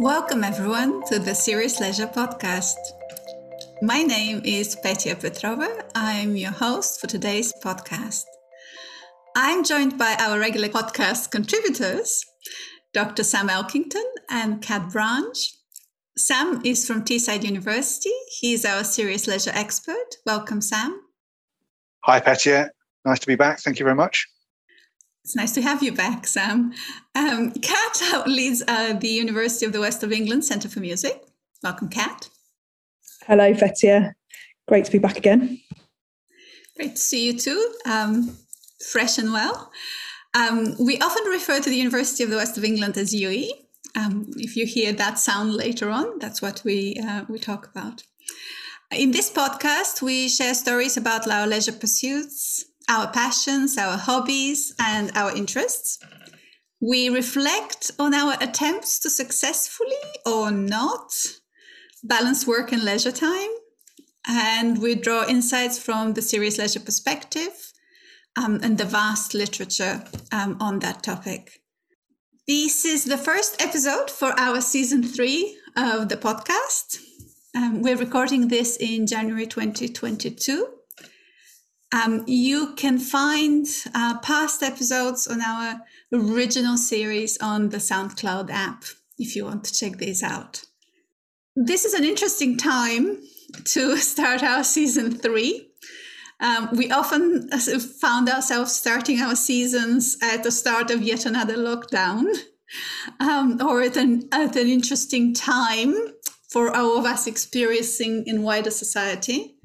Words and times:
Welcome, 0.00 0.44
everyone, 0.44 1.04
to 1.08 1.18
the 1.18 1.34
Serious 1.34 1.78
Leisure 1.78 2.06
Podcast. 2.06 2.76
My 3.82 4.02
name 4.02 4.40
is 4.46 4.74
Petya 4.82 5.14
Petrova. 5.14 5.84
I'm 5.94 6.36
your 6.36 6.52
host 6.52 7.02
for 7.02 7.06
today's 7.06 7.52
podcast. 7.62 8.24
I'm 9.36 9.62
joined 9.62 9.98
by 9.98 10.16
our 10.18 10.38
regular 10.38 10.70
podcast 10.70 11.30
contributors, 11.30 12.24
Dr. 12.94 13.22
Sam 13.22 13.50
Elkington 13.50 14.06
and 14.30 14.62
Kat 14.62 14.90
Branch. 14.90 15.36
Sam 16.16 16.62
is 16.64 16.86
from 16.86 17.04
Teesside 17.04 17.44
University. 17.44 18.14
He's 18.40 18.64
our 18.64 18.84
serious 18.84 19.26
leisure 19.26 19.52
expert. 19.52 20.16
Welcome, 20.24 20.62
Sam. 20.62 20.98
Hi, 22.04 22.20
Petya. 22.20 22.70
Nice 23.04 23.18
to 23.18 23.26
be 23.26 23.36
back. 23.36 23.60
Thank 23.60 23.78
you 23.78 23.84
very 23.84 23.96
much. 23.96 24.26
It's 25.24 25.36
nice 25.36 25.52
to 25.52 25.62
have 25.62 25.82
you 25.82 25.92
back, 25.92 26.26
Sam. 26.26 26.72
Um, 27.14 27.52
Kat 27.52 28.02
leads 28.26 28.62
uh, 28.66 28.94
the 28.94 29.08
University 29.08 29.66
of 29.66 29.72
the 29.72 29.80
West 29.80 30.02
of 30.02 30.12
England 30.12 30.44
Centre 30.44 30.68
for 30.68 30.80
Music. 30.80 31.22
Welcome, 31.62 31.88
Kat. 31.88 32.28
Hello, 33.26 33.52
Petya. 33.54 34.14
Great 34.66 34.86
to 34.86 34.92
be 34.92 34.98
back 34.98 35.18
again. 35.18 35.60
Great 36.76 36.96
to 36.96 37.00
see 37.00 37.26
you 37.26 37.38
too, 37.38 37.74
um, 37.84 38.36
fresh 38.90 39.18
and 39.18 39.32
well. 39.32 39.70
Um, 40.32 40.74
we 40.78 40.98
often 40.98 41.24
refer 41.24 41.60
to 41.60 41.68
the 41.68 41.76
University 41.76 42.24
of 42.24 42.30
the 42.30 42.36
West 42.36 42.56
of 42.56 42.64
England 42.64 42.96
as 42.96 43.12
UWE. 43.12 43.50
Um, 43.96 44.30
if 44.36 44.56
you 44.56 44.64
hear 44.64 44.92
that 44.92 45.18
sound 45.18 45.54
later 45.54 45.90
on, 45.90 46.18
that's 46.18 46.40
what 46.40 46.62
we 46.64 46.96
uh, 47.06 47.24
we 47.28 47.38
talk 47.38 47.66
about. 47.66 48.04
In 48.92 49.10
this 49.10 49.30
podcast, 49.30 50.00
we 50.02 50.28
share 50.28 50.54
stories 50.54 50.96
about 50.96 51.28
our 51.28 51.46
leisure 51.46 51.72
pursuits, 51.72 52.64
our 52.90 53.06
passions, 53.12 53.78
our 53.78 53.96
hobbies, 53.96 54.74
and 54.78 55.12
our 55.14 55.34
interests. 55.34 55.98
We 56.82 57.08
reflect 57.08 57.92
on 57.98 58.12
our 58.12 58.34
attempts 58.40 58.98
to 59.00 59.10
successfully 59.10 60.04
or 60.26 60.50
not 60.50 61.12
balance 62.02 62.46
work 62.46 62.72
and 62.72 62.82
leisure 62.82 63.12
time. 63.12 63.50
And 64.26 64.82
we 64.82 64.96
draw 64.96 65.26
insights 65.26 65.78
from 65.78 66.14
the 66.14 66.22
serious 66.22 66.58
leisure 66.58 66.80
perspective 66.80 67.72
um, 68.36 68.60
and 68.62 68.76
the 68.76 68.84
vast 68.84 69.34
literature 69.34 70.04
um, 70.32 70.56
on 70.60 70.80
that 70.80 71.02
topic. 71.02 71.60
This 72.48 72.84
is 72.84 73.04
the 73.04 73.18
first 73.18 73.62
episode 73.62 74.10
for 74.10 74.38
our 74.38 74.60
season 74.60 75.04
three 75.04 75.56
of 75.76 76.08
the 76.08 76.16
podcast. 76.16 76.98
Um, 77.54 77.82
we're 77.82 77.96
recording 77.96 78.48
this 78.48 78.76
in 78.76 79.06
January 79.06 79.46
2022. 79.46 80.79
Um, 81.92 82.24
you 82.26 82.74
can 82.74 82.98
find 82.98 83.66
uh, 83.94 84.18
past 84.20 84.62
episodes 84.62 85.26
on 85.26 85.40
our 85.40 85.80
original 86.12 86.76
series 86.76 87.36
on 87.38 87.70
the 87.70 87.78
SoundCloud 87.78 88.50
app 88.50 88.84
if 89.18 89.34
you 89.34 89.44
want 89.44 89.64
to 89.64 89.74
check 89.74 89.98
these 89.98 90.22
out. 90.22 90.62
This 91.56 91.84
is 91.84 91.94
an 91.94 92.04
interesting 92.04 92.56
time 92.56 93.18
to 93.64 93.96
start 94.12 94.42
our 94.42 94.62
season 94.62 95.18
three. 95.18 95.68
Um, 96.38 96.70
we 96.72 96.90
often 96.90 97.50
found 98.00 98.28
ourselves 98.28 98.74
starting 98.74 99.20
our 99.20 99.36
seasons 99.36 100.16
at 100.22 100.42
the 100.42 100.50
start 100.50 100.90
of 100.90 101.02
yet 101.02 101.26
another 101.26 101.56
lockdown 101.56 102.24
um, 103.20 103.60
or 103.60 103.82
at 103.82 103.96
an, 103.96 104.28
at 104.32 104.56
an 104.56 104.68
interesting 104.68 105.34
time 105.34 105.94
for 106.48 106.74
all 106.74 106.98
of 106.98 107.04
us 107.04 107.26
experiencing 107.26 108.24
in 108.26 108.42
wider 108.42 108.70
society 108.70 109.56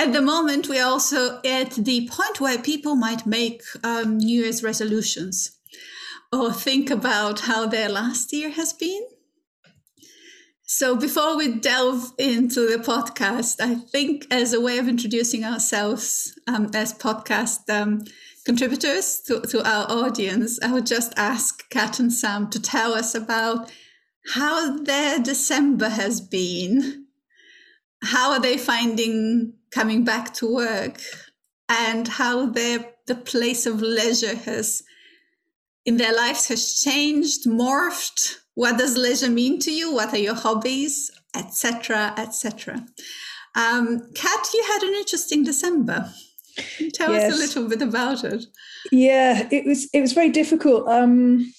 at 0.00 0.14
the 0.14 0.22
moment, 0.22 0.66
we're 0.66 0.84
also 0.84 1.42
at 1.44 1.72
the 1.72 2.08
point 2.08 2.40
where 2.40 2.58
people 2.58 2.96
might 2.96 3.26
make 3.26 3.62
um, 3.84 4.16
New 4.16 4.44
Year's 4.44 4.62
resolutions 4.62 5.58
or 6.32 6.54
think 6.54 6.88
about 6.88 7.40
how 7.40 7.66
their 7.66 7.90
last 7.90 8.32
year 8.32 8.48
has 8.48 8.72
been. 8.72 9.02
So, 10.62 10.96
before 10.96 11.36
we 11.36 11.52
delve 11.58 12.14
into 12.16 12.66
the 12.66 12.82
podcast, 12.82 13.60
I 13.60 13.74
think 13.74 14.26
as 14.30 14.54
a 14.54 14.60
way 14.60 14.78
of 14.78 14.88
introducing 14.88 15.44
ourselves 15.44 16.32
um, 16.46 16.70
as 16.72 16.94
podcast 16.94 17.68
um, 17.68 18.04
contributors 18.46 19.20
to, 19.26 19.42
to 19.42 19.68
our 19.68 19.84
audience, 19.90 20.58
I 20.62 20.72
would 20.72 20.86
just 20.86 21.12
ask 21.18 21.68
Kat 21.68 22.00
and 22.00 22.10
Sam 22.10 22.48
to 22.50 22.62
tell 22.62 22.94
us 22.94 23.14
about 23.14 23.70
how 24.32 24.78
their 24.78 25.18
December 25.18 25.90
has 25.90 26.22
been. 26.22 26.99
How 28.02 28.32
are 28.32 28.40
they 28.40 28.56
finding 28.56 29.52
coming 29.70 30.04
back 30.04 30.34
to 30.34 30.52
work? 30.52 31.00
And 31.68 32.08
how 32.08 32.46
their 32.46 32.86
the 33.06 33.14
place 33.14 33.66
of 33.66 33.80
leisure 33.80 34.36
has 34.36 34.82
in 35.84 35.96
their 35.96 36.14
lives 36.14 36.48
has 36.48 36.80
changed 36.80 37.46
morphed. 37.46 38.36
What 38.54 38.78
does 38.78 38.96
leisure 38.96 39.30
mean 39.30 39.58
to 39.60 39.70
you? 39.70 39.92
What 39.92 40.12
are 40.12 40.18
your 40.18 40.34
hobbies? 40.34 41.10
Etc 41.36 42.12
etc 42.16 42.84
um, 43.56 44.10
kat 44.14 44.46
you 44.54 44.64
had 44.66 44.82
an 44.82 44.94
interesting 44.94 45.44
december. 45.44 46.10
Tell 46.94 47.12
yes. 47.12 47.32
us 47.32 47.38
a 47.38 47.42
little 47.42 47.68
bit 47.68 47.82
about 47.82 48.24
it. 48.24 48.44
Yeah 48.92 49.48
it 49.50 49.64
was 49.64 49.88
it 49.92 50.00
was 50.00 50.12
very 50.12 50.30
difficult 50.30 50.88
um, 50.88 51.52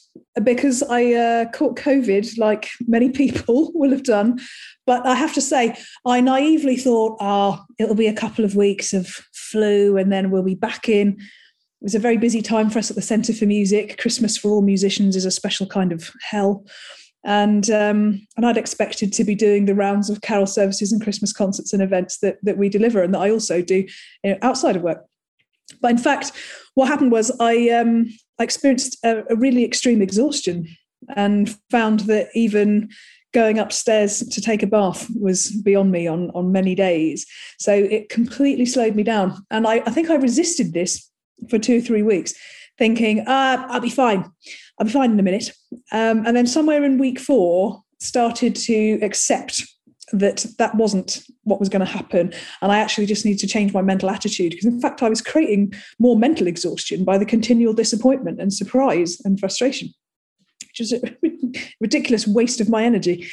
because 0.43 0.83
I 0.83 1.13
uh, 1.13 1.45
caught 1.51 1.77
COVID, 1.77 2.37
like 2.37 2.69
many 2.87 3.09
people 3.21 3.71
will 3.73 3.91
have 3.91 4.03
done. 4.03 4.39
But 4.85 5.05
I 5.05 5.15
have 5.15 5.33
to 5.35 5.41
say, 5.41 5.75
I 6.05 6.21
naively 6.21 6.75
thought, 6.75 7.17
oh, 7.19 7.63
it'll 7.77 7.95
be 7.95 8.07
a 8.07 8.13
couple 8.13 8.43
of 8.43 8.55
weeks 8.55 8.93
of 8.93 9.07
flu 9.33 9.97
and 9.97 10.11
then 10.11 10.31
we'll 10.31 10.43
be 10.43 10.55
back 10.55 10.89
in. 10.89 11.09
It 11.19 11.85
was 11.85 11.95
a 11.95 11.99
very 11.99 12.17
busy 12.17 12.41
time 12.41 12.69
for 12.69 12.79
us 12.79 12.89
at 12.89 12.95
the 12.95 13.01
Centre 13.01 13.33
for 13.33 13.45
Music. 13.45 13.97
Christmas 13.99 14.37
for 14.37 14.49
all 14.51 14.61
musicians 14.61 15.15
is 15.15 15.25
a 15.25 15.31
special 15.31 15.67
kind 15.67 15.91
of 15.91 16.11
hell. 16.21 16.65
And 17.23 17.69
um, 17.69 18.25
and 18.35 18.47
I'd 18.47 18.57
expected 18.57 19.13
to 19.13 19.23
be 19.23 19.35
doing 19.35 19.65
the 19.65 19.75
rounds 19.75 20.09
of 20.09 20.21
carol 20.21 20.47
services 20.47 20.91
and 20.91 21.01
Christmas 21.01 21.31
concerts 21.31 21.71
and 21.71 21.81
events 21.81 22.17
that 22.19 22.37
that 22.41 22.57
we 22.57 22.67
deliver 22.67 23.03
and 23.03 23.13
that 23.13 23.21
I 23.21 23.29
also 23.29 23.61
do 23.61 23.85
you 24.23 24.31
know, 24.31 24.37
outside 24.41 24.75
of 24.75 24.81
work. 24.81 25.05
But 25.81 25.91
in 25.91 25.97
fact, 25.99 26.31
what 26.73 26.87
happened 26.87 27.11
was 27.11 27.31
I 27.39 27.69
um, 27.69 28.07
I 28.39 28.43
experienced 28.43 28.97
a, 29.05 29.23
a 29.29 29.35
really 29.35 29.63
extreme 29.63 30.01
exhaustion 30.01 30.67
and 31.15 31.55
found 31.69 32.01
that 32.01 32.29
even 32.33 32.89
going 33.33 33.59
upstairs 33.59 34.19
to 34.19 34.41
take 34.41 34.63
a 34.63 34.67
bath 34.67 35.09
was 35.19 35.51
beyond 35.63 35.91
me 35.91 36.07
on 36.07 36.31
on 36.31 36.51
many 36.51 36.75
days. 36.75 37.25
So 37.59 37.73
it 37.73 38.09
completely 38.09 38.65
slowed 38.65 38.95
me 38.95 39.03
down, 39.03 39.45
and 39.49 39.67
I, 39.67 39.75
I 39.85 39.91
think 39.91 40.09
I 40.09 40.15
resisted 40.15 40.73
this 40.73 41.09
for 41.49 41.57
two 41.57 41.77
or 41.77 41.81
three 41.81 42.03
weeks, 42.03 42.33
thinking, 42.77 43.21
uh, 43.21 43.65
"I'll 43.69 43.79
be 43.79 43.89
fine, 43.89 44.29
I'll 44.79 44.85
be 44.85 44.91
fine 44.91 45.11
in 45.11 45.19
a 45.19 45.23
minute," 45.23 45.51
um, 45.91 46.25
and 46.25 46.35
then 46.35 46.47
somewhere 46.47 46.83
in 46.83 46.97
week 46.97 47.19
four 47.19 47.83
started 47.99 48.55
to 48.55 48.99
accept 49.01 49.63
that 50.13 50.45
that 50.57 50.75
wasn't 50.75 51.23
what 51.43 51.59
was 51.59 51.69
going 51.69 51.85
to 51.85 51.85
happen. 51.85 52.33
And 52.61 52.71
i 52.71 52.79
actually 52.79 53.05
just 53.05 53.25
need 53.25 53.39
to 53.39 53.47
change 53.47 53.73
my 53.73 53.81
mental 53.81 54.09
attitude 54.09 54.51
because 54.51 54.65
in 54.65 54.81
fact 54.81 55.01
i 55.01 55.09
was 55.09 55.21
creating 55.21 55.73
more 55.99 56.17
mental 56.17 56.47
exhaustion 56.47 57.05
by 57.05 57.17
the 57.17 57.25
continual 57.25 57.73
disappointment 57.73 58.41
and 58.41 58.53
surprise 58.53 59.21
and 59.23 59.39
frustration 59.39 59.93
is 60.81 60.93
a 60.93 61.01
ridiculous 61.81 62.27
waste 62.27 62.59
of 62.59 62.69
my 62.69 62.83
energy 62.83 63.29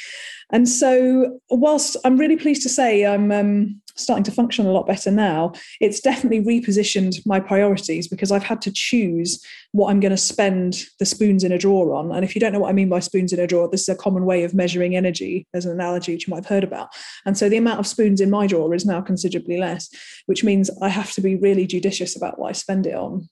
and 0.51 0.67
so 0.67 1.39
whilst 1.49 1.97
i'm 2.05 2.17
really 2.17 2.37
pleased 2.37 2.61
to 2.61 2.69
say 2.69 3.05
i'm 3.05 3.31
um, 3.31 3.81
starting 3.99 4.23
to 4.23 4.31
function 4.31 4.65
a 4.65 4.71
lot 4.71 4.87
better 4.87 5.11
now, 5.11 5.51
it's 5.79 5.99
definitely 5.99 6.41
repositioned 6.41 7.25
my 7.25 7.39
priorities 7.39 8.07
because 8.07 8.31
I've 8.31 8.43
had 8.43 8.61
to 8.61 8.71
choose 8.71 9.43
what 9.71 9.89
I'm 9.89 9.99
going 9.99 10.11
to 10.11 10.17
spend 10.17 10.85
the 10.99 11.05
spoons 11.05 11.43
in 11.43 11.51
a 11.51 11.57
drawer 11.57 11.93
on. 11.93 12.11
And 12.11 12.23
if 12.23 12.33
you 12.33 12.41
don't 12.41 12.53
know 12.53 12.59
what 12.59 12.69
I 12.69 12.73
mean 12.73 12.89
by 12.89 12.99
spoons 12.99 13.33
in 13.33 13.39
a 13.39 13.47
drawer, 13.47 13.69
this 13.69 13.81
is 13.81 13.89
a 13.89 13.95
common 13.95 14.25
way 14.25 14.43
of 14.43 14.53
measuring 14.53 14.95
energy 14.95 15.45
as 15.53 15.65
an 15.65 15.71
analogy 15.71 16.13
which 16.13 16.27
you 16.27 16.31
might 16.31 16.43
have 16.43 16.47
heard 16.47 16.63
about. 16.63 16.89
And 17.25 17.37
so 17.37 17.49
the 17.49 17.57
amount 17.57 17.79
of 17.79 17.87
spoons 17.87 18.21
in 18.21 18.29
my 18.29 18.47
drawer 18.47 18.73
is 18.73 18.85
now 18.85 19.01
considerably 19.01 19.57
less, 19.57 19.89
which 20.25 20.43
means 20.43 20.69
I 20.81 20.89
have 20.89 21.11
to 21.13 21.21
be 21.21 21.35
really 21.35 21.67
judicious 21.67 22.15
about 22.15 22.39
what 22.39 22.49
I 22.49 22.53
spend 22.53 22.87
it 22.87 22.95
on. 22.95 23.27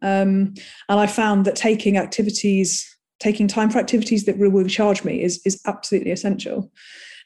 Um, 0.00 0.54
and 0.88 1.00
I 1.00 1.06
found 1.06 1.44
that 1.44 1.56
taking 1.56 1.96
activities, 1.96 2.96
taking 3.22 3.48
time 3.48 3.70
for 3.70 3.78
activities 3.78 4.24
that 4.24 4.38
will 4.38 4.50
recharge 4.50 5.04
me 5.04 5.22
is, 5.22 5.40
is 5.44 5.60
absolutely 5.66 6.10
essential. 6.10 6.70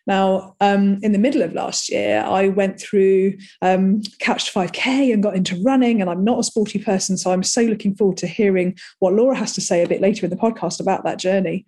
Now, 0.06 0.54
um, 0.60 0.98
in 1.02 1.10
the 1.10 1.18
middle 1.18 1.42
of 1.42 1.52
last 1.52 1.90
year, 1.90 2.22
I 2.24 2.48
went 2.48 2.80
through 2.80 3.36
um, 3.60 4.02
to 4.02 4.10
5K 4.20 5.12
and 5.12 5.22
got 5.22 5.34
into 5.34 5.60
running, 5.64 6.00
and 6.00 6.08
I'm 6.08 6.22
not 6.22 6.38
a 6.38 6.44
sporty 6.44 6.78
person. 6.78 7.16
So 7.18 7.32
I'm 7.32 7.42
so 7.42 7.62
looking 7.62 7.96
forward 7.96 8.16
to 8.18 8.28
hearing 8.28 8.76
what 9.00 9.14
Laura 9.14 9.36
has 9.36 9.52
to 9.54 9.60
say 9.60 9.82
a 9.82 9.88
bit 9.88 10.00
later 10.00 10.24
in 10.24 10.30
the 10.30 10.36
podcast 10.36 10.78
about 10.78 11.02
that 11.04 11.18
journey. 11.18 11.64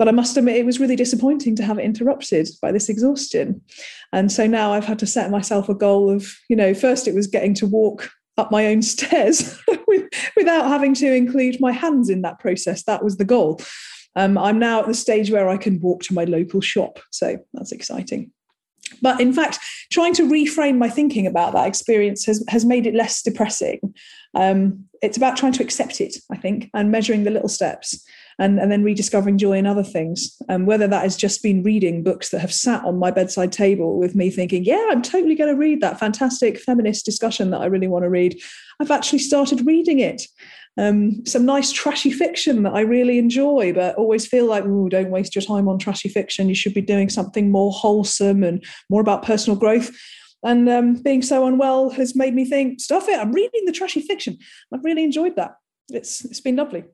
But 0.00 0.08
I 0.08 0.10
must 0.10 0.36
admit, 0.36 0.56
it 0.56 0.66
was 0.66 0.80
really 0.80 0.96
disappointing 0.96 1.54
to 1.56 1.62
have 1.62 1.78
it 1.78 1.84
interrupted 1.84 2.48
by 2.60 2.72
this 2.72 2.88
exhaustion. 2.88 3.60
And 4.12 4.32
so 4.32 4.48
now 4.48 4.72
I've 4.72 4.84
had 4.84 4.98
to 5.00 5.06
set 5.06 5.30
myself 5.30 5.68
a 5.68 5.74
goal 5.74 6.10
of, 6.10 6.34
you 6.48 6.56
know, 6.56 6.74
first 6.74 7.06
it 7.06 7.14
was 7.14 7.28
getting 7.28 7.54
to 7.54 7.66
walk 7.66 8.10
up 8.36 8.50
my 8.50 8.66
own 8.66 8.82
stairs 8.94 9.58
without 10.36 10.66
having 10.68 10.94
to 10.94 11.12
include 11.14 11.60
my 11.60 11.72
hands 11.72 12.10
in 12.10 12.22
that 12.22 12.38
process. 12.38 12.84
That 12.84 13.04
was 13.04 13.16
the 13.16 13.24
goal. 13.24 13.60
Um, 14.14 14.38
I'm 14.38 14.58
now 14.58 14.80
at 14.80 14.86
the 14.86 14.94
stage 14.94 15.30
where 15.30 15.48
I 15.48 15.58
can 15.58 15.80
walk 15.80 16.02
to 16.04 16.14
my 16.14 16.24
local 16.24 16.60
shop. 16.60 16.98
So 17.10 17.38
that's 17.52 17.72
exciting. 17.72 18.32
But 19.02 19.20
in 19.20 19.32
fact, 19.32 19.58
trying 19.90 20.14
to 20.14 20.28
reframe 20.28 20.78
my 20.78 20.88
thinking 20.88 21.26
about 21.26 21.52
that 21.52 21.66
experience 21.66 22.24
has, 22.24 22.44
has 22.48 22.64
made 22.64 22.86
it 22.86 22.94
less 22.94 23.22
depressing. 23.22 23.94
Um, 24.34 24.84
it's 25.02 25.16
about 25.16 25.36
trying 25.36 25.52
to 25.52 25.62
accept 25.62 26.00
it, 26.00 26.16
I 26.30 26.36
think, 26.36 26.70
and 26.72 26.90
measuring 26.90 27.24
the 27.24 27.30
little 27.30 27.48
steps. 27.48 28.06
And, 28.38 28.58
and 28.58 28.70
then 28.70 28.84
rediscovering 28.84 29.38
joy 29.38 29.52
in 29.52 29.66
other 29.66 29.82
things. 29.82 30.36
And 30.48 30.62
um, 30.62 30.66
whether 30.66 30.86
that 30.86 31.02
has 31.02 31.16
just 31.16 31.42
been 31.42 31.62
reading 31.62 32.02
books 32.02 32.28
that 32.30 32.40
have 32.40 32.52
sat 32.52 32.84
on 32.84 32.98
my 32.98 33.10
bedside 33.10 33.52
table 33.52 33.98
with 33.98 34.14
me 34.14 34.30
thinking, 34.30 34.64
yeah, 34.64 34.88
I'm 34.90 35.02
totally 35.02 35.34
going 35.34 35.52
to 35.52 35.58
read 35.58 35.80
that 35.80 35.98
fantastic 35.98 36.58
feminist 36.58 37.04
discussion 37.04 37.50
that 37.50 37.60
I 37.60 37.66
really 37.66 37.88
want 37.88 38.04
to 38.04 38.10
read. 38.10 38.40
I've 38.80 38.90
actually 38.90 39.20
started 39.20 39.66
reading 39.66 40.00
it. 40.00 40.22
Um, 40.78 41.24
some 41.24 41.46
nice 41.46 41.72
trashy 41.72 42.10
fiction 42.10 42.62
that 42.64 42.74
I 42.74 42.80
really 42.82 43.18
enjoy, 43.18 43.72
but 43.72 43.94
always 43.94 44.26
feel 44.26 44.44
like, 44.44 44.64
oh, 44.66 44.90
don't 44.90 45.10
waste 45.10 45.34
your 45.34 45.42
time 45.42 45.68
on 45.68 45.78
trashy 45.78 46.10
fiction. 46.10 46.50
You 46.50 46.54
should 46.54 46.74
be 46.74 46.82
doing 46.82 47.08
something 47.08 47.50
more 47.50 47.72
wholesome 47.72 48.44
and 48.44 48.62
more 48.90 49.00
about 49.00 49.24
personal 49.24 49.58
growth. 49.58 49.96
And 50.44 50.68
um, 50.68 50.94
being 50.96 51.22
so 51.22 51.46
unwell 51.46 51.88
has 51.90 52.14
made 52.14 52.34
me 52.34 52.44
think, 52.44 52.80
stuff 52.80 53.08
it, 53.08 53.18
I'm 53.18 53.32
reading 53.32 53.64
the 53.64 53.72
trashy 53.72 54.02
fiction. 54.02 54.36
I've 54.72 54.84
really 54.84 55.02
enjoyed 55.02 55.36
that. 55.36 55.54
It's 55.88 56.24
it's 56.26 56.40
been 56.40 56.56
lovely 56.56 56.84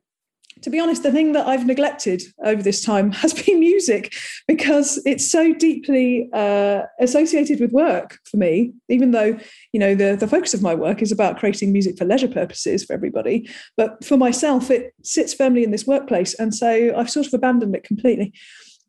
to 0.61 0.69
be 0.69 0.79
honest, 0.79 1.03
the 1.03 1.11
thing 1.11 1.33
that 1.33 1.47
I've 1.47 1.65
neglected 1.65 2.23
over 2.43 2.61
this 2.61 2.83
time 2.83 3.11
has 3.23 3.33
been 3.33 3.59
music 3.59 4.13
because 4.47 5.01
it's 5.05 5.29
so 5.29 5.53
deeply 5.53 6.29
uh, 6.33 6.83
associated 6.99 7.59
with 7.59 7.71
work 7.71 8.19
for 8.25 8.37
me. 8.37 8.73
Even 8.89 9.11
though 9.11 9.37
you 9.71 9.79
know 9.79 9.95
the 9.95 10.15
the 10.15 10.27
focus 10.27 10.53
of 10.53 10.61
my 10.61 10.73
work 10.73 11.01
is 11.01 11.11
about 11.11 11.37
creating 11.37 11.71
music 11.71 11.97
for 11.97 12.05
leisure 12.05 12.27
purposes 12.27 12.83
for 12.83 12.93
everybody, 12.93 13.49
but 13.77 14.03
for 14.03 14.17
myself, 14.17 14.69
it 14.69 14.93
sits 15.03 15.33
firmly 15.33 15.63
in 15.63 15.71
this 15.71 15.87
workplace, 15.87 16.33
and 16.35 16.53
so 16.53 16.93
I've 16.95 17.09
sort 17.09 17.27
of 17.27 17.33
abandoned 17.33 17.75
it 17.75 17.83
completely 17.83 18.33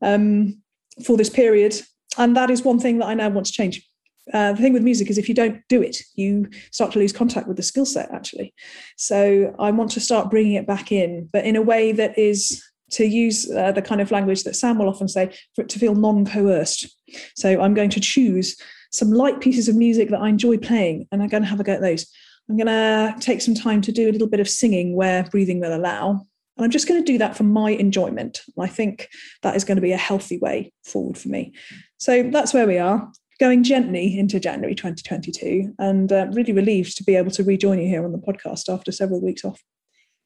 um, 0.02 0.60
for 1.04 1.16
this 1.16 1.30
period. 1.30 1.80
And 2.16 2.36
that 2.36 2.50
is 2.50 2.62
one 2.62 2.78
thing 2.78 2.98
that 2.98 3.06
I 3.06 3.14
now 3.14 3.28
want 3.28 3.46
to 3.46 3.52
change 3.52 3.84
uh, 4.32 4.52
the 4.52 4.62
thing 4.62 4.72
with 4.72 4.82
music 4.82 5.10
is 5.10 5.18
if 5.18 5.28
you 5.28 5.34
don't 5.34 5.60
do 5.68 5.82
it, 5.82 5.98
you 6.14 6.48
start 6.70 6.92
to 6.92 6.98
lose 6.98 7.12
contact 7.12 7.46
with 7.46 7.56
the 7.56 7.62
skill 7.62 7.84
set, 7.84 8.10
actually. 8.10 8.54
So 8.96 9.54
I 9.58 9.70
want 9.70 9.90
to 9.92 10.00
start 10.00 10.30
bringing 10.30 10.54
it 10.54 10.66
back 10.66 10.90
in, 10.90 11.28
but 11.32 11.44
in 11.44 11.56
a 11.56 11.62
way 11.62 11.92
that 11.92 12.18
is 12.18 12.64
to 12.92 13.04
use 13.04 13.50
uh, 13.50 13.72
the 13.72 13.82
kind 13.82 14.00
of 14.00 14.10
language 14.10 14.44
that 14.44 14.56
Sam 14.56 14.78
will 14.78 14.88
often 14.88 15.08
say, 15.08 15.34
for 15.54 15.62
it 15.62 15.68
to 15.70 15.78
feel 15.78 15.94
non 15.94 16.24
coerced. 16.24 16.88
So 17.36 17.60
I'm 17.60 17.74
going 17.74 17.90
to 17.90 18.00
choose 18.00 18.56
some 18.92 19.10
light 19.10 19.40
pieces 19.40 19.68
of 19.68 19.76
music 19.76 20.08
that 20.10 20.20
I 20.20 20.28
enjoy 20.28 20.56
playing, 20.56 21.06
and 21.12 21.22
I'm 21.22 21.28
going 21.28 21.42
to 21.42 21.48
have 21.48 21.60
a 21.60 21.64
go 21.64 21.72
at 21.72 21.80
those. 21.80 22.06
I'm 22.48 22.56
going 22.56 22.66
to 22.66 23.14
take 23.20 23.42
some 23.42 23.54
time 23.54 23.80
to 23.82 23.92
do 23.92 24.08
a 24.08 24.12
little 24.12 24.28
bit 24.28 24.40
of 24.40 24.48
singing 24.48 24.94
where 24.94 25.24
breathing 25.24 25.60
will 25.60 25.74
allow. 25.74 26.26
And 26.56 26.64
I'm 26.64 26.70
just 26.70 26.86
going 26.86 27.02
to 27.02 27.12
do 27.12 27.18
that 27.18 27.36
for 27.36 27.42
my 27.42 27.70
enjoyment. 27.70 28.42
I 28.58 28.68
think 28.68 29.08
that 29.42 29.56
is 29.56 29.64
going 29.64 29.76
to 29.76 29.82
be 29.82 29.92
a 29.92 29.96
healthy 29.96 30.38
way 30.38 30.72
forward 30.84 31.18
for 31.18 31.28
me. 31.28 31.52
So 31.98 32.22
that's 32.22 32.54
where 32.54 32.66
we 32.66 32.78
are 32.78 33.10
going 33.40 33.64
gently 33.64 34.18
into 34.18 34.38
January 34.38 34.74
2022 34.74 35.74
and 35.78 36.12
uh, 36.12 36.26
really 36.32 36.52
relieved 36.52 36.96
to 36.96 37.04
be 37.04 37.16
able 37.16 37.30
to 37.32 37.42
rejoin 37.42 37.80
you 37.80 37.88
here 37.88 38.04
on 38.04 38.12
the 38.12 38.18
podcast 38.18 38.72
after 38.72 38.92
several 38.92 39.20
weeks 39.20 39.44
off. 39.44 39.62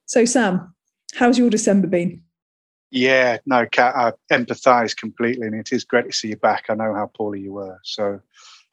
So, 0.06 0.24
Sam, 0.24 0.74
how's 1.14 1.38
your 1.38 1.50
December 1.50 1.86
been? 1.86 2.22
Yeah, 2.90 3.38
no, 3.44 3.66
Kat, 3.66 3.94
I 3.94 4.12
empathise 4.34 4.96
completely, 4.96 5.46
and 5.46 5.56
it 5.56 5.72
is 5.72 5.84
great 5.84 6.06
to 6.06 6.12
see 6.12 6.28
you 6.28 6.36
back. 6.36 6.66
I 6.68 6.74
know 6.74 6.94
how 6.94 7.10
poorly 7.14 7.40
you 7.40 7.52
were. 7.52 7.78
So, 7.84 8.20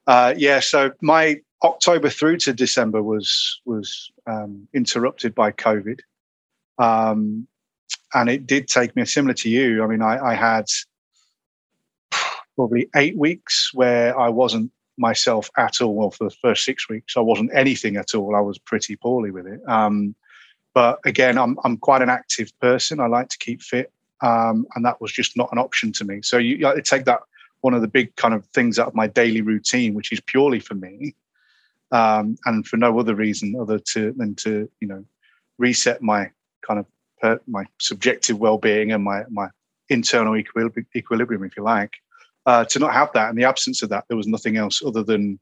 uh, 0.07 0.33
yeah, 0.37 0.61
so 0.61 0.91
my 1.01 1.41
October 1.63 2.09
through 2.09 2.37
to 2.37 2.53
December 2.53 3.03
was 3.03 3.59
was 3.65 4.11
um, 4.27 4.67
interrupted 4.73 5.35
by 5.35 5.51
COVID, 5.51 5.99
um, 6.77 7.47
and 8.13 8.29
it 8.29 8.47
did 8.47 8.69
take 8.69 8.95
me 8.95 9.03
similar 9.03 9.33
to 9.33 9.49
you. 9.49 9.83
I 9.83 9.87
mean, 9.87 10.01
I, 10.01 10.17
I 10.17 10.33
had 10.33 10.65
probably 12.56 12.90
eight 12.96 13.18
weeks 13.18 13.72
where 13.74 14.18
I 14.19 14.30
wasn't 14.30 14.72
myself 14.98 15.50
at 15.57 15.81
all. 15.81 15.94
Well, 15.94 16.12
for 16.12 16.25
the 16.25 16.36
first 16.42 16.63
six 16.63 16.90
weeks, 16.90 17.18
I 17.18 17.22
wasn't 17.22 17.52
anything 17.54 17.98
at 17.98 18.16
all. 18.16 18.36
I 18.36 18.40
was 18.40 18.57
pretty 18.57 18.96
poorly 18.96 19.31
with 19.31 19.48
it. 19.48 19.62
Um, 19.68 20.16
but 20.74 21.00
again, 21.06 21.38
I'm 21.38 21.57
I'm 21.63 21.78
quite 21.78 22.02
an 22.02 22.10
active 22.10 22.52
person. 22.60 23.00
I 23.00 23.07
like 23.07 23.30
to 23.30 23.38
keep 23.38 23.62
fit, 23.62 23.92
um, 24.22 24.66
and 24.75 24.86
that 24.86 25.00
was 25.02 25.12
just 25.12 25.38
not 25.38 25.52
an 25.52 25.57
option 25.57 25.92
to 25.94 26.06
me. 26.06 26.22
So 26.22 26.38
you, 26.38 26.57
you 26.57 26.81
take 26.81 27.06
that 27.06 27.22
one 27.62 27.74
of 27.74 27.81
the 27.81 27.88
big 27.88 28.16
kind 28.16 28.34
of 28.34 28.46
things 28.48 28.78
out 28.78 28.88
of 28.88 28.96
my 28.96 29.07
daily 29.07 29.42
routine, 29.42 29.94
which 29.94 30.12
is 30.12 30.19
purely 30.19 30.60
for 30.60 30.75
me, 30.75 31.16
um, 31.92 32.38
and 32.46 32.68
for 32.68 32.78
no 32.78 33.00
other 33.00 33.16
reason 33.16 33.56
other 33.60 33.80
to 33.80 34.12
than 34.18 34.36
to 34.36 34.69
you 34.81 34.88
know 34.88 35.04
reset 35.57 36.02
my 36.02 36.30
kind 36.62 36.80
of 36.80 36.86
per, 37.22 37.40
my 37.48 37.66
subjective 37.80 38.38
well-being 38.38 38.92
and 38.92 39.04
my 39.04 39.24
my 39.30 39.48
internal 39.88 40.36
equilibrium, 40.36 40.88
equilibrium 40.96 41.44
if 41.44 41.56
you 41.56 41.63
like 41.63 41.94
uh, 42.45 42.65
to 42.65 42.80
not 42.80 42.94
have 42.94 43.12
that. 43.13 43.30
In 43.30 43.36
the 43.36 43.44
absence 43.44 43.81
of 43.81 43.89
that 43.89 44.06
there 44.07 44.18
was 44.18 44.27
nothing 44.27 44.57
else 44.57 44.81
other 44.86 45.03
than 45.03 45.39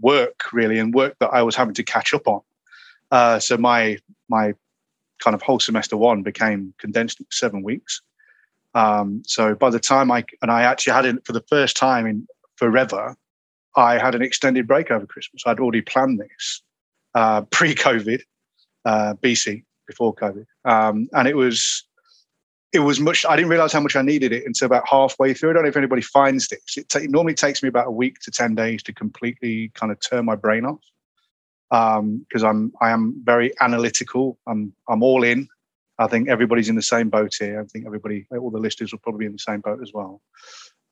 work 0.00 0.52
really 0.52 0.78
and 0.78 0.94
work 0.94 1.16
that 1.20 1.28
i 1.28 1.42
was 1.42 1.54
having 1.54 1.74
to 1.74 1.82
catch 1.82 2.14
up 2.14 2.26
on. 2.26 2.40
Uh, 3.10 3.38
so 3.38 3.56
my 3.56 3.98
my 4.28 4.54
kind 5.22 5.34
of 5.34 5.42
whole 5.42 5.60
semester 5.60 5.96
one 5.96 6.22
became 6.22 6.74
condensed 6.78 7.20
seven 7.30 7.62
weeks. 7.62 8.00
Um, 8.74 9.22
so 9.26 9.54
by 9.54 9.70
the 9.70 9.80
time 9.80 10.10
i 10.10 10.24
and 10.40 10.50
i 10.50 10.62
actually 10.62 10.94
had 10.94 11.04
it 11.04 11.26
for 11.26 11.32
the 11.32 11.44
first 11.48 11.76
time 11.76 12.06
in 12.06 12.26
forever 12.56 13.14
i 13.76 13.98
had 13.98 14.14
an 14.14 14.22
extended 14.22 14.66
break 14.66 14.90
over 14.90 15.06
christmas. 15.06 15.42
I'd 15.46 15.60
already 15.60 15.82
planned 15.82 16.18
this 16.18 16.62
uh, 17.14 17.42
pre-covid 17.50 18.22
uh, 18.84 19.14
bc 19.22 19.62
before 19.86 20.14
covid. 20.14 20.46
Um, 20.64 21.08
and 21.12 21.28
it 21.28 21.36
was 21.36 21.84
it 22.72 22.80
was 22.80 23.00
much. 23.00 23.24
I 23.28 23.36
didn't 23.36 23.50
realize 23.50 23.72
how 23.72 23.80
much 23.80 23.96
I 23.96 24.02
needed 24.02 24.32
it 24.32 24.44
until 24.46 24.66
about 24.66 24.88
halfway 24.88 25.34
through. 25.34 25.50
I 25.50 25.52
don't 25.54 25.62
know 25.62 25.68
if 25.68 25.76
anybody 25.76 26.02
finds 26.02 26.48
this. 26.48 26.76
It, 26.76 26.88
ta- 26.88 27.00
it 27.00 27.10
normally 27.10 27.34
takes 27.34 27.62
me 27.62 27.68
about 27.68 27.88
a 27.88 27.90
week 27.90 28.18
to 28.20 28.30
ten 28.30 28.54
days 28.54 28.82
to 28.84 28.92
completely 28.92 29.70
kind 29.74 29.92
of 29.92 30.00
turn 30.00 30.24
my 30.24 30.36
brain 30.36 30.64
off 30.64 30.80
because 31.70 32.44
um, 32.44 32.46
I'm 32.46 32.72
I 32.80 32.90
am 32.90 33.20
very 33.24 33.52
analytical. 33.60 34.38
I'm 34.46 34.72
I'm 34.88 35.02
all 35.02 35.22
in. 35.22 35.48
I 35.98 36.06
think 36.06 36.28
everybody's 36.28 36.70
in 36.70 36.74
the 36.76 36.82
same 36.82 37.10
boat 37.10 37.34
here. 37.38 37.60
I 37.60 37.64
think 37.64 37.86
everybody, 37.86 38.26
all 38.30 38.50
the 38.50 38.58
listeners, 38.58 38.92
will 38.92 38.98
probably 39.00 39.20
be 39.20 39.26
in 39.26 39.32
the 39.32 39.38
same 39.38 39.60
boat 39.60 39.80
as 39.82 39.92
well. 39.92 40.20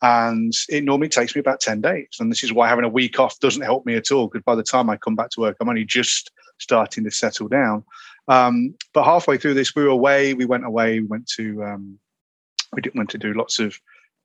And 0.03 0.53
it 0.69 0.85
normally 0.85 1.09
takes 1.09 1.35
me 1.35 1.41
about 1.41 1.61
ten 1.61 1.81
days, 1.81 2.09
and 2.21 2.31
this 2.31 2.44
is 2.44 2.53
why 2.53 2.69
having 2.69 2.85
a 2.85 2.91
week 2.91 3.19
off 3.19 3.38
doesn't 3.41 3.62
help 3.62 3.87
me 3.87 3.94
at 3.97 4.11
all. 4.11 4.29
Because 4.29 4.44
by 4.44 4.55
the 4.55 4.62
time 4.62 4.91
I 4.91 4.97
come 4.97 5.17
back 5.17 5.31
to 5.31 5.41
work, 5.41 5.56
I'm 5.61 5.69
only 5.69 5.85
just 5.85 6.31
starting 6.59 7.05
to 7.05 7.11
settle 7.11 7.49
down. 7.49 7.85
Um, 8.29 8.75
but 8.93 9.05
halfway 9.05 9.39
through 9.39 9.55
this, 9.55 9.75
we 9.75 9.83
were 9.83 9.89
away. 9.89 10.35
We 10.35 10.45
went 10.45 10.65
away. 10.65 11.01
We 11.01 11.07
went 11.07 11.27
to 11.37 11.65
um, 11.65 11.99
we 12.73 12.83
didn't 12.83 12.97
want 12.97 13.11
to 13.11 13.19
do 13.19 13.33
lots 13.35 13.59
of 13.59 13.79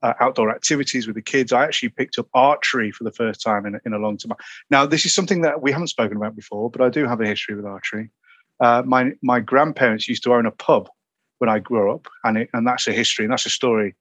uh, 0.03 0.13
outdoor 0.19 0.51
activities 0.51 1.07
with 1.07 1.15
the 1.15 1.21
kids. 1.21 1.51
I 1.51 1.63
actually 1.63 1.89
picked 1.89 2.19
up 2.19 2.27
archery 2.33 2.91
for 2.91 3.03
the 3.03 3.11
first 3.11 3.41
time 3.41 3.65
in, 3.65 3.79
in 3.85 3.93
a 3.93 3.97
long 3.97 4.17
time. 4.17 4.33
Now, 4.69 4.85
this 4.85 5.05
is 5.05 5.15
something 5.15 5.41
that 5.41 5.61
we 5.61 5.71
haven't 5.71 5.87
spoken 5.87 6.17
about 6.17 6.35
before, 6.35 6.69
but 6.69 6.81
I 6.81 6.89
do 6.89 7.07
have 7.07 7.21
a 7.21 7.27
history 7.27 7.55
with 7.55 7.65
archery. 7.65 8.11
Uh, 8.59 8.83
my 8.85 9.11
my 9.21 9.39
grandparents 9.39 10.07
used 10.07 10.23
to 10.23 10.33
own 10.33 10.45
a 10.45 10.51
pub 10.51 10.89
when 11.39 11.49
I 11.49 11.59
grew 11.59 11.93
up, 11.93 12.07
and 12.23 12.37
it, 12.37 12.49
and 12.53 12.65
that's 12.67 12.87
a 12.87 12.93
history 12.93 13.25
and 13.25 13.31
that's 13.31 13.45
a 13.45 13.49
story 13.49 13.95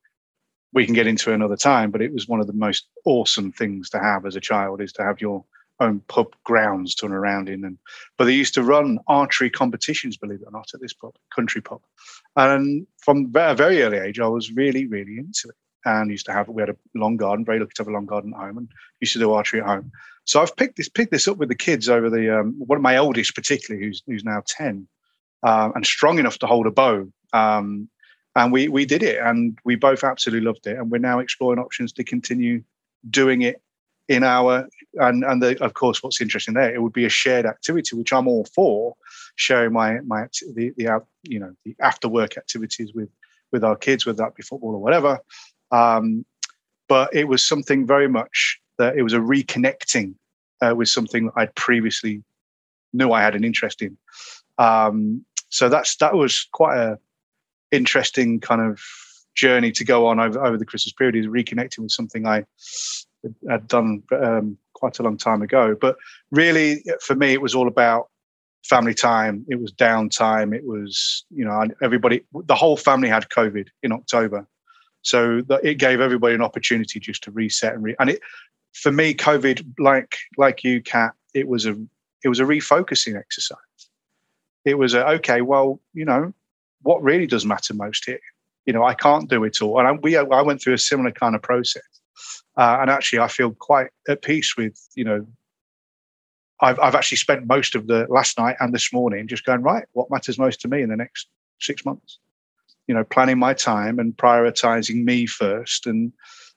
we 0.72 0.84
can 0.84 0.94
get 0.94 1.06
into 1.06 1.32
another 1.32 1.56
time. 1.56 1.90
But 1.90 2.02
it 2.02 2.12
was 2.12 2.28
one 2.28 2.40
of 2.40 2.46
the 2.46 2.52
most 2.52 2.86
awesome 3.04 3.52
things 3.52 3.90
to 3.90 3.98
have 3.98 4.26
as 4.26 4.36
a 4.36 4.40
child 4.40 4.80
is 4.80 4.92
to 4.94 5.02
have 5.02 5.20
your 5.20 5.44
own 5.80 6.00
pub 6.08 6.28
grounds 6.44 6.94
to 6.94 7.08
run 7.08 7.16
around 7.16 7.48
in. 7.48 7.64
And 7.64 7.78
but 8.16 8.24
they 8.26 8.32
used 8.32 8.54
to 8.54 8.62
run 8.62 8.98
archery 9.06 9.50
competitions, 9.50 10.16
believe 10.16 10.40
it 10.40 10.48
or 10.48 10.52
not, 10.52 10.70
at 10.74 10.80
this 10.80 10.92
pub, 10.92 11.14
country 11.34 11.60
pub. 11.60 11.80
And 12.36 12.86
from 13.02 13.32
a 13.34 13.54
very 13.54 13.82
early 13.82 13.98
age, 13.98 14.20
I 14.20 14.28
was 14.28 14.52
really, 14.52 14.86
really 14.86 15.18
into 15.18 15.48
it. 15.48 15.56
And 15.86 16.10
used 16.10 16.26
to 16.26 16.32
have 16.32 16.48
we 16.48 16.62
had 16.62 16.70
a 16.70 16.76
long 16.94 17.16
garden, 17.16 17.44
very 17.44 17.58
lucky 17.58 17.72
to 17.74 17.82
have 17.82 17.88
a 17.88 17.92
long 17.92 18.06
garden 18.06 18.32
at 18.34 18.40
home, 18.40 18.58
and 18.58 18.68
used 19.00 19.12
to 19.14 19.18
do 19.18 19.32
archery 19.32 19.60
at 19.60 19.66
home. 19.66 19.92
So 20.24 20.40
I've 20.40 20.56
picked 20.56 20.76
this 20.76 20.88
picked 20.88 21.12
this 21.12 21.28
up 21.28 21.36
with 21.36 21.50
the 21.50 21.54
kids 21.54 21.88
over 21.88 22.08
the 22.08 22.40
um, 22.40 22.54
one 22.58 22.78
of 22.78 22.82
my 22.82 22.96
oldest, 22.96 23.34
particularly, 23.34 23.84
who's 23.84 24.02
who's 24.06 24.24
now 24.24 24.42
ten, 24.46 24.88
um, 25.42 25.72
and 25.74 25.84
strong 25.84 26.18
enough 26.18 26.38
to 26.38 26.46
hold 26.46 26.66
a 26.66 26.70
bow. 26.70 27.12
Um, 27.34 27.90
and 28.34 28.50
we 28.50 28.68
we 28.68 28.86
did 28.86 29.02
it, 29.02 29.18
and 29.20 29.58
we 29.64 29.74
both 29.74 30.04
absolutely 30.04 30.46
loved 30.46 30.66
it, 30.66 30.78
and 30.78 30.90
we're 30.90 30.98
now 30.98 31.18
exploring 31.18 31.58
options 31.58 31.92
to 31.92 32.04
continue 32.04 32.62
doing 33.10 33.42
it 33.42 33.60
in 34.08 34.22
our 34.22 34.68
and 34.94 35.24
and 35.24 35.42
the, 35.42 35.62
of 35.64 35.74
course 35.74 36.02
what's 36.02 36.20
interesting 36.20 36.54
there 36.54 36.74
it 36.74 36.82
would 36.82 36.92
be 36.92 37.06
a 37.06 37.10
shared 37.10 37.46
activity 37.46 37.96
which 37.96 38.12
i'm 38.12 38.28
all 38.28 38.44
for 38.54 38.94
sharing 39.36 39.72
my 39.72 40.00
my 40.00 40.26
the, 40.54 40.72
the 40.76 40.88
out 40.88 41.06
you 41.22 41.38
know 41.38 41.52
the 41.64 41.74
after 41.80 42.08
work 42.08 42.36
activities 42.36 42.92
with 42.94 43.08
with 43.52 43.64
our 43.64 43.76
kids 43.76 44.04
whether 44.04 44.16
that 44.16 44.34
be 44.34 44.42
football 44.42 44.74
or 44.74 44.80
whatever. 44.80 45.18
Um, 45.70 46.24
but 46.88 47.14
it 47.14 47.28
was 47.28 47.46
something 47.46 47.86
very 47.86 48.08
much 48.08 48.60
that 48.78 48.96
it 48.96 49.02
was 49.02 49.14
a 49.14 49.18
reconnecting 49.18 50.14
uh, 50.60 50.74
with 50.76 50.88
something 50.88 51.26
that 51.26 51.32
i'd 51.36 51.54
previously 51.54 52.22
knew 52.92 53.10
i 53.10 53.22
had 53.22 53.34
an 53.34 53.44
interest 53.44 53.82
in. 53.82 53.96
Um, 54.58 55.24
so 55.48 55.68
that's 55.68 55.96
that 55.96 56.14
was 56.14 56.46
quite 56.52 56.76
a 56.76 56.98
interesting 57.70 58.40
kind 58.40 58.60
of 58.60 58.80
journey 59.34 59.72
to 59.72 59.84
go 59.84 60.06
on 60.06 60.20
over, 60.20 60.44
over 60.44 60.56
the 60.56 60.64
christmas 60.64 60.92
period 60.92 61.16
is 61.16 61.26
reconnecting 61.26 61.80
with 61.80 61.90
something 61.90 62.24
i 62.24 62.44
had 63.48 63.68
done 63.68 64.02
um, 64.12 64.58
quite 64.74 64.98
a 64.98 65.02
long 65.02 65.16
time 65.16 65.42
ago. 65.42 65.76
But 65.80 65.96
really, 66.30 66.84
for 67.00 67.14
me, 67.14 67.32
it 67.32 67.42
was 67.42 67.54
all 67.54 67.68
about 67.68 68.08
family 68.64 68.94
time. 68.94 69.44
It 69.48 69.60
was 69.60 69.72
downtime. 69.72 70.54
It 70.54 70.64
was, 70.64 71.24
you 71.30 71.44
know, 71.44 71.66
everybody, 71.82 72.22
the 72.32 72.54
whole 72.54 72.76
family 72.76 73.08
had 73.08 73.28
COVID 73.28 73.68
in 73.82 73.92
October. 73.92 74.46
So 75.02 75.42
it 75.62 75.74
gave 75.74 76.00
everybody 76.00 76.34
an 76.34 76.42
opportunity 76.42 76.98
just 76.98 77.24
to 77.24 77.30
reset 77.30 77.74
and 77.74 77.82
re- 77.82 77.96
and 77.98 78.08
it 78.08 78.20
for 78.74 78.92
me, 78.92 79.14
COVID, 79.14 79.64
like 79.78 80.18
like 80.36 80.64
you, 80.64 80.82
Kat, 80.82 81.12
it 81.32 81.48
was 81.48 81.64
a 81.64 81.76
it 82.22 82.28
was 82.28 82.40
a 82.40 82.44
refocusing 82.44 83.18
exercise. 83.18 83.58
It 84.64 84.78
was 84.78 84.94
a 84.94 85.06
okay, 85.16 85.40
well, 85.40 85.80
you 85.94 86.04
know, 86.04 86.34
what 86.82 87.02
really 87.02 87.26
does 87.26 87.46
matter 87.46 87.74
most 87.74 88.04
here? 88.04 88.20
You 88.66 88.72
know, 88.72 88.84
I 88.84 88.94
can't 88.94 89.28
do 89.28 89.44
it 89.44 89.60
all. 89.62 89.78
And 89.78 89.88
I, 89.88 89.92
we, 89.92 90.16
I 90.16 90.42
went 90.42 90.62
through 90.62 90.74
a 90.74 90.78
similar 90.78 91.10
kind 91.10 91.34
of 91.34 91.42
process. 91.42 91.82
Uh, 92.56 92.78
and 92.80 92.90
actually, 92.90 93.18
I 93.18 93.28
feel 93.28 93.50
quite 93.52 93.88
at 94.08 94.22
peace 94.22 94.56
with, 94.56 94.78
you 94.94 95.04
know, 95.04 95.26
I've, 96.60 96.78
I've 96.78 96.94
actually 96.94 97.16
spent 97.16 97.46
most 97.46 97.74
of 97.74 97.88
the 97.88 98.06
last 98.08 98.38
night 98.38 98.56
and 98.60 98.72
this 98.72 98.92
morning 98.92 99.26
just 99.26 99.44
going, 99.44 99.62
right, 99.62 99.84
what 99.92 100.10
matters 100.10 100.38
most 100.38 100.60
to 100.60 100.68
me 100.68 100.82
in 100.82 100.88
the 100.88 100.96
next 100.96 101.28
six 101.60 101.84
months? 101.84 102.18
You 102.86 102.94
know, 102.94 103.04
planning 103.04 103.38
my 103.38 103.54
time 103.54 103.98
and 103.98 104.16
prioritizing 104.16 105.04
me 105.04 105.26
first. 105.26 105.86
And, 105.86 106.12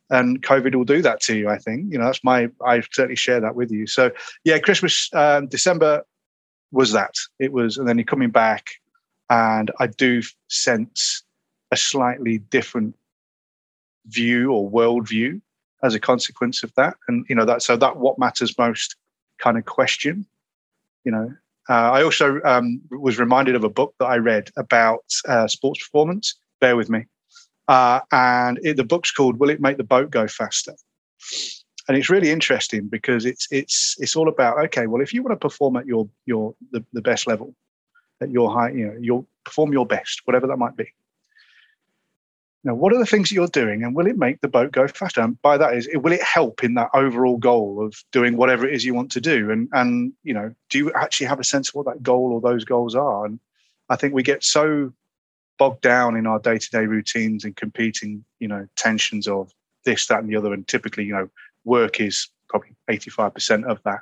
and 0.09 0.41
COVID 0.43 0.75
will 0.75 0.85
do 0.85 1.01
that 1.01 1.19
to 1.21 1.35
you, 1.35 1.49
I 1.49 1.57
think. 1.57 1.91
You 1.91 1.97
know, 1.97 2.05
that's 2.05 2.23
my, 2.23 2.49
I 2.65 2.81
certainly 2.91 3.15
share 3.15 3.41
that 3.41 3.55
with 3.55 3.71
you. 3.71 3.87
So, 3.87 4.11
yeah, 4.43 4.59
Christmas, 4.59 5.09
um, 5.13 5.47
December 5.47 6.03
was 6.71 6.91
that. 6.91 7.15
It 7.39 7.51
was, 7.51 7.77
and 7.77 7.87
then 7.87 7.97
you're 7.97 8.05
coming 8.05 8.29
back, 8.29 8.67
and 9.29 9.71
I 9.79 9.87
do 9.87 10.21
sense 10.47 11.23
a 11.71 11.77
slightly 11.77 12.37
different 12.37 12.95
view 14.05 14.51
or 14.51 14.69
worldview 14.69 15.41
as 15.83 15.95
a 15.95 15.99
consequence 15.99 16.63
of 16.63 16.73
that. 16.75 16.95
And 17.07 17.25
you 17.29 17.35
know 17.35 17.45
that 17.45 17.61
so 17.61 17.77
that 17.77 17.97
what 17.97 18.19
matters 18.19 18.57
most 18.57 18.95
kind 19.39 19.57
of 19.57 19.65
question. 19.65 20.25
You 21.03 21.11
know, 21.11 21.33
uh, 21.69 21.91
I 21.91 22.03
also 22.03 22.41
um, 22.43 22.81
was 22.91 23.19
reminded 23.19 23.55
of 23.55 23.63
a 23.63 23.69
book 23.69 23.93
that 23.99 24.05
I 24.05 24.17
read 24.17 24.49
about 24.57 25.05
uh, 25.27 25.47
sports 25.47 25.79
performance. 25.79 26.35
Bear 26.59 26.75
with 26.75 26.89
me. 26.89 27.05
Uh, 27.67 27.99
and 28.11 28.59
it, 28.63 28.77
the 28.77 28.83
book's 28.83 29.11
called 29.11 29.39
"Will 29.39 29.49
It 29.49 29.61
Make 29.61 29.77
the 29.77 29.83
Boat 29.83 30.09
Go 30.09 30.27
Faster?" 30.27 30.73
And 31.87 31.97
it's 31.97 32.09
really 32.09 32.31
interesting 32.31 32.87
because 32.87 33.25
it's 33.25 33.47
it's 33.51 33.95
it's 33.99 34.15
all 34.15 34.27
about 34.27 34.57
okay, 34.65 34.87
well, 34.87 35.01
if 35.01 35.13
you 35.13 35.23
want 35.23 35.39
to 35.39 35.47
perform 35.47 35.77
at 35.77 35.85
your 35.85 36.09
your 36.25 36.55
the, 36.71 36.83
the 36.93 37.01
best 37.01 37.27
level, 37.27 37.53
at 38.21 38.29
your 38.29 38.51
high, 38.51 38.71
you 38.71 38.87
know, 38.87 38.97
you'll 38.99 39.27
perform 39.45 39.71
your 39.71 39.85
best, 39.85 40.21
whatever 40.25 40.47
that 40.47 40.57
might 40.57 40.75
be. 40.75 40.91
Now, 42.67 42.75
what 42.75 42.91
are 42.91 42.99
the 42.99 43.05
things 43.05 43.29
that 43.29 43.35
you're 43.35 43.47
doing, 43.47 43.81
and 43.81 43.95
will 43.95 44.07
it 44.07 44.17
make 44.17 44.41
the 44.41 44.49
boat 44.49 44.73
go 44.73 44.89
faster? 44.89 45.21
And 45.21 45.41
by 45.41 45.57
that 45.57 45.73
is, 45.73 45.87
will 45.93 46.11
it 46.11 46.21
help 46.21 46.65
in 46.65 46.73
that 46.73 46.89
overall 46.93 47.37
goal 47.37 47.81
of 47.81 48.03
doing 48.11 48.35
whatever 48.35 48.67
it 48.67 48.73
is 48.73 48.83
you 48.83 48.93
want 48.93 49.09
to 49.13 49.21
do? 49.21 49.49
And 49.49 49.69
and 49.71 50.11
you 50.23 50.33
know, 50.33 50.53
do 50.69 50.77
you 50.77 50.91
actually 50.91 51.27
have 51.27 51.39
a 51.39 51.45
sense 51.45 51.69
of 51.69 51.75
what 51.75 51.85
that 51.85 52.03
goal 52.03 52.33
or 52.33 52.41
those 52.41 52.65
goals 52.65 52.93
are? 52.93 53.25
And 53.25 53.39
I 53.87 53.95
think 53.95 54.13
we 54.13 54.21
get 54.21 54.43
so 54.43 54.91
bogged 55.57 55.79
down 55.79 56.17
in 56.17 56.27
our 56.27 56.39
day-to-day 56.39 56.87
routines 56.87 57.45
and 57.45 57.55
competing, 57.55 58.25
you 58.39 58.49
know, 58.49 58.67
tensions 58.75 59.29
of 59.29 59.49
this, 59.85 60.05
that, 60.07 60.19
and 60.19 60.29
the 60.29 60.35
other. 60.35 60.51
And 60.51 60.67
typically, 60.67 61.05
you 61.05 61.13
know, 61.13 61.29
work 61.63 62.01
is 62.01 62.29
probably 62.49 62.75
85% 62.89 63.63
of 63.63 63.81
that 63.83 64.01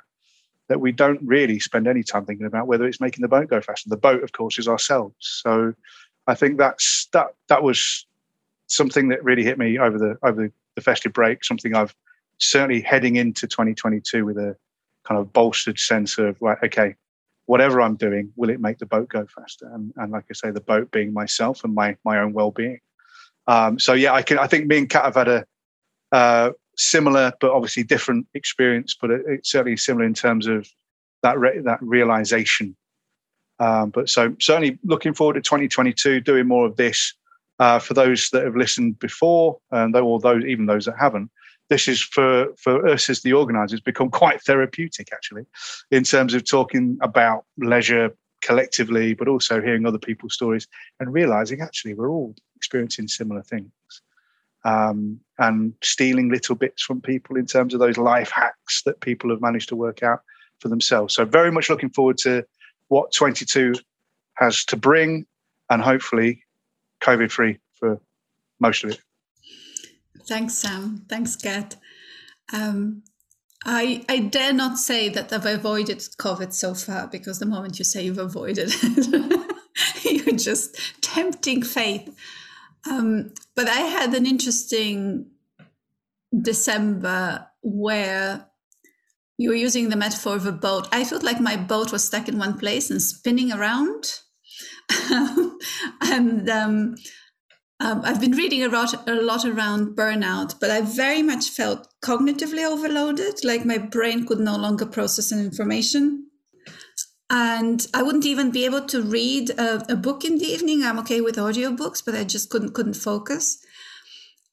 that 0.68 0.80
we 0.80 0.90
don't 0.90 1.20
really 1.22 1.60
spend 1.60 1.86
any 1.86 2.02
time 2.02 2.26
thinking 2.26 2.46
about 2.46 2.66
whether 2.66 2.84
it's 2.84 3.00
making 3.00 3.22
the 3.22 3.28
boat 3.28 3.48
go 3.48 3.60
faster. 3.60 3.88
The 3.88 3.96
boat, 3.96 4.24
of 4.24 4.32
course, 4.32 4.58
is 4.58 4.66
ourselves. 4.66 5.14
So 5.20 5.72
I 6.26 6.34
think 6.34 6.58
that's 6.58 7.06
that 7.12 7.28
that 7.46 7.62
was 7.62 8.04
something 8.66 9.08
that 9.08 9.22
really 9.24 9.44
hit 9.44 9.58
me 9.58 9.78
over 9.78 9.98
the 9.98 10.16
over 10.22 10.52
the 10.74 10.80
festive 10.80 11.12
break. 11.12 11.44
Something 11.44 11.74
I've 11.74 11.94
certainly 12.38 12.80
heading 12.80 13.16
into 13.16 13.46
2022 13.46 14.24
with 14.24 14.36
a 14.36 14.56
kind 15.04 15.20
of 15.20 15.32
bolstered 15.32 15.78
sense 15.78 16.18
of 16.18 16.40
right, 16.42 16.58
okay, 16.64 16.94
whatever 17.46 17.80
I'm 17.80 17.96
doing, 17.96 18.32
will 18.36 18.50
it 18.50 18.60
make 18.60 18.78
the 18.78 18.86
boat 18.86 19.08
go 19.08 19.26
faster? 19.26 19.70
And, 19.72 19.92
and 19.96 20.12
like 20.12 20.24
I 20.30 20.34
say, 20.34 20.50
the 20.50 20.60
boat 20.60 20.90
being 20.90 21.12
myself 21.12 21.64
and 21.64 21.74
my 21.74 21.96
my 22.04 22.18
own 22.18 22.32
well 22.32 22.50
being. 22.50 22.80
Um, 23.46 23.78
so 23.78 23.92
yeah, 23.92 24.12
I 24.12 24.22
can. 24.22 24.38
I 24.38 24.46
think 24.46 24.66
me 24.66 24.78
and 24.78 24.88
Kat 24.88 25.04
have 25.04 25.14
had 25.14 25.28
a 25.28 25.46
uh, 26.12 26.50
similar, 26.76 27.32
but 27.40 27.52
obviously 27.52 27.82
different 27.84 28.26
experience, 28.34 28.96
but 29.00 29.10
it, 29.10 29.22
it's 29.26 29.50
certainly 29.50 29.76
similar 29.76 30.04
in 30.04 30.14
terms 30.14 30.46
of 30.46 30.68
that 31.22 31.38
re- 31.38 31.60
that 31.60 31.78
realization. 31.80 32.76
Um, 33.58 33.90
but 33.90 34.08
so 34.10 34.34
certainly 34.40 34.78
looking 34.84 35.14
forward 35.14 35.34
to 35.34 35.40
2022, 35.40 36.20
doing 36.20 36.46
more 36.46 36.66
of 36.66 36.76
this. 36.76 37.14
Uh, 37.58 37.78
for 37.78 37.94
those 37.94 38.28
that 38.30 38.44
have 38.44 38.56
listened 38.56 38.98
before, 38.98 39.58
and 39.70 39.94
though, 39.94 40.06
or 40.06 40.20
those 40.20 40.44
even 40.44 40.66
those 40.66 40.84
that 40.84 40.98
haven't, 40.98 41.30
this 41.70 41.88
is 41.88 42.02
for 42.02 42.48
for 42.58 42.86
us 42.86 43.08
as 43.08 43.22
the 43.22 43.32
organisers 43.32 43.80
become 43.80 44.10
quite 44.10 44.42
therapeutic 44.42 45.08
actually, 45.12 45.46
in 45.90 46.04
terms 46.04 46.34
of 46.34 46.44
talking 46.44 46.98
about 47.00 47.44
leisure 47.56 48.14
collectively, 48.42 49.14
but 49.14 49.28
also 49.28 49.60
hearing 49.60 49.86
other 49.86 49.98
people's 49.98 50.34
stories 50.34 50.68
and 51.00 51.12
realizing 51.12 51.62
actually 51.62 51.94
we're 51.94 52.10
all 52.10 52.34
experiencing 52.56 53.08
similar 53.08 53.42
things 53.42 53.72
um, 54.66 55.20
and 55.38 55.72
stealing 55.82 56.28
little 56.28 56.56
bits 56.56 56.82
from 56.82 57.00
people 57.00 57.36
in 57.36 57.46
terms 57.46 57.72
of 57.72 57.80
those 57.80 57.98
life 57.98 58.30
hacks 58.30 58.82
that 58.82 59.00
people 59.00 59.30
have 59.30 59.40
managed 59.40 59.68
to 59.68 59.76
work 59.76 60.02
out 60.02 60.20
for 60.58 60.68
themselves. 60.68 61.14
So, 61.14 61.24
very 61.24 61.52
much 61.52 61.70
looking 61.70 61.90
forward 61.90 62.18
to 62.18 62.44
what 62.88 63.12
22 63.12 63.74
has 64.34 64.64
to 64.66 64.76
bring 64.76 65.26
and 65.70 65.80
hopefully 65.80 66.42
COVID 67.02 67.30
free 67.30 67.58
for 67.74 68.00
most 68.60 68.84
of 68.84 68.90
it. 68.90 69.00
Thanks, 70.28 70.54
Sam. 70.54 71.04
Thanks, 71.08 71.36
Kat. 71.36 71.76
Um, 72.52 73.02
I, 73.64 74.04
I 74.08 74.20
dare 74.20 74.52
not 74.52 74.78
say 74.78 75.08
that 75.08 75.32
I've 75.32 75.46
avoided 75.46 75.98
COVID 75.98 76.52
so 76.52 76.74
far 76.74 77.08
because 77.08 77.38
the 77.38 77.46
moment 77.46 77.78
you 77.78 77.84
say 77.84 78.04
you've 78.04 78.18
avoided 78.18 78.70
it, 78.72 79.46
you're 80.26 80.36
just 80.36 80.76
tempting 81.00 81.62
fate. 81.62 82.08
Um, 82.88 83.32
but 83.54 83.68
I 83.68 83.80
had 83.80 84.14
an 84.14 84.26
interesting 84.26 85.30
December 86.40 87.46
where 87.62 88.46
you 89.38 89.50
were 89.50 89.56
using 89.56 89.88
the 89.88 89.96
metaphor 89.96 90.36
of 90.36 90.46
a 90.46 90.52
boat. 90.52 90.88
I 90.92 91.04
felt 91.04 91.22
like 91.22 91.40
my 91.40 91.56
boat 91.56 91.92
was 91.92 92.04
stuck 92.04 92.28
in 92.28 92.38
one 92.38 92.58
place 92.58 92.90
and 92.90 93.02
spinning 93.02 93.52
around. 93.52 94.20
and 96.00 96.48
um, 96.48 96.94
um, 97.78 98.00
I've 98.04 98.20
been 98.20 98.32
reading 98.32 98.62
a 98.62 98.68
lot, 98.68 99.08
a 99.08 99.14
lot 99.14 99.44
around 99.44 99.96
burnout, 99.96 100.58
but 100.60 100.70
I 100.70 100.80
very 100.80 101.22
much 101.22 101.50
felt 101.50 101.88
cognitively 102.02 102.64
overloaded, 102.64 103.44
like 103.44 103.66
my 103.66 103.78
brain 103.78 104.26
could 104.26 104.40
no 104.40 104.56
longer 104.56 104.86
process 104.86 105.30
information. 105.30 106.22
And 107.28 107.84
i 107.92 108.04
wouldn't 108.04 108.24
even 108.24 108.52
be 108.52 108.64
able 108.64 108.82
to 108.82 109.02
read 109.02 109.50
a, 109.50 109.92
a, 109.92 109.96
book 109.96 110.24
in 110.24 110.38
the 110.38 110.44
evening. 110.44 110.84
I'm 110.84 111.00
okay 111.00 111.20
with 111.20 111.36
audiobooks 111.36 112.04
but 112.04 112.14
i 112.14 112.22
just 112.22 112.50
couldn't 112.50 112.72
couldn't 112.72 112.94
focus. 112.94 113.58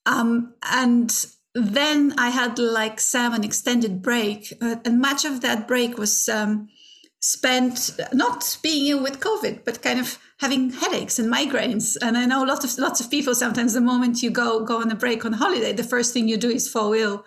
Um, 0.07 0.55
and 0.63 1.13
then 1.55 2.15
i 2.17 2.29
had 2.29 2.57
like 2.57 2.99
sam 2.99 3.31
an 3.33 3.43
extended 3.43 4.01
break 4.01 4.51
uh, 4.59 4.77
and 4.83 4.99
much 4.99 5.23
of 5.23 5.41
that 5.41 5.67
break 5.67 5.99
was 5.99 6.27
um, 6.27 6.67
spent 7.23 7.91
not 8.11 8.57
being 8.61 8.85
ill 8.87 9.01
with 9.01 9.21
covid 9.21 9.63
but 9.63 9.81
kind 9.81 9.97
of 9.97 10.19
having 10.41 10.69
headaches 10.71 11.17
and 11.19 11.31
migraines. 11.31 11.95
And 12.01 12.17
i 12.17 12.25
know 12.25 12.43
lots 12.43 12.65
of 12.65 12.77
lots 12.77 12.99
of 12.99 13.09
people 13.09 13.33
sometimes 13.33 13.71
the 13.73 13.79
moment 13.79 14.21
you 14.21 14.29
go 14.29 14.65
go 14.65 14.81
on 14.81 14.91
a 14.91 14.95
break 14.95 15.23
on 15.23 15.31
holiday 15.31 15.71
the 15.71 15.85
first 15.85 16.11
thing 16.11 16.27
you 16.27 16.35
do 16.35 16.49
is 16.49 16.67
fall 16.67 16.91
ill 16.91 17.23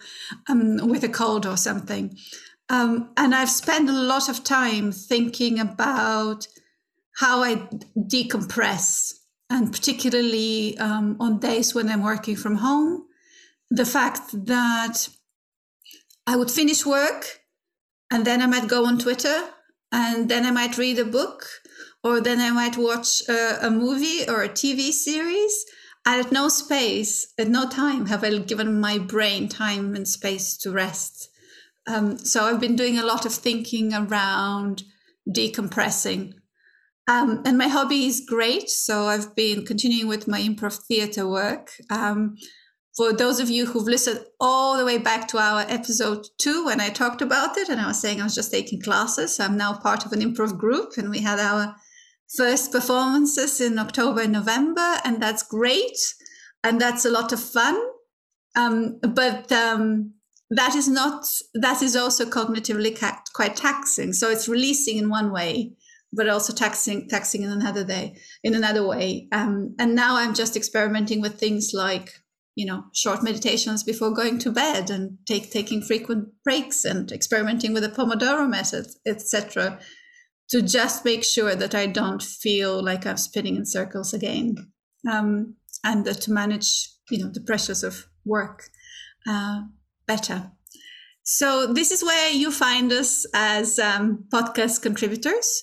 um, 0.51 0.77
with 0.89 1.03
a 1.03 1.09
cold 1.09 1.47
or 1.47 1.57
something. 1.57 2.15
Um, 2.69 3.11
and 3.17 3.35
I've 3.35 3.49
spent 3.49 3.89
a 3.89 3.93
lot 3.93 4.29
of 4.29 4.45
time 4.45 4.93
thinking 4.93 5.59
about 5.61 6.47
how 7.17 7.43
I 7.43 7.67
decompress, 7.97 9.15
and 9.49 9.73
particularly 9.73 10.77
um, 10.77 11.17
on 11.21 11.39
days 11.39 11.75
when 11.75 11.89
I'm 11.89 12.03
working 12.03 12.37
from 12.37 12.57
home, 12.57 13.07
the 13.71 13.87
fact 13.87 14.45
that 14.47 15.09
I 16.27 16.37
would 16.37 16.51
finish 16.51 16.85
work 16.85 17.41
and 18.11 18.27
then 18.27 18.43
I 18.43 18.47
might 18.47 18.69
go 18.69 18.85
on 18.85 18.99
Twitter 18.99 19.49
and 19.97 20.29
then 20.29 20.45
I 20.45 20.51
might 20.51 20.77
read 20.77 20.99
a 20.99 21.07
book 21.07 21.47
or 22.05 22.21
then 22.21 22.39
I 22.39 22.51
might 22.51 22.77
watch 22.77 23.23
a, 23.31 23.67
a 23.67 23.71
movie 23.71 24.29
or 24.29 24.43
a 24.43 24.49
TV 24.49 24.93
series. 24.93 25.65
And 26.05 26.25
at 26.25 26.31
no 26.31 26.49
space, 26.49 27.33
at 27.39 27.49
no 27.49 27.67
time 27.67 28.07
have 28.07 28.23
I 28.23 28.39
given 28.39 28.79
my 28.79 28.99
brain 28.99 29.49
time 29.49 29.97
and 29.97 30.07
space 30.07 30.55
to 30.59 30.71
rest. 30.71 31.31
Um, 31.87 32.19
so 32.19 32.45
I've 32.45 32.61
been 32.61 32.77
doing 32.77 32.99
a 32.99 33.07
lot 33.07 33.25
of 33.25 33.33
thinking 33.33 33.95
around 33.95 34.83
decompressing. 35.29 36.35
Um, 37.09 37.43
and 37.47 37.57
my 37.57 37.69
hobby 37.69 38.07
is 38.07 38.21
great. 38.21 38.69
So 38.69 39.07
I've 39.07 39.35
been 39.35 39.65
continuing 39.65 40.09
with 40.09 40.29
my 40.29 40.43
improv 40.43 40.79
theater 40.87 41.27
work. 41.27 41.71
Um, 41.89 42.37
for 42.97 43.13
those 43.13 43.41
of 43.41 43.51
you 43.51 43.67
who've 43.67 43.87
listened 43.87 44.21
all 44.41 44.79
the 44.79 44.85
way 44.85 44.97
back 44.97 45.29
to 45.29 45.39
our 45.39 45.61
episode 45.69 46.27
two 46.39 46.65
when 46.65 46.81
I 46.81 46.89
talked 46.89 47.21
about 47.21 47.59
it, 47.59 47.69
and 47.69 47.81
I 47.81 47.89
was 47.89 48.01
saying 48.01 48.21
I 48.21 48.25
was 48.25 48.35
just 48.35 48.51
taking 48.51 48.81
classes, 48.81 49.39
I'm 49.39 49.57
now 49.57 49.75
part 49.75 50.07
of 50.07 50.13
an 50.13 50.21
improv 50.21 50.57
group, 50.57 50.93
and 50.97 51.11
we 51.11 51.21
had 51.21 51.39
our 51.39 51.77
first 52.37 52.73
performances 52.73 53.61
in 53.61 53.79
October 53.79 54.23
and 54.23 54.33
November, 54.33 54.97
and 55.05 55.23
that's 55.23 55.43
great, 55.43 55.99
and 56.65 56.81
that's 56.81 57.05
a 57.05 57.11
lot 57.11 57.33
of 57.33 57.41
fun. 57.41 57.79
Um, 58.57 58.99
but 59.03 59.53
um, 59.53 60.15
that 60.51 60.75
is 60.75 60.89
not 60.89 61.27
that 61.55 61.83
is 61.83 61.97
also 61.97 62.25
cognitively 62.25 62.99
ca- 62.99 63.23
quite 63.35 63.57
taxing 63.57 64.13
so 64.13 64.31
it's 64.31 64.49
releasing 64.49 64.97
in 64.97 65.09
one 65.09 65.33
way 65.33 65.73
but 66.13 66.29
also 66.29 66.53
taxing 66.53 67.09
taxing 67.09 67.43
in 67.43 67.51
another 67.51 67.85
day 67.85 68.17
in 68.45 68.55
another 68.55 68.87
way 68.87 69.27
um, 69.33 69.75
and 69.79 69.95
now 69.95 70.17
i'm 70.17 70.35
just 70.35 70.57
experimenting 70.57 71.21
with 71.21 71.39
things 71.39 71.73
like 71.75 72.13
you 72.57 72.67
know 72.67 72.85
short 72.93 73.23
meditations 73.23 73.85
before 73.85 74.11
going 74.11 74.39
to 74.39 74.51
bed 74.51 74.91
and 74.91 75.19
take 75.27 75.53
taking 75.53 75.81
frequent 75.81 76.29
breaks 76.43 76.85
and 76.85 77.13
experimenting 77.13 77.73
with 77.73 77.85
the 77.85 77.89
pomodoro 77.89 78.49
method 78.49 78.87
etc 79.07 79.79
to 80.49 80.61
just 80.61 81.05
make 81.05 81.23
sure 81.23 81.55
that 81.55 81.75
i 81.75 81.87
don't 81.87 82.23
feel 82.23 82.83
like 82.83 83.07
i'm 83.07 83.17
spinning 83.17 83.55
in 83.55 83.65
circles 83.65 84.13
again 84.13 84.57
um, 85.11 85.55
and 85.85 86.05
to 86.05 86.33
manage, 86.33 86.91
you 87.11 87.19
know, 87.19 87.31
the 87.33 87.41
pressures 87.41 87.83
of 87.83 88.07
work 88.25 88.65
uh, 89.29 89.63
better. 90.07 90.51
So 91.23 91.73
this 91.73 91.91
is 91.91 92.05
where 92.05 92.31
you 92.31 92.51
find 92.51 92.93
us 92.93 93.27
as 93.35 93.79
um, 93.79 94.25
podcast 94.33 94.83
contributors. 94.83 95.63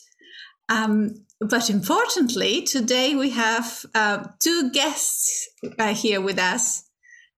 Um, 0.69 1.25
but 1.43 1.69
importantly, 1.69 2.61
today 2.61 3.15
we 3.15 3.31
have 3.31 3.85
uh, 3.93 4.23
two 4.39 4.71
guests 4.71 5.47
uh, 5.79 5.93
here 5.93 6.21
with 6.21 6.39
us 6.39 6.83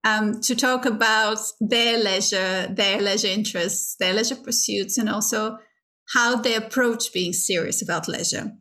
um, 0.04 0.40
to 0.42 0.56
talk 0.56 0.86
about 0.86 1.40
their 1.60 1.98
leisure, 1.98 2.68
their 2.68 3.02
leisure 3.02 3.28
interests, 3.28 3.96
their 4.00 4.14
leisure 4.14 4.36
pursuits, 4.36 4.98
and 4.98 5.10
also 5.10 5.58
how 6.14 6.36
they 6.36 6.56
approach 6.56 7.12
being 7.12 7.34
serious 7.34 7.82
about 7.82 8.08
leisure. 8.08 8.52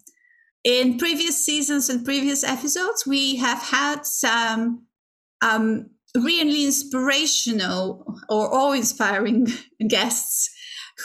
In 0.65 0.97
previous 0.97 1.45
seasons 1.45 1.91
and 1.91 2.05
previous 2.05 2.43
episodes, 2.43 3.07
we 3.07 3.37
have 3.37 3.63
had 3.63 4.07
some 4.07 4.87
um, 5.43 5.91
really 6.17 6.65
inspirational 6.65 8.19
or 8.31 8.55
awe-inspiring 8.55 9.49
guests 9.89 10.51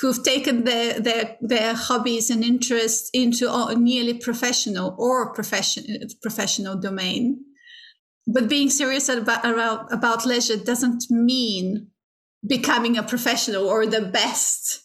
who've 0.01 0.23
taken 0.23 0.63
their 0.65 0.99
their 0.99 1.37
their 1.41 1.73
hobbies 1.73 2.29
and 2.29 2.43
interests 2.43 3.09
into 3.13 3.51
a 3.51 3.75
nearly 3.75 4.13
professional 4.13 4.95
or 4.97 5.33
profession, 5.33 5.85
professional 6.21 6.75
domain. 6.75 7.45
But 8.31 8.47
being 8.47 8.69
serious 8.69 9.09
about, 9.09 9.43
about, 9.43 9.91
about 9.91 10.23
leisure 10.23 10.57
doesn't 10.57 11.09
mean 11.09 11.87
becoming 12.45 12.95
a 12.95 13.01
professional 13.01 13.67
or 13.67 13.87
the 13.87 14.01
best 14.01 14.81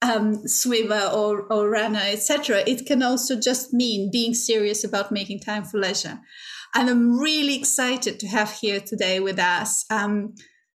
um, 0.00 0.46
swimmer 0.48 1.10
or, 1.12 1.42
or 1.52 1.68
runner, 1.68 2.00
etc. 2.02 2.62
It 2.66 2.86
can 2.86 3.02
also 3.02 3.38
just 3.38 3.74
mean 3.74 4.10
being 4.10 4.32
serious 4.32 4.82
about 4.82 5.12
making 5.12 5.40
time 5.40 5.64
for 5.64 5.78
leisure. 5.78 6.18
And 6.74 6.88
I'm 6.88 7.18
really 7.18 7.56
excited 7.56 8.18
to 8.20 8.26
have 8.28 8.52
here 8.52 8.80
today 8.80 9.20
with 9.20 9.38
us 9.38 9.84
um, 9.90 10.34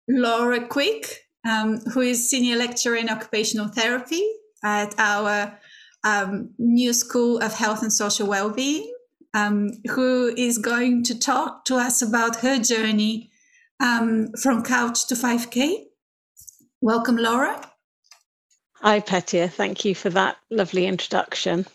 Laura 0.08 0.66
Quick, 0.68 1.27
um, 1.48 1.80
who 1.94 2.02
is 2.02 2.30
senior 2.30 2.58
lecturer 2.58 2.96
in 2.96 3.10
occupational 3.10 3.68
therapy 3.68 4.24
at 4.64 4.94
our 4.98 5.58
um, 6.04 6.54
new 6.58 6.94
School 6.94 7.40
of 7.40 7.54
Health 7.54 7.82
and 7.82 7.92
Social 7.92 8.28
Wellbeing, 8.28 8.94
um, 9.34 9.72
who 9.92 10.34
is 10.36 10.58
going 10.58 11.04
to 11.04 11.18
talk 11.18 11.66
to 11.66 11.76
us 11.76 12.02
about 12.02 12.38
her 12.38 12.60
journey 12.60 13.32
um, 13.80 14.28
from 14.42 14.64
couch 14.64 15.08
to 15.08 15.16
5K. 15.16 15.86
Welcome, 16.82 17.18
Laura. 17.18 17.62
Hi, 18.82 19.00
Petya. 19.00 19.48
Thank 19.48 19.86
you 19.86 19.96
for 19.96 20.10
that 20.12 20.38
lovely 20.52 20.86
introduction. 20.86 21.66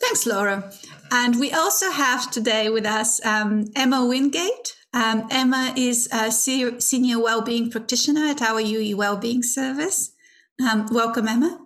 Thanks, 0.00 0.26
Laura. 0.26 0.70
And 1.10 1.40
we 1.40 1.52
also 1.52 1.90
have 1.90 2.30
today 2.30 2.68
with 2.68 2.86
us 2.86 3.24
um, 3.26 3.64
Emma 3.74 4.06
Wingate. 4.06 4.77
Um, 4.92 5.26
Emma 5.30 5.74
is 5.76 6.08
a 6.12 6.30
senior 6.30 7.20
wellbeing 7.20 7.70
practitioner 7.70 8.26
at 8.26 8.40
our 8.40 8.60
UWE 8.60 8.94
Wellbeing 8.94 9.42
Service. 9.42 10.12
Um, 10.60 10.88
welcome, 10.90 11.28
Emma. 11.28 11.60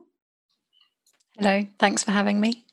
Hello, 1.38 1.66
thanks 1.78 2.02
for 2.04 2.10
having 2.10 2.40
me. 2.40 2.64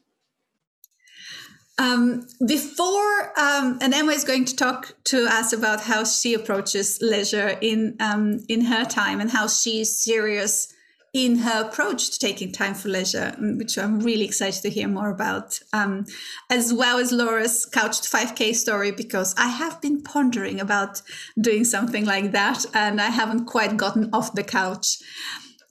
Um, 1.77 2.27
before, 2.46 3.39
um, 3.39 3.77
and 3.79 3.94
Emma 3.94 4.12
is 4.12 4.25
going 4.25 4.44
to 4.46 4.56
talk 4.56 4.96
to 5.06 5.25
us 5.27 5.53
about 5.53 5.82
how 5.82 6.03
she 6.03 6.34
approaches 6.34 7.00
leisure 7.01 7.58
in 7.62 7.96
um, 8.01 8.44
in 8.50 8.65
her 8.65 8.84
time 8.84 9.22
and 9.22 9.32
how 9.32 9.48
she 9.48 9.79
is 9.79 10.03
serious 10.03 10.74
in 11.13 11.39
her 11.39 11.63
approach 11.68 12.12
to 12.12 12.20
taking 12.20 12.51
time 12.51 12.74
for 12.74 12.89
leisure, 12.89 13.36
mm, 13.39 13.58
which 13.58 13.78
I'm 13.78 14.00
really 14.00 14.25
excited 14.25 14.62
to 14.62 14.70
hear 14.70 14.88
more 14.88 15.10
about, 15.10 15.60
um, 15.74 16.06
as 16.50 16.74
well 16.74 17.00
as 17.00 17.12
Laura's 17.12 17.66
Couch 17.66 18.01
to 18.01 18.10
5K 18.10 18.53
story, 18.53 18.92
because 18.92 19.33
I 19.38 19.48
have 19.48 19.81
been 19.81 20.01
pondering 20.01 20.60
about 20.60 21.01
doing 21.40 21.64
something 21.64 22.05
like 22.05 22.31
that 22.31 22.66
and 22.74 23.01
I 23.01 23.10
haven't 23.10 23.46
quite 23.46 23.77
gotten 23.77 24.10
off 24.14 24.33
the 24.33 24.44
couch. 24.44 25.00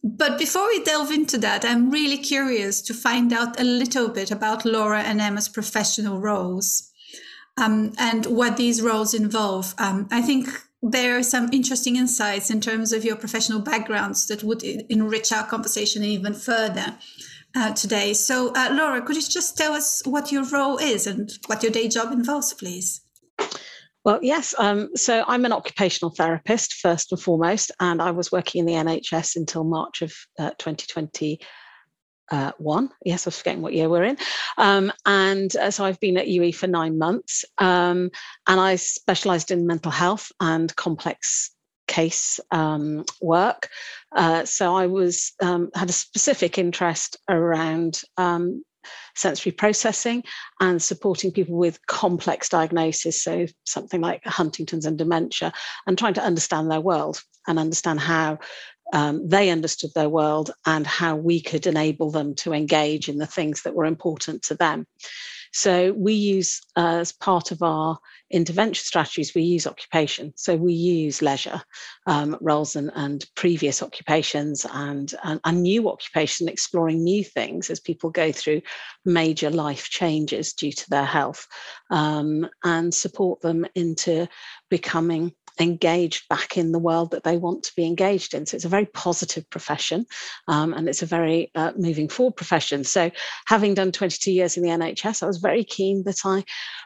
But 0.02 0.38
before 0.38 0.68
we 0.68 0.82
delve 0.84 1.10
into 1.10 1.38
that, 1.38 1.64
I'm 1.64 1.90
really 1.90 2.18
curious 2.18 2.80
to 2.82 2.94
find 2.94 3.32
out 3.32 3.60
a 3.60 3.64
little 3.64 4.08
bit 4.08 4.30
about 4.30 4.64
Laura 4.64 5.02
and 5.02 5.20
Emma's 5.20 5.48
professional 5.48 6.20
roles 6.20 6.90
um, 7.56 7.92
and 7.98 8.26
what 8.26 8.56
these 8.56 8.80
roles 8.80 9.12
involve. 9.12 9.74
Um, 9.78 10.08
I 10.10 10.22
think 10.22 10.48
there 10.82 11.18
are 11.18 11.22
some 11.22 11.48
interesting 11.52 11.96
insights 11.96 12.50
in 12.50 12.60
terms 12.60 12.92
of 12.92 13.04
your 13.04 13.16
professional 13.16 13.60
backgrounds 13.60 14.26
that 14.26 14.44
would 14.44 14.62
enrich 14.62 15.32
our 15.32 15.46
conversation 15.46 16.04
even 16.04 16.34
further 16.34 16.96
uh, 17.56 17.72
today. 17.74 18.14
So, 18.14 18.52
uh, 18.54 18.68
Laura, 18.72 19.02
could 19.02 19.16
you 19.16 19.22
just 19.22 19.56
tell 19.56 19.72
us 19.72 20.02
what 20.04 20.30
your 20.30 20.44
role 20.44 20.78
is 20.78 21.06
and 21.06 21.30
what 21.46 21.62
your 21.62 21.72
day 21.72 21.88
job 21.88 22.12
involves, 22.12 22.54
please? 22.54 23.00
Well, 24.04 24.20
yes. 24.22 24.54
Um, 24.56 24.90
so 24.94 25.24
I'm 25.26 25.44
an 25.44 25.52
occupational 25.52 26.14
therapist 26.16 26.74
first 26.74 27.12
and 27.12 27.20
foremost, 27.20 27.72
and 27.80 28.00
I 28.00 28.12
was 28.12 28.30
working 28.30 28.60
in 28.60 28.66
the 28.66 28.72
NHS 28.74 29.36
until 29.36 29.64
March 29.64 30.02
of 30.02 30.14
uh, 30.38 30.50
2020 30.58 31.40
uh, 32.30 32.52
one. 32.58 32.90
Yes, 33.04 33.26
I 33.26 33.28
was 33.28 33.38
forgetting 33.38 33.62
what 33.62 33.72
year 33.72 33.88
we're 33.88 34.04
in. 34.04 34.18
Um, 34.56 34.92
and 35.06 35.54
uh, 35.56 35.70
so 35.70 35.84
I've 35.84 36.00
been 36.00 36.18
at 36.18 36.26
UWE 36.26 36.54
for 36.54 36.66
nine 36.66 36.98
months, 36.98 37.44
um, 37.58 38.10
and 38.46 38.60
I 38.60 38.76
specialised 38.76 39.50
in 39.50 39.66
mental 39.66 39.90
health 39.90 40.30
and 40.40 40.74
complex 40.76 41.50
case 41.86 42.38
um, 42.50 43.04
work. 43.20 43.68
Uh, 44.14 44.44
so 44.44 44.76
I 44.76 44.86
was 44.86 45.32
um, 45.40 45.70
had 45.74 45.88
a 45.88 45.92
specific 45.92 46.58
interest 46.58 47.16
around 47.28 48.02
um, 48.16 48.62
sensory 49.16 49.52
processing 49.52 50.22
and 50.60 50.80
supporting 50.80 51.32
people 51.32 51.56
with 51.56 51.84
complex 51.86 52.48
diagnosis, 52.48 53.22
so 53.22 53.46
something 53.64 54.00
like 54.00 54.24
Huntington's 54.24 54.86
and 54.86 54.96
dementia, 54.96 55.52
and 55.86 55.98
trying 55.98 56.14
to 56.14 56.22
understand 56.22 56.70
their 56.70 56.80
world 56.80 57.22
and 57.46 57.58
understand 57.58 58.00
how 58.00 58.38
um, 58.92 59.28
they 59.28 59.50
understood 59.50 59.90
their 59.94 60.08
world 60.08 60.50
and 60.66 60.86
how 60.86 61.16
we 61.16 61.40
could 61.40 61.66
enable 61.66 62.10
them 62.10 62.34
to 62.36 62.52
engage 62.52 63.08
in 63.08 63.18
the 63.18 63.26
things 63.26 63.62
that 63.62 63.74
were 63.74 63.84
important 63.84 64.42
to 64.42 64.54
them. 64.54 64.86
So 65.52 65.92
we 65.92 66.12
use, 66.12 66.60
uh, 66.76 66.98
as 67.00 67.12
part 67.12 67.52
of 67.52 67.62
our 67.62 67.98
intervention 68.30 68.84
strategies, 68.84 69.34
we 69.34 69.42
use 69.42 69.66
occupation. 69.66 70.32
So 70.36 70.56
we 70.56 70.74
use 70.74 71.22
leisure 71.22 71.62
um, 72.06 72.36
roles 72.40 72.76
and, 72.76 72.90
and 72.94 73.24
previous 73.34 73.82
occupations 73.82 74.66
and, 74.70 75.12
and, 75.24 75.40
and 75.44 75.62
new 75.62 75.88
occupation, 75.88 76.48
exploring 76.48 77.02
new 77.02 77.24
things 77.24 77.70
as 77.70 77.80
people 77.80 78.10
go 78.10 78.30
through 78.30 78.60
major 79.04 79.50
life 79.50 79.88
changes 79.88 80.52
due 80.52 80.72
to 80.72 80.90
their 80.90 81.06
health 81.06 81.46
um, 81.90 82.46
and 82.64 82.92
support 82.92 83.40
them 83.40 83.66
into 83.74 84.28
becoming 84.68 85.32
engaged 85.60 86.28
back 86.28 86.56
in 86.56 86.72
the 86.72 86.78
world 86.78 87.10
that 87.10 87.24
they 87.24 87.36
want 87.36 87.62
to 87.64 87.72
be 87.76 87.86
engaged 87.86 88.34
in. 88.34 88.46
So 88.46 88.56
it's 88.56 88.64
a 88.64 88.68
very 88.68 88.86
positive 88.86 89.48
profession 89.50 90.06
um, 90.46 90.74
and 90.74 90.88
it's 90.88 91.02
a 91.02 91.06
very 91.06 91.50
uh, 91.54 91.72
moving 91.76 92.08
forward 92.08 92.36
profession. 92.36 92.84
So 92.84 93.10
having 93.46 93.74
done 93.74 93.92
22 93.92 94.32
years 94.32 94.56
in 94.56 94.62
the 94.62 94.70
NHS, 94.70 95.22
I 95.22 95.26
was 95.26 95.38
very 95.38 95.64
keen 95.64 96.04
that 96.04 96.20
I 96.24 96.44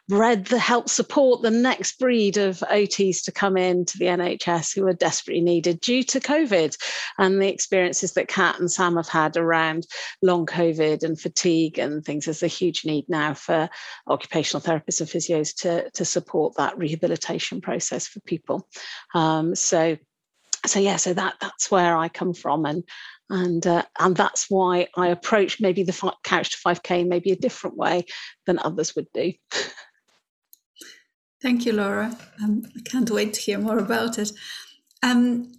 read 0.08 0.46
the 0.46 0.58
help 0.58 0.88
support 0.88 1.42
the 1.42 1.50
next 1.50 1.98
breed 1.98 2.36
of 2.36 2.58
OTs 2.70 3.24
to 3.24 3.32
come 3.32 3.56
in 3.56 3.84
to 3.86 3.98
the 3.98 4.06
NHS 4.06 4.74
who 4.74 4.86
are 4.86 4.92
desperately 4.92 5.42
needed 5.42 5.80
due 5.80 6.02
to 6.04 6.20
COVID 6.20 6.76
and 7.18 7.40
the 7.40 7.48
experiences 7.48 8.12
that 8.14 8.28
Kat 8.28 8.58
and 8.58 8.70
Sam 8.70 8.96
have 8.96 9.08
had 9.08 9.36
around 9.36 9.86
long 10.22 10.46
COVID 10.46 11.02
and 11.02 11.20
fatigue 11.20 11.78
and 11.78 12.04
things. 12.04 12.24
There's 12.24 12.42
a 12.42 12.48
huge 12.48 12.84
need 12.84 13.06
now 13.08 13.34
for 13.34 13.68
occupational 14.08 14.62
therapists 14.62 15.00
and 15.00 15.08
physios 15.08 15.54
to, 15.62 15.90
to 15.90 16.04
support 16.04 16.56
that 16.56 16.76
rehabilitation 16.78 17.60
process 17.60 18.06
for 18.06 18.20
people. 18.20 18.61
Um, 19.14 19.54
so 19.54 19.96
so 20.64 20.78
yeah 20.78 20.94
so 20.94 21.12
that 21.12 21.34
that's 21.40 21.72
where 21.72 21.96
i 21.96 22.08
come 22.08 22.32
from 22.32 22.64
and 22.64 22.84
and 23.30 23.66
uh, 23.66 23.82
and 23.98 24.16
that's 24.16 24.48
why 24.48 24.86
i 24.96 25.08
approach 25.08 25.60
maybe 25.60 25.82
the 25.82 26.12
couch 26.22 26.50
to 26.52 26.58
5k 26.64 27.04
maybe 27.04 27.32
a 27.32 27.36
different 27.36 27.76
way 27.76 28.04
than 28.46 28.60
others 28.60 28.94
would 28.94 29.08
do 29.12 29.32
Thank 31.42 31.66
you, 31.66 31.72
Laura. 31.72 32.16
Um, 32.40 32.62
I 32.76 32.80
can't 32.88 33.10
wait 33.10 33.34
to 33.34 33.40
hear 33.40 33.58
more 33.58 33.78
about 33.78 34.16
it. 34.16 34.30
Um, 35.02 35.50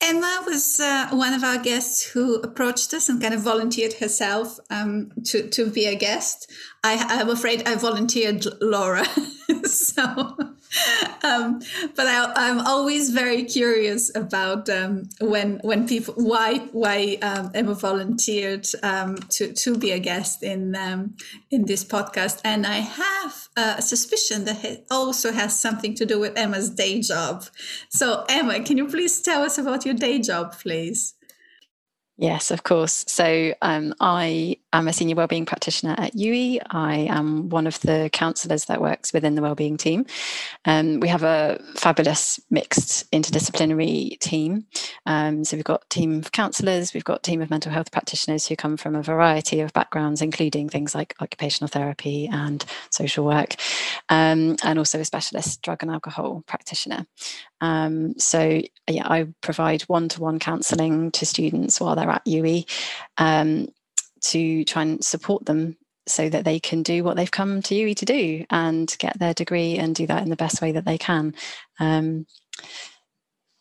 Emma 0.00 0.42
was 0.46 0.80
uh, 0.80 1.08
one 1.10 1.34
of 1.34 1.44
our 1.44 1.58
guests 1.58 2.02
who 2.02 2.36
approached 2.36 2.94
us 2.94 3.10
and 3.10 3.20
kind 3.20 3.34
of 3.34 3.42
volunteered 3.42 3.92
herself 3.92 4.58
um, 4.70 5.12
to, 5.26 5.46
to 5.50 5.66
be 5.66 5.84
a 5.84 5.94
guest. 5.94 6.50
I, 6.82 7.20
am 7.20 7.28
afraid 7.28 7.68
I 7.68 7.74
volunteered 7.74 8.46
Laura. 8.62 9.04
so 9.64 10.54
um, 11.24 11.60
but 11.96 12.06
I, 12.06 12.48
am 12.48 12.60
always 12.60 13.10
very 13.10 13.44
curious 13.44 14.14
about 14.14 14.68
um, 14.68 15.08
when 15.20 15.58
when 15.62 15.86
people 15.86 16.14
why 16.16 16.58
why 16.72 17.18
um, 17.22 17.50
Emma 17.54 17.74
volunteered 17.74 18.68
um, 18.82 19.16
to 19.30 19.52
to 19.52 19.76
be 19.76 19.90
a 19.90 19.98
guest 19.98 20.42
in 20.42 20.76
um, 20.76 21.16
in 21.50 21.64
this 21.66 21.84
podcast, 21.84 22.40
and 22.44 22.66
I 22.66 22.78
have 22.78 23.48
a 23.56 23.82
suspicion 23.82 24.44
that 24.44 24.64
it 24.64 24.86
also 24.90 25.32
has 25.32 25.58
something 25.58 25.94
to 25.96 26.06
do 26.06 26.20
with 26.20 26.36
Emma's 26.36 26.70
day 26.70 27.00
job. 27.00 27.44
So 27.88 28.24
Emma, 28.28 28.62
can 28.62 28.76
you 28.78 28.86
please 28.86 29.20
tell 29.20 29.42
us 29.42 29.58
about 29.58 29.84
your 29.84 29.94
day 29.94 30.20
job, 30.20 30.56
please? 30.58 31.14
Yes, 32.20 32.50
of 32.50 32.64
course. 32.64 33.06
So 33.08 33.54
um, 33.62 33.94
I 33.98 34.58
am 34.74 34.88
a 34.88 34.92
senior 34.92 35.14
wellbeing 35.14 35.46
practitioner 35.46 35.94
at 35.96 36.12
UWE. 36.14 36.60
I 36.68 37.06
am 37.08 37.48
one 37.48 37.66
of 37.66 37.80
the 37.80 38.10
counsellors 38.12 38.66
that 38.66 38.78
works 38.78 39.14
within 39.14 39.36
the 39.36 39.40
wellbeing 39.40 39.78
team. 39.78 40.04
Um, 40.66 41.00
we 41.00 41.08
have 41.08 41.22
a 41.22 41.58
fabulous 41.76 42.38
mixed 42.50 43.10
interdisciplinary 43.10 44.18
team. 44.18 44.66
Um, 45.06 45.44
so 45.44 45.56
we've 45.56 45.64
got 45.64 45.88
team 45.88 46.18
of 46.18 46.30
counsellors, 46.32 46.92
we've 46.92 47.04
got 47.04 47.22
team 47.22 47.40
of 47.40 47.48
mental 47.48 47.72
health 47.72 47.90
practitioners 47.90 48.46
who 48.46 48.54
come 48.54 48.76
from 48.76 48.96
a 48.96 49.02
variety 49.02 49.60
of 49.60 49.72
backgrounds, 49.72 50.20
including 50.20 50.68
things 50.68 50.94
like 50.94 51.14
occupational 51.20 51.68
therapy 51.68 52.28
and 52.30 52.66
social 52.90 53.24
work, 53.24 53.54
um, 54.10 54.56
and 54.62 54.78
also 54.78 55.00
a 55.00 55.06
specialist 55.06 55.62
drug 55.62 55.82
and 55.82 55.90
alcohol 55.90 56.44
practitioner. 56.46 57.06
Um, 57.62 58.18
so 58.18 58.62
yeah, 58.88 59.06
I 59.08 59.28
provide 59.40 59.82
one-to-one 59.82 60.38
counselling 60.38 61.10
to 61.12 61.26
students 61.26 61.80
while 61.80 61.94
they're 61.94 62.09
at 62.10 62.24
UWE 62.26 62.68
um, 63.18 63.68
to 64.22 64.64
try 64.64 64.82
and 64.82 65.04
support 65.04 65.46
them 65.46 65.76
so 66.06 66.28
that 66.28 66.44
they 66.44 66.58
can 66.58 66.82
do 66.82 67.04
what 67.04 67.16
they've 67.16 67.30
come 67.30 67.62
to 67.62 67.74
UWE 67.74 67.96
to 67.96 68.04
do 68.04 68.44
and 68.50 68.94
get 68.98 69.18
their 69.18 69.34
degree 69.34 69.76
and 69.76 69.94
do 69.94 70.06
that 70.06 70.22
in 70.22 70.30
the 70.30 70.36
best 70.36 70.60
way 70.60 70.72
that 70.72 70.84
they 70.84 70.98
can. 70.98 71.34
Um, 71.78 72.26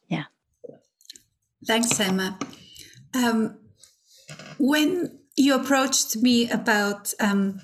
yeah. 0.08 0.26
Thanks, 1.66 2.00
Emma. 2.00 2.38
Um, 3.14 3.58
when 4.58 5.20
you 5.36 5.56
approached 5.56 6.18
me 6.18 6.50
about 6.50 7.14
um, 7.20 7.62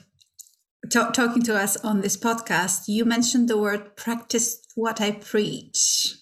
t- 0.89 1.11
talking 1.13 1.43
to 1.43 1.55
us 1.55 1.77
on 1.77 2.01
this 2.01 2.17
podcast, 2.17 2.87
you 2.87 3.05
mentioned 3.05 3.49
the 3.49 3.57
word 3.57 3.95
practice 3.95 4.61
what 4.75 5.01
I 5.01 5.11
preach. 5.11 6.15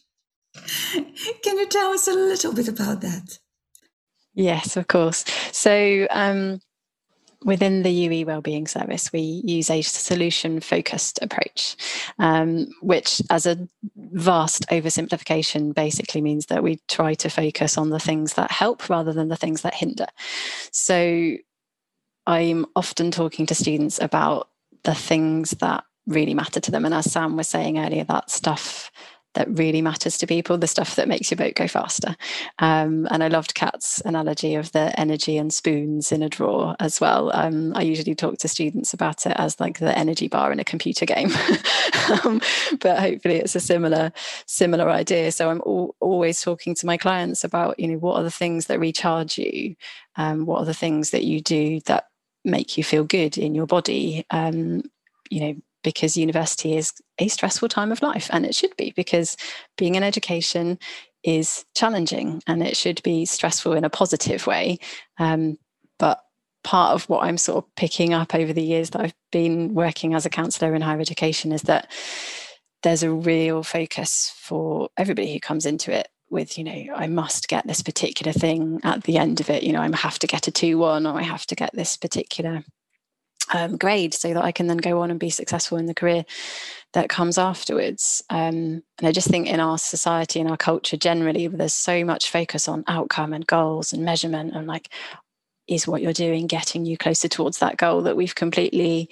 Can 0.93 1.58
you 1.58 1.67
tell 1.67 1.91
us 1.91 2.08
a 2.08 2.13
little 2.13 2.54
bit 2.54 2.67
about 2.67 3.02
that? 3.02 3.39
Yes, 4.33 4.77
of 4.77 4.87
course. 4.87 5.25
So, 5.51 6.07
um, 6.09 6.59
within 7.45 7.83
the 7.83 8.07
UWE 8.07 8.25
Wellbeing 8.25 8.67
Service, 8.67 9.11
we 9.11 9.41
use 9.45 9.69
a 9.69 9.81
solution 9.81 10.59
focused 10.59 11.19
approach, 11.21 11.75
um, 12.19 12.67
which, 12.81 13.21
as 13.29 13.45
a 13.45 13.67
vast 13.95 14.67
oversimplification, 14.69 15.75
basically 15.75 16.21
means 16.21 16.47
that 16.47 16.63
we 16.63 16.79
try 16.87 17.13
to 17.15 17.29
focus 17.29 17.77
on 17.77 17.89
the 17.89 17.99
things 17.99 18.33
that 18.33 18.49
help 18.49 18.89
rather 18.89 19.13
than 19.13 19.27
the 19.27 19.35
things 19.35 19.61
that 19.61 19.75
hinder. 19.75 20.07
So, 20.71 21.35
I'm 22.25 22.65
often 22.75 23.11
talking 23.11 23.45
to 23.47 23.55
students 23.55 23.99
about 24.01 24.49
the 24.83 24.95
things 24.95 25.51
that 25.59 25.83
really 26.07 26.33
matter 26.33 26.59
to 26.59 26.71
them. 26.71 26.85
And 26.85 26.93
as 26.93 27.11
Sam 27.11 27.37
was 27.37 27.47
saying 27.47 27.77
earlier, 27.77 28.03
that 28.05 28.29
stuff 28.29 28.91
that 29.33 29.47
really 29.57 29.81
matters 29.81 30.17
to 30.17 30.27
people, 30.27 30.57
the 30.57 30.67
stuff 30.67 30.95
that 30.95 31.07
makes 31.07 31.31
your 31.31 31.37
boat 31.37 31.55
go 31.55 31.67
faster. 31.67 32.15
Um, 32.59 33.07
and 33.09 33.23
I 33.23 33.27
loved 33.27 33.55
Kat's 33.55 34.01
analogy 34.05 34.55
of 34.55 34.71
the 34.71 34.97
energy 34.99 35.37
and 35.37 35.53
spoons 35.53 36.11
in 36.11 36.21
a 36.21 36.29
drawer 36.29 36.75
as 36.79 37.01
well. 37.01 37.31
Um, 37.33 37.73
I 37.75 37.81
usually 37.81 38.15
talk 38.15 38.37
to 38.39 38.47
students 38.47 38.93
about 38.93 39.25
it 39.25 39.33
as 39.35 39.59
like 39.59 39.79
the 39.79 39.97
energy 39.97 40.27
bar 40.27 40.51
in 40.51 40.59
a 40.59 40.63
computer 40.63 41.05
game, 41.05 41.31
um, 42.23 42.41
but 42.79 42.99
hopefully 42.99 43.35
it's 43.35 43.55
a 43.55 43.59
similar 43.59 44.11
similar 44.45 44.89
idea. 44.89 45.31
So 45.31 45.49
I'm 45.49 45.61
al- 45.65 45.95
always 45.99 46.41
talking 46.41 46.75
to 46.75 46.85
my 46.85 46.97
clients 46.97 47.43
about 47.43 47.79
you 47.79 47.87
know 47.87 47.97
what 47.97 48.17
are 48.17 48.23
the 48.23 48.31
things 48.31 48.67
that 48.67 48.79
recharge 48.79 49.37
you, 49.37 49.75
um, 50.15 50.45
what 50.45 50.59
are 50.59 50.65
the 50.65 50.73
things 50.73 51.09
that 51.11 51.23
you 51.23 51.41
do 51.41 51.79
that 51.81 52.05
make 52.45 52.77
you 52.77 52.83
feel 52.83 53.03
good 53.03 53.37
in 53.37 53.55
your 53.55 53.65
body. 53.65 54.25
Um, 54.29 54.83
you 55.29 55.39
know 55.39 55.55
because 55.83 56.17
university 56.17 56.75
is 56.77 56.93
a 57.19 57.27
stressful 57.27 57.69
time 57.69 57.91
of 57.91 58.01
life 58.01 58.29
and 58.31 58.45
it 58.45 58.55
should 58.55 58.75
be 58.77 58.93
because 58.95 59.37
being 59.77 59.95
in 59.95 60.03
education 60.03 60.79
is 61.23 61.65
challenging 61.75 62.41
and 62.47 62.63
it 62.63 62.75
should 62.75 63.01
be 63.03 63.25
stressful 63.25 63.73
in 63.73 63.83
a 63.83 63.89
positive 63.89 64.45
way. 64.47 64.77
Um, 65.19 65.57
but 65.99 66.21
part 66.63 66.93
of 66.93 67.07
what 67.09 67.23
i'm 67.23 67.37
sort 67.37 67.63
of 67.63 67.75
picking 67.75 68.13
up 68.13 68.33
over 68.33 68.53
the 68.53 68.63
years 68.63 68.91
that 68.91 69.01
i've 69.01 69.13
been 69.31 69.73
working 69.73 70.13
as 70.13 70.25
a 70.25 70.29
counsellor 70.29 70.73
in 70.73 70.81
higher 70.81 70.99
education 70.99 71.51
is 71.51 71.63
that 71.63 71.91
there's 72.83 73.03
a 73.03 73.11
real 73.11 73.63
focus 73.63 74.33
for 74.37 74.89
everybody 74.97 75.31
who 75.31 75.39
comes 75.39 75.65
into 75.65 75.91
it 75.91 76.07
with 76.29 76.57
you 76.57 76.63
know 76.63 76.95
i 76.95 77.05
must 77.05 77.47
get 77.47 77.67
this 77.67 77.83
particular 77.83 78.31
thing 78.31 78.79
at 78.83 79.03
the 79.03 79.17
end 79.17 79.39
of 79.39 79.49
it. 79.49 79.63
You 79.63 79.73
know 79.73 79.81
i 79.81 79.95
have 79.95 80.19
to 80.19 80.27
get 80.27 80.47
a 80.47 80.51
2-1 80.51 81.11
or 81.11 81.19
i 81.19 81.23
have 81.23 81.45
to 81.47 81.55
get 81.55 81.71
this 81.73 81.97
particular 81.97 82.63
um, 83.53 83.77
grade 83.77 84.13
so 84.13 84.33
that 84.33 84.43
I 84.43 84.51
can 84.51 84.67
then 84.67 84.77
go 84.77 85.01
on 85.01 85.11
and 85.11 85.19
be 85.19 85.29
successful 85.29 85.77
in 85.77 85.85
the 85.85 85.93
career 85.93 86.25
that 86.93 87.09
comes 87.09 87.37
afterwards. 87.37 88.23
Um, 88.29 88.83
and 88.99 89.07
I 89.07 89.11
just 89.11 89.29
think 89.29 89.47
in 89.47 89.59
our 89.59 89.77
society 89.77 90.39
and 90.39 90.49
our 90.49 90.57
culture 90.57 90.97
generally, 90.97 91.47
there's 91.47 91.73
so 91.73 92.03
much 92.03 92.29
focus 92.29 92.67
on 92.67 92.83
outcome 92.87 93.33
and 93.33 93.47
goals 93.47 93.93
and 93.93 94.03
measurement 94.03 94.55
and 94.55 94.67
like, 94.67 94.89
is 95.67 95.87
what 95.87 96.01
you're 96.01 96.13
doing 96.13 96.45
getting 96.45 96.85
you 96.85 96.97
closer 96.97 97.29
towards 97.29 97.59
that 97.59 97.77
goal 97.77 98.01
that 98.01 98.17
we've 98.17 98.35
completely 98.35 99.09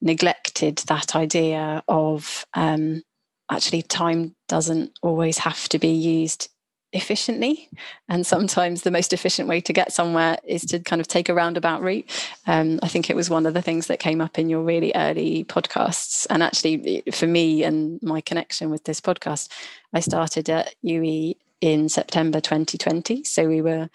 neglected 0.00 0.78
that 0.88 1.14
idea 1.14 1.82
of 1.86 2.44
um, 2.54 3.02
actually 3.50 3.82
time 3.82 4.34
doesn't 4.48 4.98
always 5.02 5.38
have 5.38 5.68
to 5.68 5.78
be 5.78 5.92
used 5.92 6.48
efficiently. 6.92 7.68
And 8.08 8.26
sometimes 8.26 8.82
the 8.82 8.90
most 8.90 9.12
efficient 9.12 9.48
way 9.48 9.60
to 9.62 9.72
get 9.72 9.92
somewhere 9.92 10.38
is 10.44 10.62
to 10.66 10.78
kind 10.80 11.00
of 11.00 11.08
take 11.08 11.28
a 11.28 11.34
roundabout 11.34 11.82
route. 11.82 12.08
Um, 12.46 12.78
I 12.82 12.88
think 12.88 13.08
it 13.08 13.16
was 13.16 13.30
one 13.30 13.46
of 13.46 13.54
the 13.54 13.62
things 13.62 13.86
that 13.86 13.98
came 13.98 14.20
up 14.20 14.38
in 14.38 14.48
your 14.48 14.62
really 14.62 14.92
early 14.94 15.44
podcasts. 15.44 16.26
And 16.30 16.42
actually, 16.42 17.02
for 17.12 17.26
me 17.26 17.64
and 17.64 18.02
my 18.02 18.20
connection 18.20 18.70
with 18.70 18.84
this 18.84 19.00
podcast, 19.00 19.48
I 19.92 20.00
started 20.00 20.48
at 20.50 20.74
UWE 20.84 21.36
in 21.60 21.88
September 21.88 22.40
2020. 22.40 23.24
So 23.24 23.48
we 23.48 23.62
were 23.62 23.88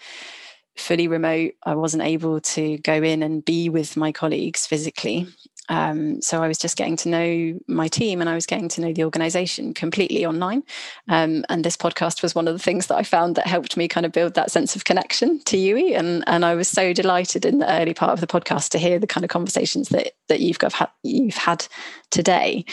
fully 0.76 1.08
remote. 1.08 1.54
I 1.64 1.76
wasn't 1.76 2.04
able 2.04 2.40
to 2.40 2.78
go 2.80 3.04
in 3.04 3.24
and 3.24 3.44
be 3.44 3.70
with 3.70 3.98
my 3.98 4.12
colleagues 4.12 4.66
physically. 4.66 5.28
Um, 5.70 6.22
so 6.22 6.42
I 6.42 6.48
was 6.48 6.58
just 6.58 6.78
getting 6.78 6.96
to 6.98 7.10
know 7.10 7.60
my 7.68 7.88
team 7.88 8.22
and 8.22 8.30
I 8.30 8.36
was 8.36 8.46
getting 8.46 8.70
to 8.70 8.82
know 8.82 8.94
the 8.94 9.04
organization 9.04 9.74
completely 9.74 10.26
online. 10.26 10.64
Um, 11.08 11.46
and 11.50 11.64
this 11.64 11.78
podcast 11.78 12.22
was 12.22 12.36
one 12.36 12.48
of 12.48 12.54
the 12.54 12.64
things 12.64 12.88
that 12.88 12.96
I 12.96 13.04
found 13.04 13.36
that 13.36 13.48
helped 13.48 13.78
me 13.78 13.88
kind 13.88 14.06
of 14.06 14.12
build 14.12 14.34
that 14.36 14.52
sense 14.52 14.76
of 14.76 14.86
connection 14.86 15.40
to 15.46 15.58
UWE. 15.58 15.98
And, 15.98 16.24
and 16.28 16.46
I 16.46 16.56
was 16.56 16.68
so 16.68 16.94
delighted 16.94 17.46
in 17.46 17.60
the 17.60 17.72
early 17.72 17.94
part 17.94 18.14
of 18.14 18.22
the 18.22 18.28
podcast 18.28 18.70
to 18.70 18.80
hear 18.80 19.00
the 19.00 19.08
kind 19.08 19.24
of 19.24 19.30
conversations 19.30 19.90
that, 19.90 20.14
that 20.30 20.40
you've, 20.40 20.60
got, 20.60 20.94
you've 21.04 21.36
had 21.36 21.68
today 22.12 22.66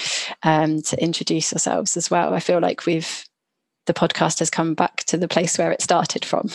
um, 0.43 0.83
to 0.83 1.03
introduce 1.03 1.53
yourselves 1.53 1.97
as 1.97 2.11
well. 2.11 2.35
I 2.35 2.41
feel 2.41 2.61
like 2.61 2.87
we've 2.87 3.25
the 3.87 3.95
podcast 3.95 4.39
has 4.39 4.51
come 4.51 4.75
back 4.75 5.05
to 5.05 5.17
the 5.17 5.29
place 5.29 5.59
where 5.59 5.71
it 5.71 5.83
started 5.83 6.25
from 6.25 6.49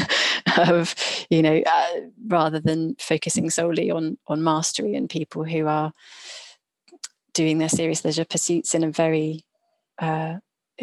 of 0.56 0.94
you 1.30 1.42
know 1.42 1.62
uh, 1.66 2.00
rather 2.26 2.60
than 2.60 2.94
focusing 2.98 3.50
solely 3.50 3.90
on 3.90 4.16
on 4.28 4.42
mastery 4.42 4.94
and 4.94 5.10
people 5.10 5.44
who 5.44 5.66
are 5.66 5.92
doing 7.34 7.58
their 7.58 7.68
serious 7.68 8.04
leisure 8.04 8.24
pursuits 8.24 8.74
in 8.74 8.82
a 8.82 8.90
very 8.90 9.44
uh, 9.98 10.36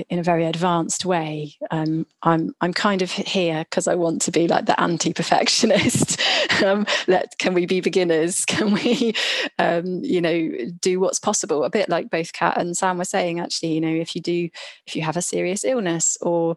in 0.10 0.20
a 0.20 0.24
very 0.24 0.46
advanced 0.46 1.06
way. 1.06 1.56
Um, 1.72 2.06
I'm 2.24 2.56
I'm 2.62 2.74
kind 2.74 3.02
of 3.02 3.12
here 3.12 3.64
because 3.70 3.88
I 3.88 3.96
want 3.96 4.22
to 4.24 4.32
be 4.32 4.48
like 4.48 4.66
the 4.66 4.80
anti-perfectionist. 4.80 6.20
um, 6.64 6.86
let 7.08 7.38
can 7.38 7.54
we 7.54 7.66
be 7.66 7.82
beginners? 7.82 8.46
Can 8.54 8.74
we, 8.74 9.14
um, 9.60 9.86
you 10.04 10.22
know, 10.22 10.52
do 10.80 11.00
what's 11.00 11.20
possible? 11.20 11.64
A 11.64 11.70
bit 11.70 11.90
like 11.90 12.10
both 12.10 12.34
Kat 12.34 12.58
and 12.58 12.78
Sam 12.78 12.98
were 12.98 13.06
saying. 13.06 13.40
Actually, 13.40 13.74
you 13.74 13.82
know, 13.82 13.94
if 13.94 14.16
you 14.16 14.22
do, 14.22 14.50
if 14.86 14.96
you 14.96 15.02
have 15.02 15.18
a 15.18 15.22
serious 15.22 15.64
illness, 15.64 16.18
or 16.22 16.56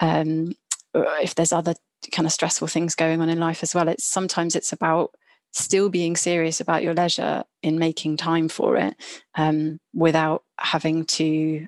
um, 0.00 0.54
if 0.94 1.34
there's 1.34 1.52
other 1.52 1.74
kind 2.12 2.26
of 2.26 2.32
stressful 2.32 2.68
things 2.68 2.94
going 2.94 3.20
on 3.20 3.28
in 3.28 3.40
life 3.40 3.62
as 3.62 3.74
well, 3.74 3.88
it's 3.88 4.04
sometimes 4.04 4.56
it's 4.56 4.72
about 4.72 5.12
still 5.52 5.88
being 5.88 6.16
serious 6.16 6.60
about 6.60 6.82
your 6.82 6.94
leisure 6.94 7.44
in 7.62 7.78
making 7.78 8.16
time 8.16 8.48
for 8.48 8.76
it 8.76 8.94
um, 9.36 9.80
without 9.94 10.44
having 10.58 11.04
to 11.06 11.66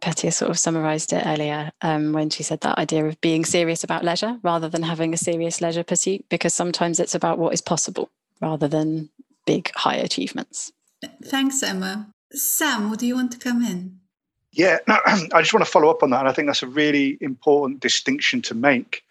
Petya 0.00 0.30
sort 0.30 0.50
of 0.50 0.58
summarized 0.58 1.12
it 1.12 1.26
earlier 1.26 1.72
um, 1.82 2.12
when 2.12 2.30
she 2.30 2.42
said 2.42 2.60
that 2.60 2.78
idea 2.78 3.06
of 3.06 3.20
being 3.20 3.44
serious 3.44 3.82
about 3.82 4.04
leisure 4.04 4.38
rather 4.42 4.68
than 4.68 4.82
having 4.82 5.14
a 5.14 5.16
serious 5.16 5.60
leisure 5.60 5.84
pursuit, 5.84 6.24
because 6.28 6.54
sometimes 6.54 7.00
it's 7.00 7.14
about 7.14 7.38
what 7.38 7.54
is 7.54 7.60
possible 7.60 8.10
rather 8.40 8.68
than 8.68 9.08
big, 9.46 9.70
high 9.74 9.96
achievements. 9.96 10.72
Thanks, 11.24 11.62
Emma. 11.62 12.08
Sam, 12.32 12.90
would 12.90 13.02
you 13.02 13.14
want 13.14 13.32
to 13.32 13.38
come 13.38 13.62
in? 13.62 14.00
Yeah, 14.52 14.78
no, 14.88 14.98
I 15.06 15.40
just 15.40 15.52
want 15.52 15.64
to 15.64 15.70
follow 15.70 15.90
up 15.90 16.02
on 16.02 16.10
that. 16.10 16.20
And 16.20 16.28
I 16.28 16.32
think 16.32 16.48
that's 16.48 16.62
a 16.62 16.68
really 16.68 17.16
important 17.20 17.80
distinction 17.80 18.42
to 18.42 18.54
make. 18.54 19.02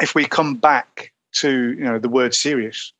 If 0.00 0.14
we 0.14 0.24
come 0.24 0.56
back 0.56 1.12
to 1.32 1.72
you 1.72 1.84
know 1.84 1.98
the 1.98 2.08
word 2.08 2.34
serious 2.34 2.92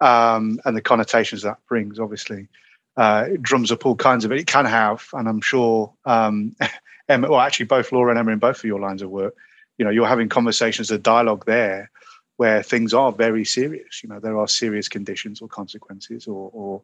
um, 0.00 0.60
and 0.64 0.76
the 0.76 0.82
connotations 0.82 1.42
that 1.42 1.58
brings, 1.68 1.98
obviously, 1.98 2.48
uh, 2.96 3.28
drums 3.40 3.70
up 3.70 3.84
all 3.84 3.96
kinds 3.96 4.24
of 4.24 4.32
it. 4.32 4.38
It 4.38 4.46
can 4.46 4.64
have, 4.64 5.08
and 5.12 5.28
I'm 5.28 5.40
sure 5.40 5.92
um, 6.04 6.56
Emma, 7.08 7.30
well, 7.30 7.40
actually, 7.40 7.66
both 7.66 7.92
Laura 7.92 8.10
and 8.10 8.18
Emma 8.18 8.32
in 8.32 8.38
both 8.38 8.58
of 8.58 8.64
your 8.64 8.80
lines 8.80 9.02
of 9.02 9.10
work, 9.10 9.34
you 9.78 9.84
know, 9.84 9.90
you're 9.90 10.06
having 10.06 10.28
conversations, 10.28 10.90
a 10.90 10.98
dialogue 10.98 11.44
there 11.46 11.90
where 12.36 12.62
things 12.62 12.92
are 12.92 13.12
very 13.12 13.44
serious. 13.44 14.02
You 14.02 14.08
know, 14.08 14.20
there 14.20 14.38
are 14.38 14.48
serious 14.48 14.88
conditions 14.88 15.40
or 15.40 15.48
consequences 15.48 16.26
or, 16.26 16.50
or 16.52 16.82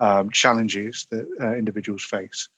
um, 0.00 0.30
challenges 0.30 1.06
that 1.10 1.26
uh, 1.40 1.54
individuals 1.54 2.04
face. 2.04 2.48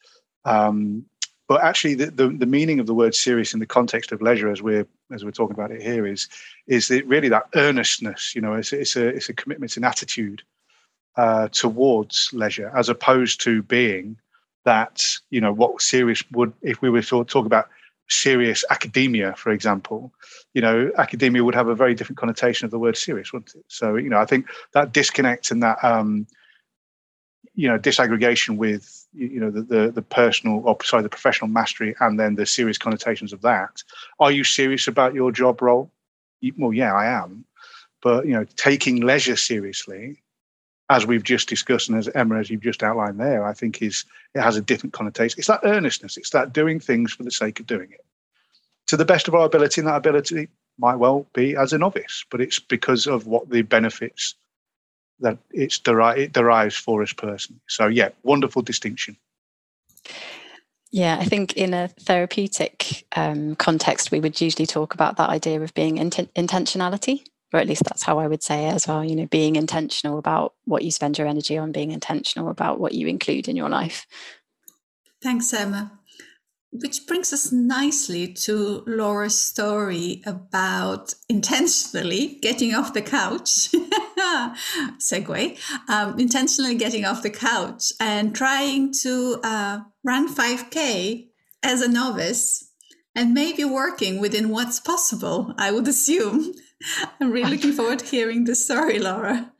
Um, 0.44 1.06
but 1.46 1.62
actually, 1.62 1.94
the, 1.94 2.06
the, 2.06 2.28
the, 2.28 2.46
meaning 2.46 2.80
of 2.80 2.86
the 2.86 2.94
word 2.94 3.14
serious 3.14 3.52
in 3.52 3.60
the 3.60 3.66
context 3.66 4.12
of 4.12 4.22
leisure, 4.22 4.50
as 4.50 4.62
we're 4.62 4.86
as 5.12 5.24
we're 5.24 5.30
talking 5.30 5.54
about 5.54 5.70
it 5.70 5.82
here, 5.82 6.06
is 6.06 6.28
is 6.66 6.90
it 6.90 7.06
really 7.06 7.28
that 7.28 7.48
earnestness. 7.54 8.34
You 8.34 8.40
know, 8.40 8.54
it's, 8.54 8.72
it's 8.72 8.96
a 8.96 9.08
it's 9.08 9.28
a 9.28 9.34
commitment, 9.34 9.70
it's 9.70 9.76
an 9.76 9.84
attitude 9.84 10.42
uh, 11.16 11.48
towards 11.48 12.30
leisure, 12.32 12.72
as 12.76 12.88
opposed 12.88 13.42
to 13.42 13.62
being 13.62 14.16
that 14.64 15.02
you 15.30 15.40
know 15.40 15.52
what 15.52 15.82
serious 15.82 16.22
would 16.32 16.52
if 16.62 16.80
we 16.80 16.90
were 16.90 17.02
to 17.02 17.24
talk 17.24 17.46
about 17.46 17.68
serious 18.08 18.64
academia, 18.70 19.34
for 19.34 19.50
example, 19.50 20.12
you 20.52 20.60
know, 20.60 20.90
academia 20.98 21.42
would 21.42 21.54
have 21.54 21.68
a 21.68 21.74
very 21.74 21.94
different 21.94 22.18
connotation 22.18 22.64
of 22.64 22.70
the 22.70 22.78
word 22.78 22.96
serious, 22.96 23.32
wouldn't 23.32 23.54
it? 23.54 23.64
So, 23.68 23.96
you 23.96 24.10
know, 24.10 24.18
I 24.18 24.26
think 24.26 24.46
that 24.72 24.92
disconnect 24.92 25.50
and 25.50 25.62
that, 25.62 25.82
um, 25.82 26.26
you 27.54 27.68
know, 27.68 27.78
disaggregation 27.78 28.56
with, 28.56 29.06
you 29.14 29.40
know, 29.40 29.50
the, 29.50 29.62
the, 29.62 29.92
the 29.92 30.02
personal, 30.02 30.62
or 30.64 30.76
sorry, 30.82 31.02
the 31.02 31.08
professional 31.08 31.48
mastery 31.48 31.94
and 32.00 32.18
then 32.18 32.34
the 32.34 32.46
serious 32.46 32.78
connotations 32.78 33.32
of 33.32 33.42
that. 33.42 33.82
Are 34.18 34.32
you 34.32 34.44
serious 34.44 34.88
about 34.88 35.14
your 35.14 35.32
job 35.32 35.62
role? 35.62 35.90
Well, 36.58 36.72
yeah, 36.72 36.92
I 36.92 37.06
am. 37.06 37.44
But, 38.02 38.26
you 38.26 38.32
know, 38.32 38.44
taking 38.56 39.00
leisure 39.00 39.36
seriously 39.36 40.22
as 40.90 41.06
we've 41.06 41.22
just 41.22 41.48
discussed 41.48 41.88
and 41.88 41.98
as 41.98 42.08
Emma, 42.08 42.38
as 42.38 42.50
you've 42.50 42.60
just 42.60 42.82
outlined 42.82 43.18
there, 43.18 43.44
I 43.44 43.54
think 43.54 43.80
is 43.80 44.04
it 44.34 44.40
has 44.40 44.56
a 44.56 44.62
different 44.62 44.92
connotation. 44.92 45.38
It's 45.38 45.48
that 45.48 45.60
earnestness. 45.64 46.16
It's 46.16 46.30
that 46.30 46.52
doing 46.52 46.80
things 46.80 47.12
for 47.12 47.22
the 47.22 47.30
sake 47.30 47.60
of 47.60 47.66
doing 47.66 47.90
it 47.90 48.04
to 48.86 48.96
the 48.96 49.04
best 49.04 49.28
of 49.28 49.34
our 49.34 49.46
ability, 49.46 49.80
and 49.80 49.88
that 49.88 49.96
ability 49.96 50.48
might 50.78 50.96
well 50.96 51.26
be 51.32 51.56
as 51.56 51.72
a 51.72 51.78
novice, 51.78 52.24
but 52.30 52.40
it's 52.40 52.58
because 52.58 53.06
of 53.06 53.26
what 53.26 53.48
the 53.48 53.62
benefits 53.62 54.34
that 55.20 55.38
it's 55.52 55.78
deri- 55.78 56.24
it 56.24 56.32
derives 56.32 56.76
for 56.76 57.02
us 57.02 57.12
personally. 57.12 57.60
So 57.68 57.86
yeah, 57.86 58.10
wonderful 58.22 58.62
distinction. 58.62 59.16
Yeah, 60.90 61.16
I 61.18 61.24
think 61.24 61.54
in 61.54 61.74
a 61.74 61.88
therapeutic 61.88 63.04
um, 63.16 63.56
context, 63.56 64.10
we 64.10 64.20
would 64.20 64.40
usually 64.40 64.66
talk 64.66 64.94
about 64.94 65.16
that 65.16 65.30
idea 65.30 65.60
of 65.60 65.74
being 65.74 65.98
int- 65.98 66.32
intentionality 66.34 67.24
or 67.54 67.58
at 67.58 67.68
least 67.68 67.84
that's 67.84 68.02
how 68.02 68.18
I 68.18 68.26
would 68.26 68.42
say 68.42 68.66
it 68.66 68.74
as 68.74 68.88
well. 68.88 69.04
You 69.04 69.14
know, 69.14 69.26
being 69.26 69.56
intentional 69.56 70.18
about 70.18 70.54
what 70.64 70.82
you 70.82 70.90
spend 70.90 71.16
your 71.16 71.28
energy 71.28 71.56
on, 71.56 71.72
being 71.72 71.92
intentional 71.92 72.50
about 72.50 72.80
what 72.80 72.94
you 72.94 73.06
include 73.06 73.48
in 73.48 73.56
your 73.56 73.68
life. 73.68 74.06
Thanks, 75.22 75.52
Emma. 75.54 75.92
Which 76.72 77.06
brings 77.06 77.32
us 77.32 77.52
nicely 77.52 78.32
to 78.32 78.82
Laura's 78.86 79.40
story 79.40 80.20
about 80.26 81.14
intentionally 81.28 82.40
getting 82.42 82.74
off 82.74 82.92
the 82.92 83.02
couch. 83.02 83.68
Segue. 84.98 85.58
Um, 85.88 86.18
intentionally 86.18 86.74
getting 86.74 87.04
off 87.04 87.22
the 87.22 87.30
couch 87.30 87.92
and 88.00 88.34
trying 88.34 88.92
to 89.02 89.38
uh, 89.44 89.80
run 90.02 90.34
5K 90.34 91.28
as 91.62 91.80
a 91.80 91.88
novice 91.88 92.72
and 93.14 93.32
maybe 93.32 93.64
working 93.64 94.20
within 94.20 94.48
what's 94.48 94.80
possible, 94.80 95.54
I 95.56 95.70
would 95.70 95.86
assume. 95.86 96.52
I'm 97.20 97.30
really 97.30 97.50
looking 97.50 97.72
forward 97.72 98.00
to 98.00 98.06
hearing 98.06 98.44
this 98.44 98.64
story, 98.64 98.98
Laura. 98.98 99.50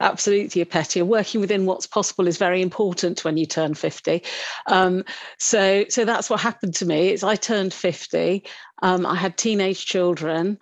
Absolutely, 0.00 0.64
Petya. 0.64 1.04
Working 1.04 1.40
within 1.40 1.64
what's 1.64 1.86
possible 1.86 2.28
is 2.28 2.36
very 2.36 2.60
important 2.60 3.24
when 3.24 3.36
you 3.36 3.46
turn 3.46 3.74
50. 3.74 4.22
Um, 4.66 5.04
so, 5.38 5.86
so 5.88 6.04
that's 6.04 6.28
what 6.28 6.40
happened 6.40 6.74
to 6.76 6.86
me. 6.86 7.12
Is 7.12 7.24
I 7.24 7.36
turned 7.36 7.72
50. 7.72 8.44
Um, 8.82 9.06
I 9.06 9.14
had 9.14 9.38
teenage 9.38 9.86
children, 9.86 10.58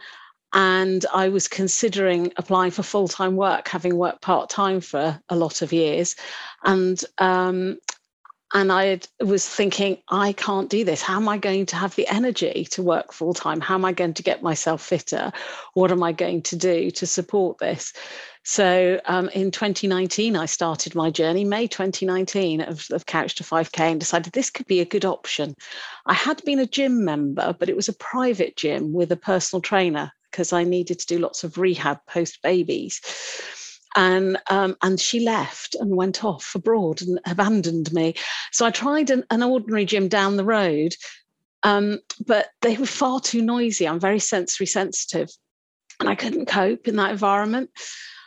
and 0.52 1.04
I 1.12 1.28
was 1.28 1.48
considering 1.48 2.32
applying 2.36 2.70
for 2.70 2.84
full 2.84 3.08
time 3.08 3.34
work, 3.34 3.66
having 3.66 3.96
worked 3.96 4.22
part 4.22 4.50
time 4.50 4.80
for 4.80 5.20
a 5.28 5.36
lot 5.36 5.62
of 5.62 5.72
years, 5.72 6.14
and 6.64 7.02
um, 7.18 7.78
and 8.54 8.70
I 8.70 9.00
was 9.20 9.46
thinking, 9.48 9.98
I 10.08 10.32
can't 10.32 10.70
do 10.70 10.84
this. 10.84 11.02
How 11.02 11.16
am 11.16 11.28
I 11.28 11.38
going 11.38 11.66
to 11.66 11.76
have 11.76 11.96
the 11.96 12.06
energy 12.06 12.66
to 12.70 12.82
work 12.82 13.12
full 13.12 13.34
time? 13.34 13.60
How 13.60 13.74
am 13.74 13.84
I 13.84 13.92
going 13.92 14.14
to 14.14 14.22
get 14.22 14.44
myself 14.44 14.80
fitter? 14.80 15.32
What 15.74 15.90
am 15.90 16.04
I 16.04 16.12
going 16.12 16.42
to 16.42 16.56
do 16.56 16.92
to 16.92 17.06
support 17.06 17.58
this? 17.58 17.92
So 18.44 19.00
um, 19.06 19.28
in 19.30 19.50
2019, 19.50 20.36
I 20.36 20.46
started 20.46 20.94
my 20.94 21.10
journey, 21.10 21.44
May 21.44 21.66
2019, 21.66 22.60
of, 22.60 22.86
of 22.92 23.06
Couch 23.06 23.34
to 23.36 23.42
5K, 23.42 23.80
and 23.80 23.98
decided 23.98 24.32
this 24.32 24.50
could 24.50 24.66
be 24.66 24.80
a 24.80 24.84
good 24.84 25.04
option. 25.04 25.56
I 26.06 26.14
had 26.14 26.44
been 26.44 26.60
a 26.60 26.66
gym 26.66 27.04
member, 27.04 27.56
but 27.58 27.68
it 27.68 27.74
was 27.74 27.88
a 27.88 27.94
private 27.94 28.56
gym 28.56 28.92
with 28.92 29.10
a 29.10 29.16
personal 29.16 29.62
trainer 29.62 30.12
because 30.30 30.52
I 30.52 30.62
needed 30.62 31.00
to 31.00 31.06
do 31.06 31.18
lots 31.18 31.42
of 31.42 31.58
rehab 31.58 31.98
post 32.06 32.40
babies 32.42 33.00
and 33.96 34.38
um, 34.50 34.76
and 34.82 35.00
she 35.00 35.20
left 35.20 35.74
and 35.76 35.96
went 35.96 36.24
off 36.24 36.54
abroad 36.54 37.02
and 37.02 37.20
abandoned 37.26 37.92
me. 37.92 38.14
So 38.52 38.66
I 38.66 38.70
tried 38.70 39.10
an, 39.10 39.24
an 39.30 39.42
ordinary 39.42 39.84
gym 39.84 40.08
down 40.08 40.36
the 40.36 40.44
road, 40.44 40.94
um, 41.62 42.00
but 42.26 42.48
they 42.62 42.76
were 42.76 42.86
far 42.86 43.20
too 43.20 43.42
noisy. 43.42 43.86
I'm 43.86 44.00
very 44.00 44.18
sensory 44.18 44.66
sensitive, 44.66 45.30
and 46.00 46.08
I 46.08 46.14
couldn't 46.14 46.46
cope 46.46 46.88
in 46.88 46.96
that 46.96 47.12
environment. 47.12 47.70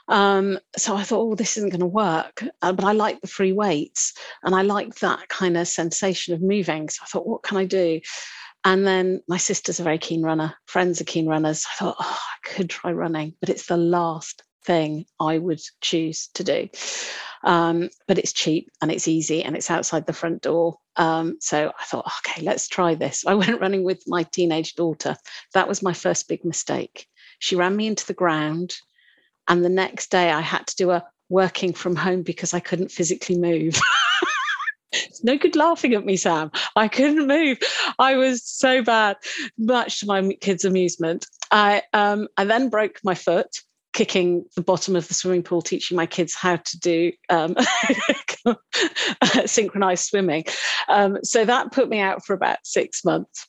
Um, 0.10 0.58
so 0.78 0.96
I 0.96 1.04
thought, 1.04 1.32
oh, 1.32 1.36
this 1.36 1.58
isn't 1.58 1.72
going 1.72 1.82
to 1.82 1.86
work. 1.86 2.44
Uh, 2.62 2.72
but 2.72 2.86
I 2.86 2.94
like 2.94 3.20
the 3.20 3.28
free 3.28 3.52
weights 3.52 4.14
and 4.44 4.56
I 4.56 4.62
like 4.62 4.96
that 4.96 5.28
kind 5.28 5.58
of 5.58 5.68
sensation 5.68 6.34
of 6.34 6.42
moving. 6.42 6.88
So 6.88 7.02
I 7.04 7.08
thought, 7.08 7.28
what 7.28 7.44
can 7.44 7.58
I 7.58 7.66
do? 7.66 8.00
And 8.64 8.88
then 8.88 9.22
my 9.28 9.38
sister's 9.38 9.80
a 9.80 9.84
very 9.84 9.98
keen 9.98 10.24
runner, 10.24 10.56
friends 10.66 11.00
are 11.00 11.06
keen 11.06 11.28
runners. 11.28 11.66
I 11.72 11.76
thought, 11.76 11.96
oh, 12.00 12.20
I 12.22 12.48
could 12.48 12.70
try 12.70 12.92
running, 12.92 13.34
but 13.40 13.50
it's 13.50 13.68
the 13.68 13.78
last 13.78 14.44
thing 14.68 15.06
I 15.20 15.38
would 15.38 15.62
choose 15.82 16.28
to 16.36 16.44
do. 16.44 16.70
Um, 17.44 17.90
but 18.08 18.18
it's 18.18 18.34
cheap 18.34 18.70
and 18.82 18.92
it's 18.92 19.08
easy 19.08 19.42
and 19.44 19.56
it's 19.56 19.72
outside 19.72 20.06
the 20.06 20.14
front 20.14 20.42
door. 20.42 20.78
Um, 20.98 21.38
so 21.40 21.72
I 21.80 21.84
thought, 21.86 22.12
okay, 22.20 22.42
let's 22.42 22.68
try 22.68 22.94
this. 22.94 23.26
I 23.26 23.34
went 23.42 23.62
running 23.62 23.84
with 23.84 24.04
my 24.06 24.24
teenage 24.24 24.76
daughter. 24.76 25.16
That 25.54 25.68
was 25.68 25.82
my 25.82 25.94
first 25.94 26.28
big 26.28 26.44
mistake. 26.44 27.08
She 27.40 27.56
ran 27.56 27.76
me 27.76 27.88
into 27.88 28.06
the 28.06 28.14
ground. 28.14 28.76
And 29.48 29.64
the 29.64 29.70
next 29.70 30.12
day 30.12 30.30
I 30.32 30.42
had 30.42 30.68
to 30.68 30.76
do 30.76 30.92
a 30.92 31.06
working 31.30 31.74
from 31.74 31.96
home 31.96 32.22
because 32.22 32.54
I 32.54 32.60
couldn't 32.60 32.92
physically 32.92 33.38
move. 33.38 33.80
it's 34.92 35.24
no 35.24 35.38
good 35.38 35.56
laughing 35.56 35.94
at 35.94 36.06
me, 36.06 36.18
Sam. 36.18 36.52
I 36.76 36.90
couldn't 36.90 37.28
move. 37.28 37.60
I 37.98 38.18
was 38.18 38.44
so 38.44 38.84
bad, 38.84 39.16
much 39.58 40.02
to 40.02 40.06
my 40.06 40.22
kids' 40.42 40.66
amusement. 40.66 41.26
I 41.52 41.84
um, 41.94 42.28
I 42.36 42.44
then 42.44 42.70
broke 42.70 43.00
my 43.04 43.16
foot 43.16 43.48
kicking 43.94 44.46
the 44.56 44.62
bottom 44.62 44.96
of 44.96 45.08
the 45.08 45.14
swimming 45.14 45.44
pool, 45.44 45.62
teaching 45.62 45.96
my 45.96 46.06
kids 46.06 46.36
how 46.36 46.58
to 46.58 46.80
do 46.80 47.12
um, 47.30 47.56
synchronized 49.46 50.06
swimming. 50.06 50.44
Um, 50.88 51.18
so 51.24 51.46
that 51.46 51.72
put 51.72 51.90
me 51.90 52.00
out 52.00 52.26
for 52.26 52.34
about 52.34 52.60
six 52.64 53.04
months. 53.04 53.48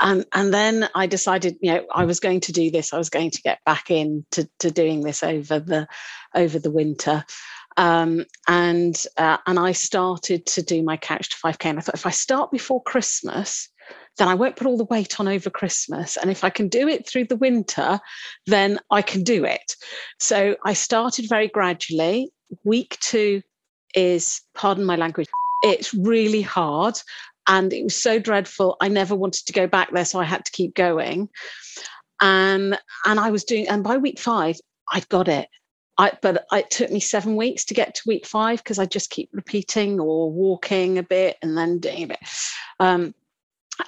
And, 0.00 0.26
and 0.32 0.52
then 0.52 0.88
I 0.94 1.06
decided, 1.06 1.56
you 1.60 1.72
know, 1.72 1.86
I 1.94 2.04
was 2.04 2.18
going 2.18 2.40
to 2.40 2.52
do 2.52 2.70
this. 2.70 2.92
I 2.92 2.98
was 2.98 3.08
going 3.08 3.30
to 3.30 3.42
get 3.42 3.60
back 3.64 3.90
in 3.90 4.26
to, 4.32 4.48
to 4.58 4.70
doing 4.70 5.02
this 5.02 5.22
over 5.22 5.60
the 5.60 5.86
over 6.34 6.58
the 6.58 6.72
winter. 6.72 7.24
Um, 7.76 8.26
and 8.48 9.00
uh, 9.16 9.38
and 9.46 9.58
I 9.58 9.72
started 9.72 10.44
to 10.46 10.62
do 10.62 10.82
my 10.82 10.96
couch 10.96 11.30
to 11.30 11.36
5k. 11.36 11.64
And 11.66 11.78
I 11.78 11.82
thought 11.82 11.94
if 11.94 12.06
I 12.06 12.10
start 12.10 12.50
before 12.50 12.82
Christmas, 12.82 13.68
then 14.18 14.28
I 14.28 14.34
won't 14.34 14.56
put 14.56 14.66
all 14.66 14.76
the 14.76 14.84
weight 14.84 15.18
on 15.20 15.28
over 15.28 15.50
Christmas. 15.50 16.16
And 16.16 16.30
if 16.30 16.44
I 16.44 16.50
can 16.50 16.68
do 16.68 16.88
it 16.88 17.08
through 17.08 17.26
the 17.26 17.36
winter, 17.36 17.98
then 18.46 18.78
I 18.90 19.02
can 19.02 19.22
do 19.22 19.44
it. 19.44 19.76
So 20.20 20.56
I 20.64 20.74
started 20.74 21.28
very 21.28 21.48
gradually. 21.48 22.30
Week 22.64 22.98
two 23.00 23.42
is, 23.94 24.42
pardon 24.54 24.84
my 24.84 24.96
language, 24.96 25.28
it's 25.62 25.94
really 25.94 26.42
hard. 26.42 26.94
And 27.48 27.72
it 27.72 27.82
was 27.82 27.96
so 27.96 28.18
dreadful. 28.18 28.76
I 28.80 28.88
never 28.88 29.16
wanted 29.16 29.46
to 29.46 29.52
go 29.52 29.66
back 29.66 29.90
there. 29.92 30.04
So 30.04 30.20
I 30.20 30.24
had 30.24 30.44
to 30.44 30.52
keep 30.52 30.74
going. 30.74 31.28
And, 32.20 32.78
and 33.04 33.18
I 33.18 33.30
was 33.30 33.44
doing, 33.44 33.66
and 33.68 33.82
by 33.82 33.96
week 33.96 34.18
five, 34.18 34.56
I'd 34.92 35.08
got 35.08 35.28
it. 35.28 35.48
I, 35.98 36.12
but 36.22 36.46
it 36.52 36.70
took 36.70 36.90
me 36.90 37.00
seven 37.00 37.36
weeks 37.36 37.64
to 37.66 37.74
get 37.74 37.94
to 37.94 38.02
week 38.06 38.26
five 38.26 38.58
because 38.58 38.78
I 38.78 38.86
just 38.86 39.10
keep 39.10 39.28
repeating 39.32 40.00
or 40.00 40.30
walking 40.30 40.98
a 40.98 41.02
bit 41.02 41.36
and 41.42 41.56
then 41.56 41.80
doing 41.80 42.04
a 42.04 42.08
bit. 42.08 42.18
Um, 42.80 43.14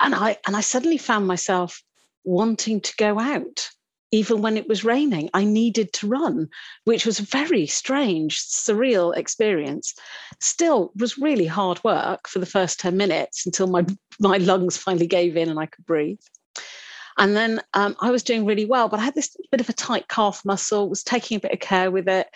and 0.00 0.14
I 0.14 0.38
and 0.46 0.57
I 0.57 0.61
suddenly 0.61 0.98
found 0.98 1.26
myself 1.26 1.83
wanting 2.24 2.80
to 2.80 2.96
go 2.96 3.18
out 3.18 3.68
even 4.11 4.42
when 4.42 4.57
it 4.57 4.68
was 4.68 4.85
raining. 4.85 5.28
I 5.35 5.44
needed 5.44 5.92
to 5.94 6.07
run 6.07 6.48
which 6.85 7.04
was 7.04 7.18
a 7.18 7.24
very 7.24 7.66
strange 7.66 8.40
surreal 8.40 9.16
experience. 9.16 9.94
Still 10.40 10.92
was 10.94 11.18
really 11.18 11.46
hard 11.46 11.83
work 11.83 12.28
for 12.28 12.38
the 12.38 12.46
first 12.46 12.78
10 12.80 12.96
minutes 12.96 13.44
until 13.44 13.66
my 13.66 13.85
my 14.20 14.37
lungs 14.38 14.76
finally 14.76 15.07
gave 15.07 15.37
in 15.37 15.48
and 15.48 15.59
i 15.59 15.66
could 15.66 15.85
breathe. 15.87 16.20
And 17.18 17.37
then 17.37 17.61
um, 17.74 17.96
i 18.00 18.11
was 18.11 18.22
doing 18.22 18.44
really 18.44 18.66
well 18.66 18.88
but 18.88 19.00
i 19.00 19.04
had 19.04 19.14
this 19.14 19.37
bit 19.50 19.61
of 19.61 19.68
a 19.68 19.72
tight 19.72 20.09
calf 20.09 20.44
muscle 20.44 20.88
was 20.88 21.02
taking 21.02 21.37
a 21.37 21.40
bit 21.40 21.52
of 21.52 21.61
care 21.61 21.90
with 21.90 22.09
it 22.09 22.28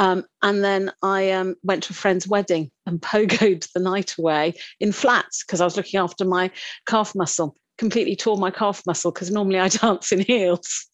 um, 0.00 0.24
and 0.42 0.64
then 0.64 0.90
I 1.02 1.30
um, 1.30 1.56
went 1.62 1.82
to 1.84 1.92
a 1.92 1.94
friend's 1.94 2.26
wedding 2.26 2.70
and 2.86 3.00
pogoed 3.02 3.70
the 3.72 3.80
night 3.80 4.16
away 4.18 4.54
in 4.80 4.92
flats 4.92 5.44
because 5.44 5.60
I 5.60 5.64
was 5.64 5.76
looking 5.76 6.00
after 6.00 6.24
my 6.24 6.50
calf 6.86 7.14
muscle. 7.14 7.54
Completely 7.78 8.16
tore 8.16 8.36
my 8.36 8.50
calf 8.50 8.82
muscle 8.86 9.12
because 9.12 9.30
normally 9.30 9.60
I 9.60 9.68
dance 9.68 10.10
in 10.10 10.20
heels. 10.20 10.86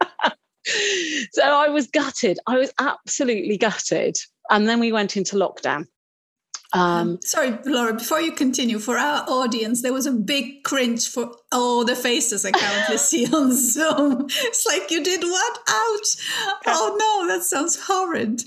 so 1.32 1.42
I 1.42 1.68
was 1.68 1.86
gutted. 1.88 2.38
I 2.46 2.56
was 2.56 2.72
absolutely 2.80 3.58
gutted. 3.58 4.16
And 4.50 4.66
then 4.66 4.80
we 4.80 4.92
went 4.92 5.16
into 5.16 5.36
lockdown. 5.36 5.84
Um, 6.74 7.18
Sorry, 7.22 7.58
Laura, 7.64 7.94
before 7.94 8.20
you 8.20 8.32
continue, 8.32 8.78
for 8.78 8.98
our 8.98 9.24
audience, 9.26 9.82
there 9.82 9.92
was 9.92 10.06
a 10.06 10.12
big 10.12 10.64
cringe 10.64 11.08
for 11.08 11.30
all 11.50 11.84
the 11.84 11.96
faces 11.96 12.44
I 12.44 12.50
currently 12.50 12.98
see 12.98 13.26
on 13.26 13.52
Zoom. 13.52 14.26
It's 14.28 14.66
like 14.66 14.90
you 14.90 15.02
did 15.02 15.22
what? 15.22 15.58
Ouch. 15.68 16.60
Oh 16.66 16.96
no, 16.98 17.34
that 17.34 17.42
sounds 17.42 17.78
horrid. 17.80 18.42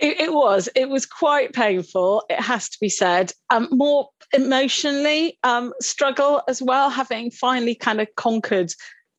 It, 0.00 0.20
it 0.20 0.32
was. 0.32 0.68
It 0.74 0.88
was 0.88 1.06
quite 1.06 1.52
painful, 1.52 2.24
it 2.28 2.40
has 2.40 2.68
to 2.70 2.78
be 2.80 2.88
said. 2.88 3.32
Um, 3.50 3.68
more 3.70 4.08
emotionally, 4.32 5.38
um, 5.44 5.72
struggle 5.80 6.42
as 6.48 6.60
well, 6.60 6.90
having 6.90 7.30
finally 7.30 7.76
kind 7.76 8.00
of 8.00 8.08
conquered 8.16 8.72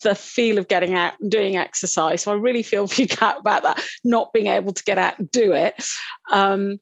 the 0.04 0.14
feel 0.14 0.58
of 0.58 0.68
getting 0.68 0.94
out 0.94 1.14
and 1.20 1.32
doing 1.32 1.58
exercise. 1.58 2.24
So 2.24 2.32
I 2.32 2.36
really 2.36 2.62
feel 2.62 2.88
for 2.88 3.02
you, 3.02 3.08
Kat, 3.08 3.38
about 3.40 3.64
that, 3.64 3.84
not 4.04 4.34
being 4.34 4.48
able 4.48 4.74
to 4.74 4.84
get 4.84 4.98
out 4.98 5.18
and 5.18 5.32
do 5.32 5.54
it. 5.54 5.84
Um, 6.32 6.80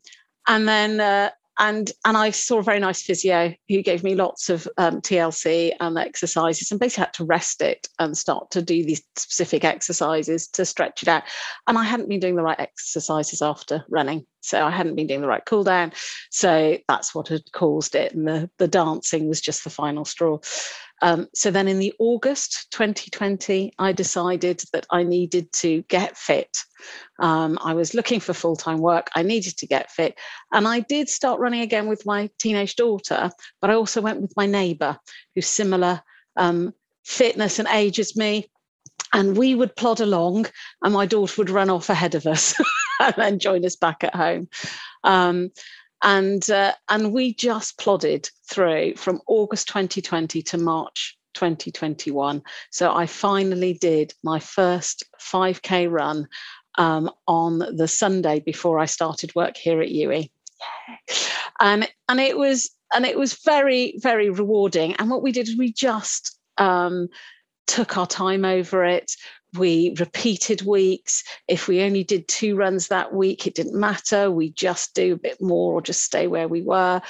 and 0.47 0.67
then 0.67 0.99
uh, 0.99 1.29
and 1.59 1.91
and 2.03 2.17
I 2.17 2.31
saw 2.31 2.59
a 2.59 2.63
very 2.63 2.79
nice 2.79 3.01
physio 3.01 3.53
who 3.69 3.81
gave 3.81 4.03
me 4.03 4.15
lots 4.15 4.49
of 4.49 4.67
um, 4.77 5.01
TLC 5.01 5.71
and 5.79 5.97
exercises, 5.97 6.71
and 6.71 6.79
basically 6.79 7.03
had 7.03 7.13
to 7.13 7.25
rest 7.25 7.61
it 7.61 7.87
and 7.99 8.17
start 8.17 8.51
to 8.51 8.61
do 8.61 8.83
these 8.83 9.01
specific 9.15 9.63
exercises 9.63 10.47
to 10.49 10.65
stretch 10.65 11.01
it 11.01 11.07
out. 11.07 11.23
And 11.67 11.77
I 11.77 11.83
hadn't 11.83 12.09
been 12.09 12.19
doing 12.19 12.35
the 12.35 12.43
right 12.43 12.59
exercises 12.59 13.41
after 13.41 13.85
running, 13.89 14.25
so 14.41 14.65
I 14.65 14.69
hadn't 14.69 14.95
been 14.95 15.07
doing 15.07 15.21
the 15.21 15.27
right 15.27 15.45
cool 15.45 15.63
down. 15.63 15.93
So 16.29 16.77
that's 16.87 17.15
what 17.15 17.29
had 17.29 17.43
caused 17.53 17.95
it, 17.95 18.13
and 18.13 18.27
the 18.27 18.49
the 18.57 18.67
dancing 18.67 19.29
was 19.29 19.39
just 19.39 19.63
the 19.63 19.69
final 19.69 20.03
straw. 20.03 20.39
Um, 21.01 21.27
so 21.33 21.51
then 21.51 21.67
in 21.67 21.79
the 21.79 21.93
August 21.99 22.71
2020, 22.71 23.73
I 23.77 23.91
decided 23.91 24.61
that 24.73 24.85
I 24.89 25.03
needed 25.03 25.51
to 25.53 25.81
get 25.83 26.17
fit. 26.17 26.57
Um, 27.19 27.57
I 27.61 27.73
was 27.73 27.93
looking 27.93 28.19
for 28.19 28.33
full 28.33 28.55
time 28.55 28.79
work. 28.79 29.09
I 29.15 29.23
needed 29.23 29.57
to 29.57 29.67
get 29.67 29.91
fit. 29.91 30.17
And 30.53 30.67
I 30.67 30.79
did 30.81 31.09
start 31.09 31.39
running 31.39 31.61
again 31.61 31.87
with 31.87 32.05
my 32.05 32.29
teenage 32.39 32.75
daughter, 32.75 33.31
but 33.61 33.69
I 33.69 33.73
also 33.73 34.01
went 34.01 34.21
with 34.21 34.33
my 34.37 34.45
neighbor 34.45 34.97
who's 35.33 35.47
similar 35.47 36.01
um, 36.37 36.73
fitness 37.03 37.59
and 37.59 37.67
age 37.69 37.99
as 37.99 38.15
me. 38.15 38.49
And 39.13 39.37
we 39.37 39.55
would 39.55 39.75
plod 39.75 40.01
along, 40.01 40.47
and 40.83 40.93
my 40.93 41.05
daughter 41.05 41.35
would 41.37 41.49
run 41.49 41.69
off 41.69 41.89
ahead 41.89 42.15
of 42.15 42.25
us 42.25 42.55
and 42.99 43.13
then 43.17 43.39
join 43.39 43.65
us 43.65 43.75
back 43.75 44.03
at 44.03 44.15
home. 44.15 44.49
Um, 46.05 46.15
and 46.15 46.49
uh, 46.49 46.73
and 46.89 47.11
we 47.11 47.33
just 47.33 47.77
plodded 47.79 48.29
through 48.49 48.95
from 48.95 49.21
August 49.27 49.67
2020 49.67 50.41
to 50.43 50.57
March 50.57 51.17
2021. 51.33 52.41
So 52.69 52.93
I 52.93 53.05
finally 53.07 53.73
did 53.73 54.13
my 54.23 54.39
first 54.39 55.03
5k 55.19 55.91
run 55.91 56.27
um, 56.77 57.09
on 57.27 57.59
the 57.75 57.87
Sunday 57.87 58.39
before 58.39 58.79
I 58.79 58.85
started 58.85 59.33
work 59.35 59.57
here 59.57 59.81
at 59.81 59.89
UWE. 59.89 60.29
And 61.59 61.89
and 62.07 62.19
it 62.19 62.37
was 62.37 62.69
and 62.93 63.05
it 63.05 63.17
was 63.17 63.33
very 63.43 63.95
very 63.97 64.29
rewarding. 64.29 64.95
And 64.95 65.09
what 65.09 65.23
we 65.23 65.31
did 65.31 65.47
is 65.47 65.57
we 65.57 65.73
just 65.73 66.37
um, 66.57 67.09
took 67.67 67.97
our 67.97 68.07
time 68.07 68.45
over 68.45 68.85
it 68.85 69.11
we 69.57 69.95
repeated 69.99 70.61
weeks. 70.63 71.23
If 71.47 71.67
we 71.67 71.81
only 71.81 72.03
did 72.03 72.27
two 72.27 72.55
runs 72.55 72.87
that 72.87 73.13
week, 73.13 73.47
it 73.47 73.55
didn't 73.55 73.79
matter. 73.79 74.31
We 74.31 74.51
just 74.51 74.93
do 74.93 75.13
a 75.13 75.17
bit 75.17 75.41
more 75.41 75.73
or 75.73 75.81
just 75.81 76.03
stay 76.03 76.27
where 76.27 76.47
we 76.47 76.61
were. 76.61 77.01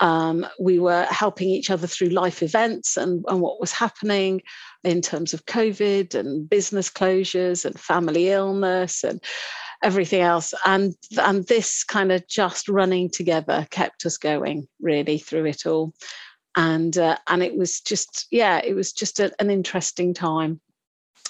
Um, 0.00 0.46
we 0.58 0.78
were 0.78 1.04
helping 1.04 1.48
each 1.48 1.70
other 1.70 1.86
through 1.86 2.08
life 2.08 2.42
events 2.42 2.96
and, 2.96 3.24
and 3.28 3.40
what 3.40 3.60
was 3.60 3.72
happening 3.72 4.42
in 4.82 5.00
terms 5.00 5.32
of 5.32 5.46
COVID 5.46 6.14
and 6.14 6.48
business 6.48 6.90
closures 6.90 7.64
and 7.64 7.78
family 7.78 8.28
illness 8.28 9.04
and 9.04 9.22
everything 9.82 10.20
else. 10.20 10.52
And, 10.64 10.94
and 11.18 11.46
this 11.46 11.84
kind 11.84 12.12
of 12.12 12.26
just 12.28 12.68
running 12.68 13.10
together 13.10 13.66
kept 13.70 14.04
us 14.06 14.16
going 14.16 14.66
really 14.80 15.18
through 15.18 15.46
it 15.46 15.66
all. 15.66 15.94
And 16.56 16.96
uh, 16.96 17.18
and 17.26 17.42
it 17.42 17.56
was 17.56 17.80
just 17.80 18.28
yeah, 18.30 18.60
it 18.62 18.74
was 18.74 18.92
just 18.92 19.18
a, 19.18 19.32
an 19.40 19.50
interesting 19.50 20.14
time 20.14 20.60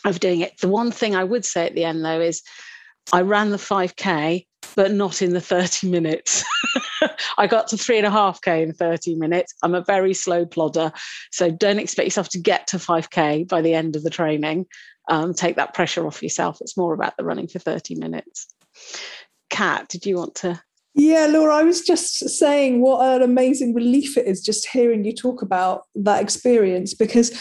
of 0.05 0.21
doing 0.21 0.41
it. 0.41 0.59
The 0.61 0.69
one 0.69 0.91
thing 0.91 1.15
I 1.15 1.25
would 1.25 1.45
say 1.45 1.67
at 1.67 1.75
the 1.75 1.85
end 1.85 2.05
though 2.05 2.21
is 2.21 2.43
I 3.13 3.21
ran 3.23 3.51
the 3.51 3.57
5K, 3.57 4.47
but 4.77 4.93
not 4.93 5.23
in 5.23 5.33
the 5.33 5.41
30 5.41 5.89
minutes. 5.91 6.45
I 7.39 7.47
got 7.47 7.69
to 7.69 7.77
three 7.77 7.99
and 7.99 8.07
a 8.07 8.11
half 8.11 8.41
K 8.41 8.63
in 8.63 8.73
30 8.73 9.17
minutes. 9.17 9.55
I'm 9.63 9.75
a 9.75 9.85
very 9.85 10.15
slow 10.15 10.47
plodder. 10.47 10.93
So 11.33 11.51
don't 11.51 11.79
expect 11.79 12.07
yourself 12.07 12.29
to 12.31 12.41
get 12.41 12.67
to 12.69 12.79
5K 12.79 13.49
by 13.49 13.61
the 13.61 13.75
end 13.75 13.97
of 13.97 14.03
the 14.03 14.11
training. 14.11 14.67
Um, 15.11 15.35
take 15.35 15.57
that 15.57 15.75
pressure 15.75 16.07
off 16.07 16.23
yourself. 16.23 16.59
It's 16.61 16.77
more 16.77 16.95
about 16.95 17.17
the 17.17 17.25
running 17.25 17.49
for 17.49 17.59
30 17.59 17.97
minutes. 17.97 18.47
Kat, 19.51 19.89
did 19.89 20.07
you 20.07 20.17
want 20.17 20.35
to 20.37 20.63
yeah, 20.97 21.27
Laura, 21.27 21.57
I 21.57 21.65
was 21.65 21.81
just 21.81 22.29
saying 22.29 22.81
what 22.81 23.05
an 23.05 23.23
amazing 23.23 23.75
relief 23.75 24.17
it 24.17 24.27
is 24.27 24.41
just 24.41 24.69
hearing 24.69 25.05
you 25.05 25.13
talk 25.13 25.43
about 25.43 25.83
that 25.97 26.23
experience 26.23 26.95
because 26.95 27.37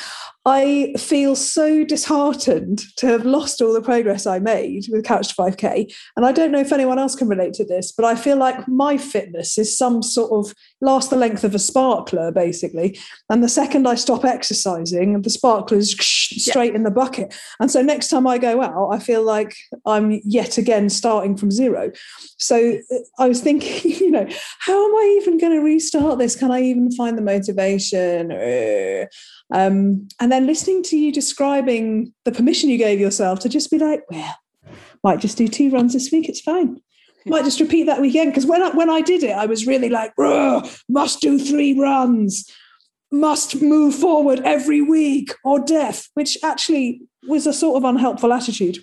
I 0.45 0.93
feel 0.97 1.37
so 1.37 1.85
disheartened 1.85 2.81
to 2.97 3.07
have 3.07 3.25
lost 3.25 3.61
all 3.61 3.71
the 3.71 3.81
progress 3.81 4.27
I 4.27 4.39
made 4.39 4.85
with 4.89 5.05
Couch 5.05 5.29
to 5.29 5.35
5K. 5.35 5.93
And 6.17 6.25
I 6.25 6.33
don't 6.33 6.51
know 6.51 6.59
if 6.59 6.73
anyone 6.73 6.99
else 6.99 7.15
can 7.15 7.29
relate 7.29 7.53
to 7.53 7.65
this, 7.65 7.93
but 7.93 8.05
I 8.05 8.15
feel 8.15 8.35
like 8.35 8.67
my 8.67 8.97
fitness 8.97 9.57
is 9.57 9.77
some 9.77 10.03
sort 10.03 10.31
of 10.31 10.53
last 10.81 11.09
the 11.09 11.15
length 11.15 11.45
of 11.45 11.55
a 11.55 11.59
sparkler, 11.59 12.29
basically. 12.29 12.99
And 13.29 13.41
the 13.41 13.47
second 13.47 13.87
I 13.87 13.95
stop 13.95 14.25
exercising, 14.25 15.21
the 15.21 15.29
sparkler 15.29 15.77
is 15.77 15.91
straight 15.91 16.71
yeah. 16.71 16.77
in 16.77 16.83
the 16.83 16.91
bucket. 16.91 17.33
And 17.61 17.71
so 17.71 17.81
next 17.81 18.09
time 18.09 18.27
I 18.27 18.37
go 18.37 18.61
out, 18.61 18.89
I 18.91 18.99
feel 18.99 19.23
like 19.23 19.55
I'm 19.85 20.19
yet 20.25 20.57
again 20.57 20.89
starting 20.89 21.37
from 21.37 21.51
zero. 21.51 21.91
So 22.37 22.79
uh, 22.91 22.95
I 23.17 23.29
was 23.29 23.39
thinking, 23.39 23.91
you 23.99 24.11
know, 24.11 24.27
how 24.59 24.85
am 24.85 24.95
I 24.95 25.19
even 25.21 25.37
going 25.37 25.53
to 25.53 25.63
restart 25.63 26.19
this? 26.19 26.35
Can 26.35 26.51
I 26.51 26.63
even 26.63 26.91
find 26.91 27.17
the 27.17 27.21
motivation? 27.21 28.31
Um, 29.53 30.07
and 30.19 30.32
then 30.33 30.47
listening 30.47 30.81
to 30.83 30.97
you 30.97 31.11
describing 31.11 32.11
the 32.25 32.31
permission 32.31 32.69
you 32.69 32.77
gave 32.77 32.99
yourself 32.99 33.39
to 33.41 33.49
just 33.49 33.69
be 33.69 33.77
like, 33.77 34.01
well, 34.09 34.35
might 35.03 35.19
just 35.19 35.37
do 35.37 35.47
two 35.47 35.69
runs 35.69 35.93
this 35.93 36.11
week, 36.11 36.27
it's 36.27 36.41
fine. 36.41 36.81
Might 37.25 37.45
just 37.45 37.59
repeat 37.59 37.83
that 37.83 38.01
weekend. 38.01 38.31
Because 38.31 38.45
when 38.45 38.61
I, 38.61 38.69
when 38.71 38.89
I 38.89 38.99
did 38.99 39.23
it, 39.23 39.31
I 39.31 39.45
was 39.45 39.65
really 39.65 39.89
like, 39.89 40.11
must 40.89 41.21
do 41.21 41.39
three 41.39 41.77
runs, 41.79 42.49
must 43.11 43.61
move 43.61 43.95
forward 43.95 44.41
every 44.43 44.81
week 44.81 45.33
or 45.45 45.59
death, 45.59 46.09
which 46.15 46.37
actually 46.43 47.01
was 47.29 47.47
a 47.47 47.53
sort 47.53 47.77
of 47.77 47.85
unhelpful 47.85 48.33
attitude. 48.33 48.79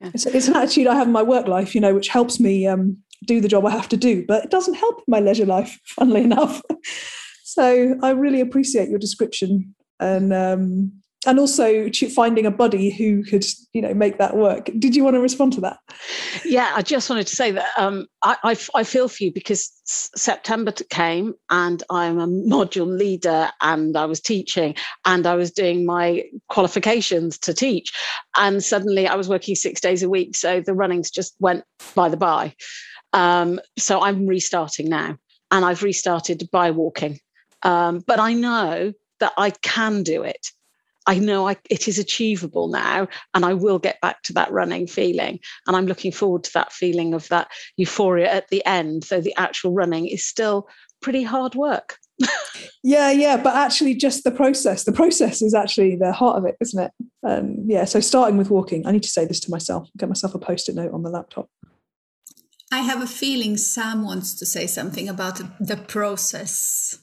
Yeah. 0.00 0.10
It's, 0.14 0.24
it's, 0.24 0.48
an 0.48 0.56
attitude 0.56 0.86
I 0.86 0.94
have 0.94 1.08
in 1.08 1.12
my 1.12 1.22
work 1.22 1.48
life, 1.48 1.74
you 1.74 1.80
know, 1.80 1.94
which 1.94 2.08
helps 2.08 2.38
me 2.40 2.66
um, 2.66 2.96
do 3.26 3.40
the 3.40 3.48
job 3.48 3.66
I 3.66 3.70
have 3.70 3.88
to 3.90 3.96
do, 3.96 4.24
but 4.26 4.44
it 4.44 4.50
doesn't 4.50 4.74
help 4.74 5.02
my 5.06 5.20
leisure 5.20 5.46
life, 5.46 5.78
funnily 5.84 6.22
enough. 6.22 6.62
so 7.44 7.98
I 8.02 8.10
really 8.10 8.40
appreciate 8.40 8.88
your 8.88 8.98
description 8.98 9.74
and 10.00 10.32
um, 10.32 10.92
and 11.26 11.40
also 11.40 11.90
finding 12.14 12.46
a 12.46 12.50
buddy 12.50 12.90
who 12.90 13.24
could 13.24 13.44
you 13.72 13.82
know 13.82 13.94
make 13.94 14.18
that 14.18 14.36
work. 14.36 14.70
Did 14.78 14.94
you 14.94 15.02
want 15.04 15.14
to 15.14 15.20
respond 15.20 15.52
to 15.54 15.60
that? 15.62 15.78
Yeah 16.44 16.70
i 16.74 16.82
just 16.82 17.10
wanted 17.10 17.26
to 17.26 17.34
say 17.34 17.50
that 17.50 17.66
um, 17.76 18.06
I, 18.22 18.36
I, 18.44 18.56
I, 18.74 18.84
feel 18.84 19.08
for 19.08 19.24
you 19.24 19.32
because 19.32 19.72
september 19.84 20.72
came 20.90 21.34
and 21.50 21.82
i'm 21.90 22.18
a 22.18 22.26
module 22.26 22.86
leader 22.86 23.50
and 23.62 23.96
i 23.96 24.04
was 24.04 24.20
teaching 24.20 24.74
and 25.04 25.26
i 25.26 25.34
was 25.34 25.50
doing 25.50 25.84
my 25.84 26.24
qualifications 26.48 27.38
to 27.38 27.54
teach. 27.54 27.92
And 28.36 28.62
suddenly 28.62 29.06
i 29.06 29.14
was 29.14 29.28
working 29.28 29.54
six 29.54 29.80
days 29.80 30.02
a 30.02 30.08
week 30.08 30.36
so 30.36 30.60
the 30.60 30.74
runnings 30.74 31.10
just 31.10 31.34
went 31.40 31.64
by 31.94 32.08
the 32.08 32.16
by. 32.16 32.54
Um, 33.12 33.60
so 33.78 34.02
i'm 34.02 34.26
restarting 34.26 34.88
now 34.88 35.16
and 35.50 35.64
i've 35.64 35.82
restarted 35.82 36.48
by 36.52 36.70
walking. 36.70 37.18
Um, 37.62 38.04
but 38.06 38.20
i 38.20 38.32
know 38.32 38.92
that 39.20 39.32
I 39.36 39.50
can 39.50 40.02
do 40.02 40.22
it. 40.22 40.48
I 41.06 41.18
know 41.18 41.48
I, 41.48 41.56
it 41.70 41.86
is 41.86 41.98
achievable 41.98 42.68
now, 42.68 43.06
and 43.32 43.44
I 43.44 43.54
will 43.54 43.78
get 43.78 44.00
back 44.00 44.22
to 44.24 44.32
that 44.34 44.50
running 44.50 44.86
feeling. 44.86 45.38
And 45.66 45.76
I'm 45.76 45.86
looking 45.86 46.12
forward 46.12 46.44
to 46.44 46.52
that 46.54 46.72
feeling 46.72 47.14
of 47.14 47.28
that 47.28 47.48
euphoria 47.76 48.30
at 48.32 48.48
the 48.48 48.64
end, 48.66 49.04
though 49.04 49.20
the 49.20 49.34
actual 49.36 49.72
running 49.72 50.08
is 50.08 50.26
still 50.26 50.68
pretty 51.00 51.22
hard 51.22 51.54
work. 51.54 51.98
yeah, 52.82 53.10
yeah, 53.10 53.36
but 53.36 53.54
actually, 53.54 53.94
just 53.94 54.24
the 54.24 54.30
process. 54.30 54.84
The 54.84 54.92
process 54.92 55.42
is 55.42 55.54
actually 55.54 55.96
the 55.96 56.12
heart 56.12 56.38
of 56.38 56.44
it, 56.44 56.56
isn't 56.60 56.82
it? 56.82 56.90
Um, 57.24 57.56
yeah. 57.66 57.84
So 57.84 58.00
starting 58.00 58.36
with 58.36 58.50
walking, 58.50 58.86
I 58.86 58.90
need 58.90 59.02
to 59.02 59.08
say 59.08 59.26
this 59.26 59.40
to 59.40 59.50
myself. 59.50 59.88
Get 59.96 60.08
myself 60.08 60.34
a 60.34 60.38
post-it 60.38 60.74
note 60.74 60.92
on 60.92 61.02
the 61.02 61.10
laptop. 61.10 61.48
I 62.72 62.80
have 62.80 63.00
a 63.00 63.06
feeling 63.06 63.56
Sam 63.56 64.04
wants 64.04 64.34
to 64.34 64.46
say 64.46 64.66
something 64.66 65.08
about 65.08 65.40
the 65.60 65.76
process. 65.76 66.98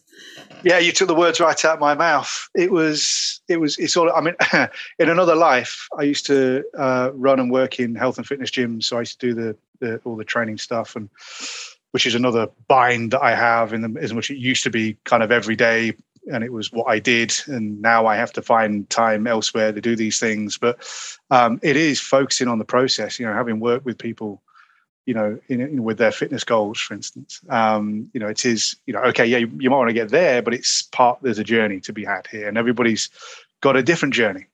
Yeah, 0.64 0.80
you 0.80 0.94
took 0.94 1.08
the 1.08 1.16
words 1.16 1.40
right 1.40 1.66
out 1.66 1.76
of 1.76 1.80
my 1.80 1.94
mouth. 1.94 2.50
It 2.56 2.72
was, 2.72 3.42
it 3.50 3.60
was, 3.60 3.78
it's 3.78 3.98
all. 3.98 4.12
I 4.12 4.22
mean, 4.22 4.36
in 5.00 5.10
another 5.10 5.36
life, 5.36 5.88
I 5.98 6.04
used 6.04 6.26
to 6.28 6.64
uh, 6.78 7.12
run 7.14 7.40
and 7.40 7.52
work 7.52 7.80
in 7.80 7.96
health 7.96 8.18
and 8.18 8.26
fitness 8.26 8.50
gyms. 8.50 8.86
So 8.86 8.98
I 8.98 9.02
used 9.02 9.20
to 9.20 9.28
do 9.28 9.34
the, 9.34 9.58
the 9.80 9.98
all 10.06 10.16
the 10.16 10.24
training 10.24 10.58
stuff, 10.58 10.96
and 10.96 11.10
which 11.92 12.06
is 12.06 12.16
another 12.16 12.48
bind 12.68 13.12
that 13.12 13.22
I 13.22 13.36
have 13.36 13.74
in 13.74 13.82
the, 13.82 14.02
as 14.02 14.14
much 14.14 14.32
it 14.32 14.38
used 14.38 14.64
to 14.64 14.70
be 14.70 14.98
kind 15.04 15.22
of 15.22 15.32
every 15.32 15.58
day, 15.58 15.94
and 16.32 16.44
it 16.44 16.54
was 16.54 16.72
what 16.72 16.86
I 16.86 17.00
did, 17.00 17.34
and 17.48 17.82
now 17.82 18.06
I 18.06 18.16
have 18.16 18.32
to 18.34 18.42
find 18.42 18.90
time 18.90 19.28
elsewhere 19.28 19.74
to 19.74 19.82
do 19.82 19.98
these 19.98 20.20
things. 20.20 20.58
But 20.58 20.80
um, 21.30 21.60
it 21.62 21.76
is 21.76 22.00
focusing 22.00 22.48
on 22.48 22.58
the 22.58 22.66
process. 22.66 23.20
You 23.20 23.26
know, 23.26 23.34
having 23.34 23.60
worked 23.60 23.86
with 23.86 23.98
people 23.98 24.42
you 25.06 25.14
know, 25.14 25.40
in, 25.48 25.62
in, 25.62 25.84
with 25.84 25.98
their 25.98 26.12
fitness 26.12 26.44
goals, 26.44 26.80
for 26.80 26.94
instance. 26.94 27.42
Um, 27.50 28.10
you 28.14 28.20
know, 28.20 28.28
it 28.28 28.46
is, 28.46 28.76
you 28.86 28.94
know, 28.94 29.02
okay, 29.04 29.26
yeah, 29.26 29.40
you, 29.40 29.52
you 29.60 29.70
might 29.70 29.78
want 29.78 29.90
to 29.90 29.94
get 29.94 30.10
there, 30.10 30.42
but 30.42 30.54
it's 30.54 30.84
part. 30.84 31.20
There's 31.22 31.40
a 31.40 31.44
journey 31.44 31.80
to 31.82 31.94
be 31.94 32.06
had 32.06 32.28
here, 32.28 32.48
and 32.48 32.58
everybody's 32.58 33.10
got 33.62 33.76
a 33.76 33.84
different 33.84 34.14
journey. 34.14 34.48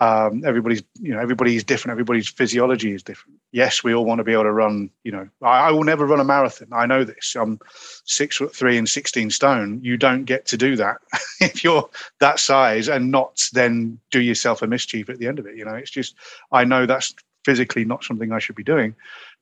Um, 0.00 0.42
everybody's, 0.44 0.82
you 1.00 1.12
know, 1.12 1.18
everybody's 1.18 1.64
different. 1.64 1.92
Everybody's 1.92 2.28
physiology 2.28 2.92
is 2.92 3.02
different. 3.02 3.38
Yes, 3.50 3.82
we 3.82 3.94
all 3.94 4.04
want 4.04 4.18
to 4.18 4.24
be 4.24 4.32
able 4.32 4.44
to 4.44 4.52
run. 4.52 4.90
You 5.02 5.12
know, 5.12 5.28
I, 5.42 5.68
I 5.68 5.70
will 5.72 5.82
never 5.82 6.06
run 6.06 6.20
a 6.20 6.24
marathon. 6.24 6.68
I 6.72 6.86
know 6.86 7.02
this. 7.02 7.36
I'm 7.38 7.58
six 8.04 8.36
foot 8.36 8.54
three 8.54 8.78
and 8.78 8.88
16 8.88 9.30
stone. 9.30 9.80
You 9.82 9.96
don't 9.96 10.24
get 10.24 10.46
to 10.46 10.56
do 10.56 10.76
that 10.76 10.98
if 11.40 11.64
you're 11.64 11.88
that 12.20 12.38
size 12.38 12.88
and 12.88 13.10
not 13.10 13.48
then 13.52 13.98
do 14.12 14.20
yourself 14.20 14.62
a 14.62 14.68
mischief 14.68 15.08
at 15.08 15.18
the 15.18 15.26
end 15.26 15.40
of 15.40 15.46
it. 15.46 15.56
You 15.56 15.64
know, 15.64 15.74
it's 15.74 15.90
just 15.90 16.14
I 16.52 16.62
know 16.62 16.86
that's 16.86 17.12
physically 17.44 17.84
not 17.84 18.04
something 18.04 18.30
I 18.30 18.38
should 18.38 18.56
be 18.56 18.62
doing. 18.62 18.94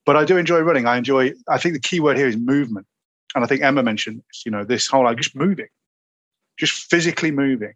But 0.07 0.17
I 0.17 0.25
do 0.25 0.37
enjoy 0.37 0.61
running. 0.61 0.87
I 0.87 0.97
enjoy. 0.97 1.33
I 1.49 1.59
think 1.59 1.75
the 1.75 1.81
key 1.81 2.01
word 2.01 2.17
here 2.17 2.29
is 2.29 2.37
movement, 2.37 2.87
and 3.35 3.45
I 3.45 3.47
think 3.47 3.63
Emma 3.63 3.83
mentioned 3.83 4.19
this. 4.19 4.43
You 4.47 4.53
know, 4.53 4.65
this 4.65 4.87
whole 4.87 5.05
like 5.05 5.19
just 5.19 5.35
moving, 5.35 5.69
just 6.59 6.89
physically 6.89 7.33
moving, 7.33 7.75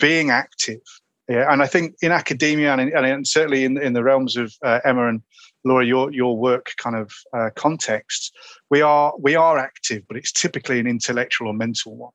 being 0.00 0.30
active. 0.30 0.80
Yeah, 1.28 1.52
and 1.52 1.62
I 1.62 1.66
think 1.66 1.94
in 2.00 2.10
academia 2.10 2.72
and, 2.72 2.80
in, 2.80 3.04
and 3.04 3.28
certainly 3.28 3.64
in 3.64 3.80
in 3.80 3.92
the 3.92 4.02
realms 4.02 4.36
of 4.36 4.54
uh, 4.64 4.80
Emma 4.82 5.08
and 5.08 5.22
Laura, 5.64 5.84
your 5.84 6.10
your 6.10 6.38
work 6.38 6.72
kind 6.78 6.96
of 6.96 7.12
uh, 7.34 7.50
context, 7.54 8.34
we 8.70 8.80
are 8.80 9.12
we 9.18 9.36
are 9.36 9.58
active, 9.58 10.04
but 10.08 10.16
it's 10.16 10.32
typically 10.32 10.80
an 10.80 10.86
intellectual 10.86 11.48
or 11.48 11.54
mental 11.54 11.96
one. 11.96 12.12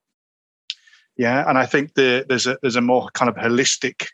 Yeah, 1.15 1.47
and 1.47 1.59
I 1.59 1.67
think 1.67 1.93
the, 1.93 2.25
there's 2.27 2.47
a 2.47 2.57
there's 2.63 2.75
a 2.75 2.81
more 2.81 3.09
kind 3.13 3.29
of 3.29 3.35
holistic 3.35 4.07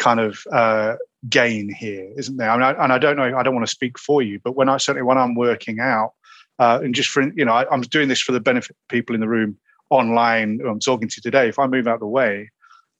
kind 0.00 0.18
of 0.18 0.42
uh, 0.50 0.96
gain 1.28 1.72
here, 1.72 2.10
isn't 2.16 2.36
there? 2.38 2.50
I 2.50 2.54
mean, 2.54 2.62
I, 2.64 2.82
and 2.82 2.92
I 2.92 2.98
don't 2.98 3.16
know, 3.16 3.36
I 3.36 3.42
don't 3.44 3.54
want 3.54 3.66
to 3.66 3.70
speak 3.70 3.98
for 3.98 4.22
you, 4.22 4.40
but 4.42 4.56
when 4.56 4.68
I 4.68 4.78
certainly 4.78 5.06
when 5.06 5.18
I'm 5.18 5.36
working 5.36 5.78
out, 5.78 6.14
uh, 6.58 6.80
and 6.82 6.94
just 6.94 7.10
for 7.10 7.22
you 7.22 7.44
know, 7.44 7.52
I, 7.52 7.72
am 7.72 7.82
doing 7.82 8.08
this 8.08 8.20
for 8.20 8.32
the 8.32 8.40
benefit 8.40 8.70
of 8.70 8.88
people 8.88 9.14
in 9.14 9.20
the 9.20 9.28
room 9.28 9.56
online. 9.90 10.60
I'm 10.66 10.80
talking 10.80 11.08
to 11.08 11.20
today. 11.20 11.48
If 11.48 11.58
I 11.58 11.66
move 11.66 11.86
out 11.86 11.94
of 11.94 12.00
the 12.00 12.06
way, 12.06 12.50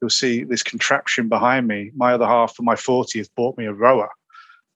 you'll 0.00 0.10
see 0.10 0.44
this 0.44 0.62
contraption 0.62 1.28
behind 1.28 1.66
me. 1.66 1.90
My 1.96 2.12
other 2.12 2.26
half 2.26 2.54
for 2.54 2.62
my 2.62 2.74
40th 2.74 3.28
bought 3.36 3.58
me 3.58 3.66
a 3.66 3.72
rower. 3.72 4.10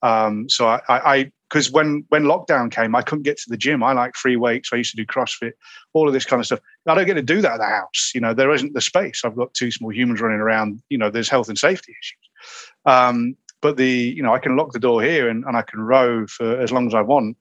Um, 0.02 0.48
so 0.48 0.66
I, 0.66 1.30
because 1.54 1.70
when 1.70 2.04
when 2.08 2.24
lockdown 2.24 2.68
came, 2.68 2.96
I 2.96 3.02
couldn't 3.02 3.22
get 3.22 3.38
to 3.38 3.48
the 3.48 3.56
gym. 3.56 3.84
I 3.84 3.92
like 3.92 4.16
free 4.16 4.34
weights. 4.34 4.70
I 4.72 4.76
used 4.76 4.90
to 4.90 4.96
do 4.96 5.06
CrossFit, 5.06 5.52
all 5.92 6.08
of 6.08 6.12
this 6.12 6.24
kind 6.24 6.40
of 6.40 6.46
stuff. 6.46 6.58
I 6.88 6.96
don't 6.96 7.06
get 7.06 7.14
to 7.14 7.22
do 7.22 7.40
that 7.42 7.52
at 7.52 7.58
the 7.58 7.66
house. 7.66 8.10
You 8.12 8.20
know, 8.20 8.34
there 8.34 8.52
isn't 8.52 8.74
the 8.74 8.80
space. 8.80 9.22
I've 9.24 9.36
got 9.36 9.54
two 9.54 9.70
small 9.70 9.94
humans 9.94 10.20
running 10.20 10.40
around. 10.40 10.82
You 10.88 10.98
know, 10.98 11.10
there's 11.10 11.28
health 11.28 11.48
and 11.48 11.56
safety 11.56 11.92
issues. 11.92 12.72
Um, 12.86 13.36
but 13.62 13.76
the 13.76 13.88
you 13.88 14.20
know 14.20 14.34
I 14.34 14.40
can 14.40 14.56
lock 14.56 14.72
the 14.72 14.80
door 14.80 15.00
here 15.00 15.28
and, 15.28 15.44
and 15.44 15.56
I 15.56 15.62
can 15.62 15.80
row 15.80 16.26
for 16.26 16.60
as 16.60 16.72
long 16.72 16.88
as 16.88 16.94
I 16.94 17.02
want 17.02 17.36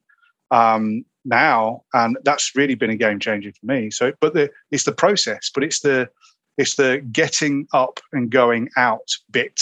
um, 0.52 1.04
now, 1.24 1.82
and 1.92 2.16
that's 2.22 2.54
really 2.54 2.76
been 2.76 2.90
a 2.90 2.96
game 2.96 3.18
changer 3.18 3.50
for 3.50 3.66
me. 3.66 3.90
So, 3.90 4.12
but 4.20 4.32
the 4.32 4.48
it's 4.70 4.84
the 4.84 4.92
process, 4.92 5.50
but 5.52 5.64
it's 5.64 5.80
the 5.80 6.08
it's 6.56 6.76
the 6.76 7.04
getting 7.10 7.66
up 7.72 7.98
and 8.12 8.30
going 8.30 8.68
out 8.76 9.10
bit. 9.32 9.60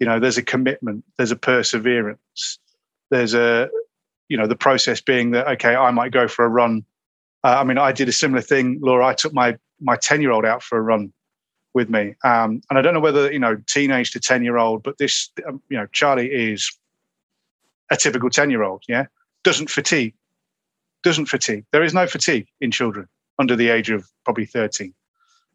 You 0.00 0.06
know, 0.06 0.18
there's 0.18 0.38
a 0.38 0.42
commitment, 0.42 1.04
there's 1.18 1.30
a 1.30 1.36
perseverance, 1.36 2.58
there's 3.10 3.34
a 3.34 3.70
you 4.28 4.36
know 4.36 4.46
the 4.46 4.56
process 4.56 5.00
being 5.00 5.32
that 5.32 5.46
okay, 5.48 5.74
I 5.74 5.90
might 5.90 6.12
go 6.12 6.28
for 6.28 6.44
a 6.44 6.48
run. 6.48 6.84
Uh, 7.42 7.58
I 7.60 7.64
mean, 7.64 7.78
I 7.78 7.92
did 7.92 8.08
a 8.08 8.12
similar 8.12 8.40
thing, 8.40 8.78
Laura. 8.80 9.06
I 9.06 9.14
took 9.14 9.32
my 9.32 9.56
my 9.80 9.96
ten 9.96 10.20
year 10.20 10.30
old 10.30 10.44
out 10.44 10.62
for 10.62 10.78
a 10.78 10.82
run 10.82 11.12
with 11.74 11.90
me. 11.90 12.14
Um, 12.24 12.62
and 12.70 12.78
I 12.78 12.82
don't 12.82 12.94
know 12.94 13.00
whether 13.00 13.30
you 13.32 13.38
know 13.38 13.56
teenage 13.66 14.12
to 14.12 14.20
ten 14.20 14.44
year 14.44 14.56
old, 14.56 14.82
but 14.82 14.98
this 14.98 15.30
um, 15.46 15.60
you 15.68 15.76
know 15.76 15.86
Charlie 15.92 16.28
is 16.28 16.70
a 17.90 17.96
typical 17.96 18.30
ten 18.30 18.50
year 18.50 18.62
old. 18.62 18.84
Yeah, 18.88 19.06
doesn't 19.42 19.70
fatigue, 19.70 20.14
doesn't 21.02 21.26
fatigue. 21.26 21.64
There 21.72 21.82
is 21.82 21.92
no 21.92 22.06
fatigue 22.06 22.46
in 22.60 22.70
children 22.70 23.08
under 23.38 23.56
the 23.56 23.68
age 23.68 23.90
of 23.90 24.08
probably 24.24 24.46
thirteen, 24.46 24.94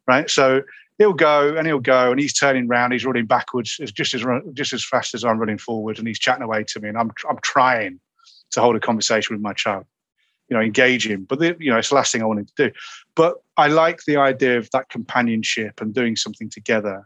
right? 0.06 0.30
So 0.30 0.62
he'll 1.00 1.14
go 1.14 1.56
and 1.56 1.66
he'll 1.66 1.80
go 1.80 2.10
and 2.10 2.20
he's 2.20 2.34
turning 2.34 2.68
around, 2.68 2.92
he's 2.92 3.06
running 3.06 3.26
backwards 3.26 3.78
just 3.92 4.14
as 4.14 4.22
just 4.52 4.72
as 4.72 4.84
fast 4.84 5.14
as 5.14 5.24
I'm 5.24 5.38
running 5.38 5.58
forward, 5.58 5.98
and 5.98 6.06
he's 6.06 6.18
chatting 6.20 6.42
away 6.44 6.62
to 6.64 6.80
me, 6.80 6.88
and 6.88 6.98
I'm 6.98 7.10
I'm 7.28 7.38
trying 7.42 7.98
to 8.52 8.60
hold 8.60 8.76
a 8.76 8.80
conversation 8.80 9.34
with 9.34 9.42
my 9.42 9.52
child 9.52 9.86
you 10.50 10.56
know 10.56 10.62
engage 10.62 11.06
him. 11.06 11.24
But 11.24 11.38
the, 11.38 11.56
you 11.58 11.70
know 11.70 11.78
it's 11.78 11.88
the 11.88 11.94
last 11.94 12.12
thing 12.12 12.22
i 12.22 12.26
wanted 12.26 12.48
to 12.48 12.68
do. 12.68 12.74
But 13.14 13.36
i 13.56 13.68
like 13.68 14.04
the 14.04 14.16
idea 14.16 14.58
of 14.58 14.68
that 14.72 14.90
companionship 14.90 15.80
and 15.80 15.94
doing 15.94 16.16
something 16.16 16.50
together. 16.50 17.04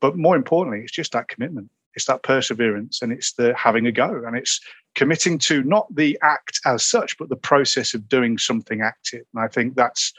But 0.00 0.16
more 0.16 0.36
importantly 0.36 0.82
it's 0.82 0.92
just 0.92 1.12
that 1.12 1.28
commitment. 1.28 1.70
It's 1.96 2.06
that 2.06 2.22
perseverance 2.22 3.02
and 3.02 3.12
it's 3.12 3.32
the 3.32 3.54
having 3.56 3.86
a 3.86 3.92
go 3.92 4.22
and 4.26 4.36
it's 4.36 4.60
committing 4.94 5.38
to 5.38 5.62
not 5.64 5.92
the 5.94 6.18
act 6.22 6.60
as 6.66 6.84
such 6.84 7.16
but 7.18 7.28
the 7.28 7.36
process 7.36 7.94
of 7.94 8.08
doing 8.08 8.38
something 8.38 8.82
active. 8.82 9.24
And 9.34 9.42
i 9.42 9.48
think 9.48 9.74
that's 9.74 10.12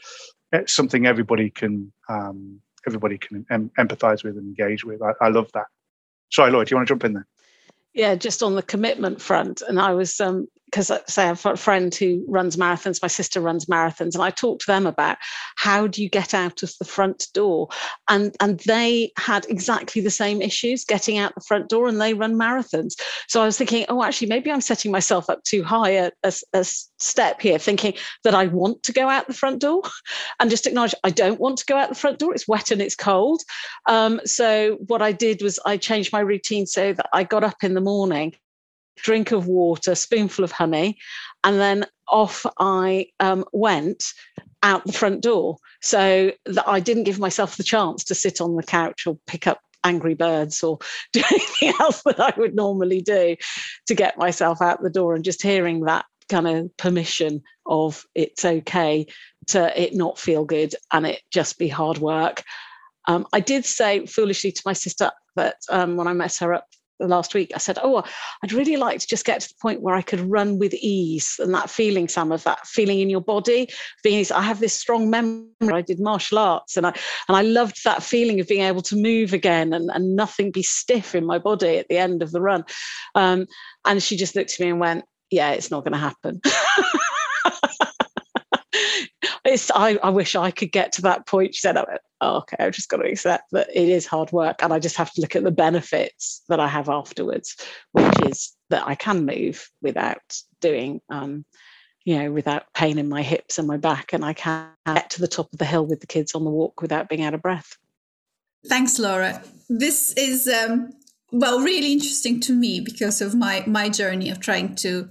something 0.68 1.06
everybody 1.06 1.50
can 1.50 1.92
um, 2.10 2.62
everybody 2.88 3.18
can 3.18 3.46
em- 3.50 3.72
empathize 3.78 4.24
with 4.24 4.38
and 4.38 4.48
engage 4.48 4.84
with. 4.84 5.02
I, 5.02 5.12
I 5.22 5.30
love 5.30 5.52
that. 5.54 5.66
Sorry 6.32 6.52
laura 6.52 6.66
do 6.66 6.72
you 6.72 6.78
want 6.78 6.88
to 6.88 6.92
jump 6.92 7.06
in 7.06 7.14
there? 7.14 7.28
Yeah 7.94 8.16
just 8.16 8.44
on 8.44 8.56
the 8.56 8.64
commitment 8.64 9.22
front 9.22 9.62
and 9.62 9.80
i 9.80 9.94
was 9.94 10.20
um, 10.20 10.48
because 10.76 10.92
say 11.08 11.24
I 11.24 11.28
have 11.28 11.46
a 11.46 11.56
friend 11.56 11.96
who 11.96 12.26
runs 12.28 12.58
marathons, 12.58 13.02
my 13.02 13.08
sister 13.08 13.40
runs 13.40 13.68
marathons, 13.68 14.14
and 14.14 14.22
I 14.22 14.30
talked 14.30 14.64
to 14.64 14.72
them 14.72 14.86
about 14.86 15.18
how 15.56 15.88
do 15.88 16.04
you 16.04 16.10
get 16.10 16.34
out 16.34 16.64
of 16.64 16.74
the 16.80 16.86
front 16.86 17.28
door, 17.34 17.70
and 18.10 18.36
and 18.42 18.60
they 18.62 19.14
had 19.18 19.46
exactly 19.46 20.02
the 20.02 20.10
same 20.10 20.42
issues 20.42 20.84
getting 20.84 21.18
out 21.18 21.34
the 21.34 21.46
front 21.48 21.70
door, 21.70 21.88
and 21.88 22.02
they 22.02 22.14
run 22.14 22.36
marathons. 22.36 22.96
So 23.30 23.42
I 23.42 23.46
was 23.46 23.58
thinking, 23.58 23.86
oh, 23.88 24.04
actually, 24.04 24.28
maybe 24.28 24.52
I'm 24.52 24.60
setting 24.60 24.92
myself 24.92 25.30
up 25.30 25.42
too 25.44 25.64
high 25.64 25.92
a, 25.92 26.12
a, 26.24 26.34
a 26.54 26.66
step 26.66 27.40
here, 27.40 27.58
thinking 27.58 27.94
that 28.26 28.36
I 28.36 28.48
want 28.48 28.84
to 28.84 28.92
go 28.92 29.08
out 29.08 29.28
the 29.28 29.34
front 29.34 29.62
door, 29.62 29.82
and 30.42 30.50
just 30.50 30.68
acknowledge 30.68 30.96
I 31.06 31.10
don't 31.10 31.40
want 31.40 31.58
to 31.60 31.66
go 31.66 31.78
out 31.78 31.88
the 31.88 31.96
front 31.96 32.20
door. 32.20 32.34
It's 32.34 32.50
wet 32.50 32.72
and 32.72 32.82
it's 32.82 32.98
cold. 32.98 33.42
Um, 33.88 34.20
so 34.26 34.78
what 34.88 35.02
I 35.02 35.14
did 35.14 35.42
was 35.42 35.58
I 35.66 35.78
changed 35.78 36.12
my 36.12 36.20
routine 36.20 36.66
so 36.66 36.92
that 36.92 37.08
I 37.14 37.24
got 37.24 37.46
up 37.46 37.64
in 37.64 37.76
the 37.76 37.82
morning 37.82 38.36
drink 38.98 39.32
of 39.32 39.48
water, 39.48 39.96
spoonful 39.96 40.44
of 40.44 40.52
honey, 40.52 40.98
and 41.44 41.60
then 41.60 41.86
off 42.08 42.46
I 42.60 43.08
um, 43.20 43.46
went 43.52 44.04
out 44.64 44.86
the 44.86 44.94
front 44.94 45.22
door. 45.22 45.58
So 45.82 46.32
that 46.46 46.68
I 46.68 46.80
didn't 46.80 47.04
give 47.04 47.20
myself 47.20 47.58
the 47.58 47.64
chance 47.64 48.04
to 48.06 48.16
sit 48.16 48.42
on 48.42 48.56
the 48.56 48.64
couch 48.64 49.06
or 49.06 49.18
pick 49.28 49.48
up 49.48 49.60
Angry 49.84 50.16
Birds 50.16 50.64
or 50.64 50.80
do 51.14 51.22
anything 51.32 51.74
else 51.80 52.02
that 52.04 52.20
I 52.20 52.34
would 52.38 52.56
normally 52.56 53.02
do 53.02 53.36
to 53.88 53.96
get 53.96 54.18
myself 54.18 54.62
out 54.62 54.82
the 54.82 54.90
door. 54.90 55.14
And 55.16 55.24
just 55.24 55.42
hearing 55.42 55.82
that 55.82 56.06
kind 56.28 56.48
of 56.48 56.76
permission 56.78 57.44
of 57.68 58.04
it's 58.16 58.44
okay 58.44 59.06
to 59.48 59.80
it 59.80 59.94
not 59.94 60.18
feel 60.18 60.44
good 60.44 60.74
and 60.92 61.06
it 61.06 61.22
just 61.32 61.60
be 61.60 61.68
hard 61.68 62.00
work. 62.00 62.44
Um, 63.08 63.28
I 63.32 63.40
did 63.40 63.66
say 63.66 64.06
foolishly 64.08 64.52
to 64.52 64.62
my 64.66 64.74
sister 64.74 65.12
that 65.36 65.58
um, 65.70 65.96
when 65.96 66.08
I 66.08 66.14
met 66.14 66.36
her 66.38 66.54
up 66.54 66.66
last 67.00 67.34
week, 67.34 67.52
I 67.54 67.58
said, 67.58 67.78
Oh, 67.84 68.04
I'd 68.44 68.54
really 68.54 68.78
like 68.78 69.00
to 69.00 69.08
just 69.08 69.26
get 69.26 69.42
to 69.42 69.50
the 69.50 69.56
point 69.62 69.82
where 69.82 69.96
I 69.96 70.02
could 70.02 70.20
run 70.20 70.58
with 70.60 70.74
ease 70.74 71.36
and 71.40 71.54
that 71.54 71.70
feeling, 71.70 72.08
some 72.08 72.32
of 72.32 72.44
that 72.44 72.66
feeling 72.68 73.00
in 73.00 73.10
your 73.10 73.22
body. 73.22 73.68
Being, 74.04 74.26
I 74.34 74.42
have 74.42 74.60
this 74.60 74.74
strong 74.74 75.10
memory. 75.10 75.50
I 75.62 75.82
did 75.82 76.00
martial 76.00 76.38
arts 76.38 76.78
and 76.78 76.88
I 76.88 76.94
and 77.28 77.36
I 77.36 77.42
loved 77.42 77.84
that 77.84 78.04
feeling 78.04 78.40
of 78.40 78.48
being 78.48 78.62
able 78.62 78.82
to 78.84 78.96
move 78.96 79.34
again 79.34 79.74
and, 79.74 79.90
and 79.94 80.16
nothing 80.16 80.52
be 80.52 80.64
stiff 80.64 81.16
in 81.16 81.26
my 81.26 81.38
body 81.38 81.78
at 81.78 81.88
the 81.90 81.98
end 81.98 82.22
of 82.22 82.32
the 82.32 82.42
run. 82.42 82.64
Um, 83.16 83.48
and 83.86 84.02
she 84.02 84.16
just 84.18 84.36
looked 84.36 84.54
at 84.54 84.60
me 84.60 84.70
and 84.70 84.80
went, 84.80 85.06
Yeah, 85.32 85.52
it's 85.52 85.72
not 85.72 85.84
going 85.84 85.94
to 85.94 86.00
happen. 86.00 86.42
it's 89.46 89.72
I, 89.72 89.98
I 90.04 90.10
wish 90.10 90.36
I 90.36 90.52
could 90.52 90.72
get 90.72 90.92
to 90.94 91.02
that 91.04 91.28
point. 91.28 91.56
She 91.56 91.62
said, 91.62 91.78
oh, 92.22 92.38
okay, 92.38 92.58
I've 92.60 92.74
just 92.74 92.90
got 92.90 92.98
to 92.98 93.10
accept 93.10 93.52
that 93.52 93.70
it 93.74 93.90
is 93.90 94.06
hard 94.06 94.32
work 94.32 94.64
and 94.64 94.74
I 94.74 94.80
just 94.80 94.98
have 94.98 95.12
to 95.14 95.22
look 95.22 95.36
at 95.36 95.44
the 95.44 95.52
benefits 95.52 96.44
that 96.50 96.60
I 96.60 96.68
have 96.68 96.90
afterwards, 96.90 97.56
which 97.92 98.22
is 98.26 98.56
that 98.70 98.88
I 98.88 98.96
can 98.96 99.26
move 99.26 99.70
without 99.82 100.22
doing 100.62 101.02
um, 101.10 101.46
you 102.06 102.20
know, 102.20 102.32
without 102.32 102.72
pain 102.74 103.00
in 103.00 103.10
my 103.10 103.24
hips 103.24 103.58
and 103.58 103.68
my 103.68 103.78
back, 103.78 104.14
and 104.14 104.24
I 104.24 104.34
can 104.34 104.70
get 104.86 105.10
to 105.10 105.22
the 105.22 105.28
top 105.28 105.52
of 105.52 105.58
the 105.58 105.66
hill 105.66 105.86
with 105.86 106.02
the 106.02 106.08
kids 106.08 106.36
on 106.36 106.44
the 106.44 106.52
walk 106.52 106.82
without 106.82 107.10
being 107.10 107.24
out 107.24 107.34
of 107.34 107.42
breath. 107.42 107.78
Thanks, 108.68 109.00
Laura. 109.00 109.44
This 109.70 110.14
is 110.14 110.48
um, 110.48 110.92
well 111.32 111.60
really 111.60 111.92
interesting 111.92 112.40
to 112.42 112.54
me 112.54 112.80
because 112.80 113.22
of 113.22 113.34
my 113.34 113.64
my 113.66 113.90
journey 113.90 114.30
of 114.30 114.40
trying 114.40 114.76
to 114.76 115.10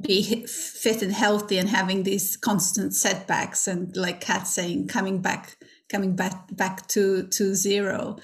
be 0.00 0.46
fit 0.46 1.02
and 1.02 1.12
healthy 1.12 1.58
and 1.58 1.68
having 1.68 2.04
these 2.04 2.36
constant 2.36 2.94
setbacks 2.94 3.66
and 3.66 3.96
like 3.96 4.20
Kat 4.20 4.46
saying 4.46 4.86
coming 4.86 5.20
back 5.20 5.56
coming 5.88 6.14
back 6.16 6.54
back 6.56 6.86
to 6.88 7.26
to 7.28 7.54
zero. 7.54 8.16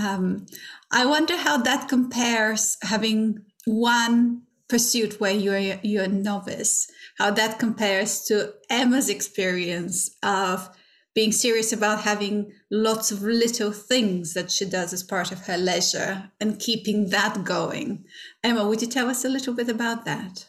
Um, 0.00 0.46
i 0.90 1.04
wonder 1.04 1.36
how 1.36 1.58
that 1.58 1.88
compares 1.88 2.76
having 2.82 3.44
one 3.66 4.42
pursuit 4.68 5.20
where 5.20 5.32
you're 5.32 5.78
you're 5.82 6.04
a 6.04 6.08
novice 6.08 6.90
how 7.18 7.30
that 7.30 7.58
compares 7.58 8.24
to 8.24 8.54
emma's 8.70 9.08
experience 9.10 10.16
of 10.22 10.70
being 11.18 11.32
serious 11.32 11.72
about 11.72 12.02
having 12.02 12.52
lots 12.70 13.10
of 13.10 13.22
little 13.22 13.72
things 13.72 14.34
that 14.34 14.52
she 14.52 14.64
does 14.64 14.92
as 14.92 15.02
part 15.02 15.32
of 15.32 15.46
her 15.46 15.58
leisure 15.58 16.30
and 16.40 16.60
keeping 16.60 17.10
that 17.10 17.42
going. 17.42 18.04
Emma 18.44 18.64
would 18.64 18.80
you 18.80 18.86
tell 18.86 19.10
us 19.10 19.24
a 19.24 19.28
little 19.28 19.52
bit 19.52 19.68
about 19.68 20.04
that? 20.04 20.48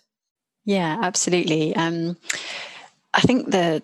Yeah, 0.66 1.00
absolutely. 1.02 1.76
Um, 1.76 2.18
I 3.16 3.22
think 3.22 3.50
the 3.50 3.82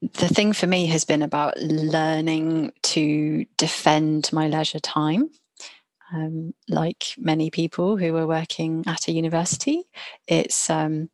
the 0.00 0.28
thing 0.28 0.52
for 0.52 0.66
me 0.66 0.86
has 0.86 1.04
been 1.04 1.22
about 1.22 1.58
learning 1.58 2.72
to 2.82 3.44
defend 3.56 4.30
my 4.32 4.48
leisure 4.48 4.80
time. 4.80 5.30
Um, 6.12 6.54
like 6.68 7.14
many 7.18 7.50
people 7.50 7.96
who 7.96 8.16
are 8.16 8.26
working 8.26 8.84
at 8.86 9.08
a 9.08 9.12
university, 9.12 9.84
it's 10.26 10.70
um, 10.70 11.10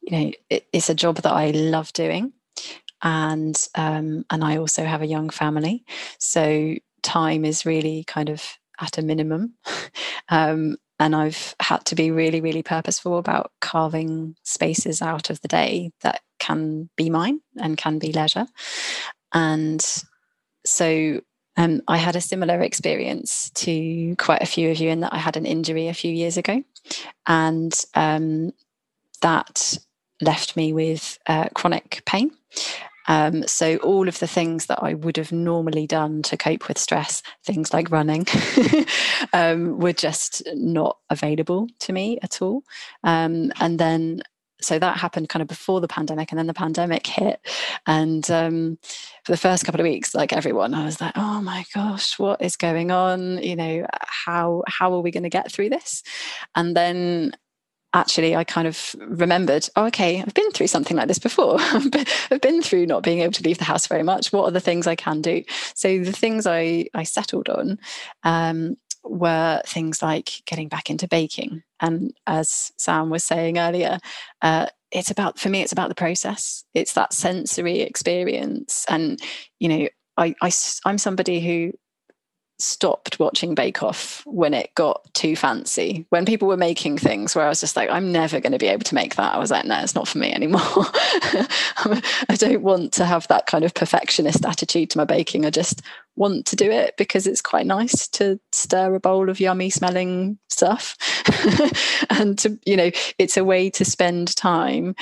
you 0.00 0.18
know 0.18 0.32
it, 0.50 0.66
it's 0.72 0.90
a 0.90 0.94
job 0.94 1.16
that 1.18 1.32
I 1.32 1.50
love 1.50 1.92
doing, 1.92 2.32
and 3.02 3.56
um, 3.76 4.24
and 4.30 4.42
I 4.42 4.56
also 4.56 4.84
have 4.84 5.02
a 5.02 5.06
young 5.06 5.30
family, 5.30 5.84
so 6.18 6.74
time 7.02 7.44
is 7.44 7.64
really 7.64 8.02
kind 8.08 8.28
of 8.28 8.42
at 8.80 8.98
a 8.98 9.02
minimum. 9.02 9.54
um, 10.28 10.76
and 11.02 11.16
I've 11.16 11.56
had 11.58 11.84
to 11.86 11.96
be 11.96 12.12
really, 12.12 12.40
really 12.40 12.62
purposeful 12.62 13.18
about 13.18 13.50
carving 13.60 14.36
spaces 14.44 15.02
out 15.02 15.30
of 15.30 15.40
the 15.40 15.48
day 15.48 15.90
that 16.02 16.20
can 16.38 16.90
be 16.96 17.10
mine 17.10 17.40
and 17.56 17.76
can 17.76 17.98
be 17.98 18.12
leisure. 18.12 18.46
And 19.32 19.84
so 20.64 21.20
um, 21.56 21.82
I 21.88 21.96
had 21.96 22.14
a 22.14 22.20
similar 22.20 22.60
experience 22.60 23.50
to 23.50 24.14
quite 24.14 24.42
a 24.42 24.46
few 24.46 24.70
of 24.70 24.78
you 24.78 24.90
in 24.90 25.00
that 25.00 25.12
I 25.12 25.18
had 25.18 25.36
an 25.36 25.44
injury 25.44 25.88
a 25.88 25.94
few 25.94 26.12
years 26.12 26.36
ago. 26.36 26.62
And 27.26 27.74
um, 27.96 28.52
that 29.22 29.76
left 30.20 30.56
me 30.56 30.72
with 30.72 31.18
uh, 31.26 31.48
chronic 31.52 32.04
pain. 32.06 32.30
Um, 33.08 33.46
so 33.46 33.76
all 33.78 34.08
of 34.08 34.18
the 34.18 34.26
things 34.26 34.66
that 34.66 34.82
I 34.82 34.94
would 34.94 35.16
have 35.16 35.32
normally 35.32 35.86
done 35.86 36.22
to 36.22 36.36
cope 36.36 36.68
with 36.68 36.78
stress, 36.78 37.22
things 37.44 37.72
like 37.72 37.90
running, 37.90 38.26
um, 39.32 39.78
were 39.78 39.92
just 39.92 40.42
not 40.54 40.98
available 41.10 41.68
to 41.80 41.92
me 41.92 42.18
at 42.22 42.42
all. 42.42 42.62
Um, 43.04 43.52
and 43.60 43.78
then 43.78 44.22
so 44.62 44.78
that 44.78 44.96
happened 44.96 45.28
kind 45.28 45.42
of 45.42 45.48
before 45.48 45.80
the 45.80 45.88
pandemic 45.88 46.30
and 46.30 46.38
then 46.38 46.46
the 46.46 46.54
pandemic 46.54 47.06
hit 47.06 47.40
and 47.86 48.30
um, 48.30 48.78
for 49.24 49.32
the 49.32 49.38
first 49.38 49.64
couple 49.64 49.80
of 49.80 49.84
weeks 49.84 50.14
like 50.14 50.32
everyone 50.32 50.74
i 50.74 50.84
was 50.84 51.00
like 51.00 51.12
oh 51.16 51.40
my 51.40 51.64
gosh 51.74 52.18
what 52.18 52.40
is 52.40 52.56
going 52.56 52.90
on 52.90 53.38
you 53.42 53.56
know 53.56 53.86
how 54.02 54.62
how 54.66 54.92
are 54.92 55.00
we 55.00 55.10
going 55.10 55.22
to 55.22 55.28
get 55.28 55.50
through 55.50 55.68
this 55.68 56.02
and 56.54 56.76
then 56.76 57.32
actually 57.94 58.34
I 58.34 58.44
kind 58.44 58.66
of 58.66 58.94
remembered, 58.98 59.68
oh, 59.76 59.86
okay, 59.86 60.20
I've 60.20 60.34
been 60.34 60.50
through 60.52 60.68
something 60.68 60.96
like 60.96 61.08
this 61.08 61.18
before. 61.18 61.56
I've 61.60 62.40
been 62.40 62.62
through 62.62 62.86
not 62.86 63.02
being 63.02 63.20
able 63.20 63.32
to 63.32 63.42
leave 63.42 63.58
the 63.58 63.64
house 63.64 63.86
very 63.86 64.02
much. 64.02 64.32
What 64.32 64.44
are 64.44 64.50
the 64.50 64.60
things 64.60 64.86
I 64.86 64.96
can 64.96 65.20
do? 65.20 65.44
So 65.74 65.98
the 65.98 66.12
things 66.12 66.46
I, 66.46 66.86
I 66.94 67.02
settled 67.02 67.48
on 67.48 67.78
um, 68.24 68.76
were 69.04 69.60
things 69.66 70.02
like 70.02 70.42
getting 70.46 70.68
back 70.68 70.90
into 70.90 71.08
baking. 71.08 71.62
And 71.80 72.14
as 72.26 72.72
Sam 72.76 73.10
was 73.10 73.24
saying 73.24 73.58
earlier, 73.58 73.98
uh, 74.40 74.66
it's 74.90 75.10
about, 75.10 75.38
for 75.38 75.48
me, 75.48 75.62
it's 75.62 75.72
about 75.72 75.88
the 75.88 75.94
process. 75.94 76.64
It's 76.74 76.94
that 76.94 77.12
sensory 77.12 77.80
experience. 77.80 78.86
And, 78.88 79.20
you 79.58 79.68
know, 79.68 79.88
I, 80.16 80.34
I, 80.42 80.50
I'm 80.84 80.98
somebody 80.98 81.40
who 81.40 81.72
stopped 82.62 83.18
watching 83.18 83.54
Bake 83.54 83.82
Off 83.82 84.22
when 84.24 84.54
it 84.54 84.74
got 84.74 85.12
too 85.14 85.36
fancy. 85.36 86.06
When 86.10 86.24
people 86.24 86.48
were 86.48 86.56
making 86.56 86.98
things 86.98 87.34
where 87.34 87.44
I 87.44 87.48
was 87.48 87.60
just 87.60 87.76
like, 87.76 87.90
I'm 87.90 88.12
never 88.12 88.40
going 88.40 88.52
to 88.52 88.58
be 88.58 88.68
able 88.68 88.84
to 88.84 88.94
make 88.94 89.16
that. 89.16 89.34
I 89.34 89.38
was 89.38 89.50
like, 89.50 89.64
no, 89.64 89.78
it's 89.80 89.94
not 89.94 90.08
for 90.08 90.18
me 90.18 90.32
anymore. 90.32 90.60
I 90.66 92.36
don't 92.36 92.62
want 92.62 92.92
to 92.94 93.04
have 93.04 93.26
that 93.28 93.46
kind 93.46 93.64
of 93.64 93.74
perfectionist 93.74 94.44
attitude 94.44 94.90
to 94.90 94.98
my 94.98 95.04
baking. 95.04 95.44
I 95.44 95.50
just 95.50 95.82
want 96.16 96.46
to 96.46 96.56
do 96.56 96.70
it 96.70 96.96
because 96.96 97.26
it's 97.26 97.40
quite 97.40 97.66
nice 97.66 98.06
to 98.08 98.38
stir 98.52 98.94
a 98.94 99.00
bowl 99.00 99.28
of 99.28 99.40
yummy 99.40 99.70
smelling 99.70 100.38
stuff. 100.48 100.96
and 102.10 102.38
to, 102.38 102.58
you 102.64 102.76
know, 102.76 102.90
it's 103.18 103.36
a 103.36 103.44
way 103.44 103.70
to 103.70 103.84
spend 103.84 104.34
time 104.36 104.94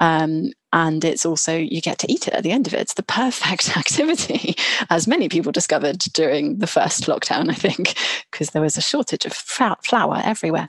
um, 0.00 0.50
and 0.74 1.04
it's 1.04 1.24
also, 1.24 1.56
you 1.56 1.80
get 1.80 2.00
to 2.00 2.12
eat 2.12 2.26
it 2.26 2.34
at 2.34 2.42
the 2.42 2.50
end 2.50 2.66
of 2.66 2.74
it. 2.74 2.80
It's 2.80 2.94
the 2.94 3.04
perfect 3.04 3.76
activity, 3.76 4.56
as 4.90 5.06
many 5.06 5.28
people 5.28 5.52
discovered 5.52 5.98
during 6.12 6.58
the 6.58 6.66
first 6.66 7.04
lockdown, 7.04 7.48
I 7.48 7.54
think, 7.54 7.94
because 8.30 8.50
there 8.50 8.60
was 8.60 8.76
a 8.76 8.82
shortage 8.82 9.24
of 9.24 9.32
flour 9.32 10.20
everywhere. 10.24 10.68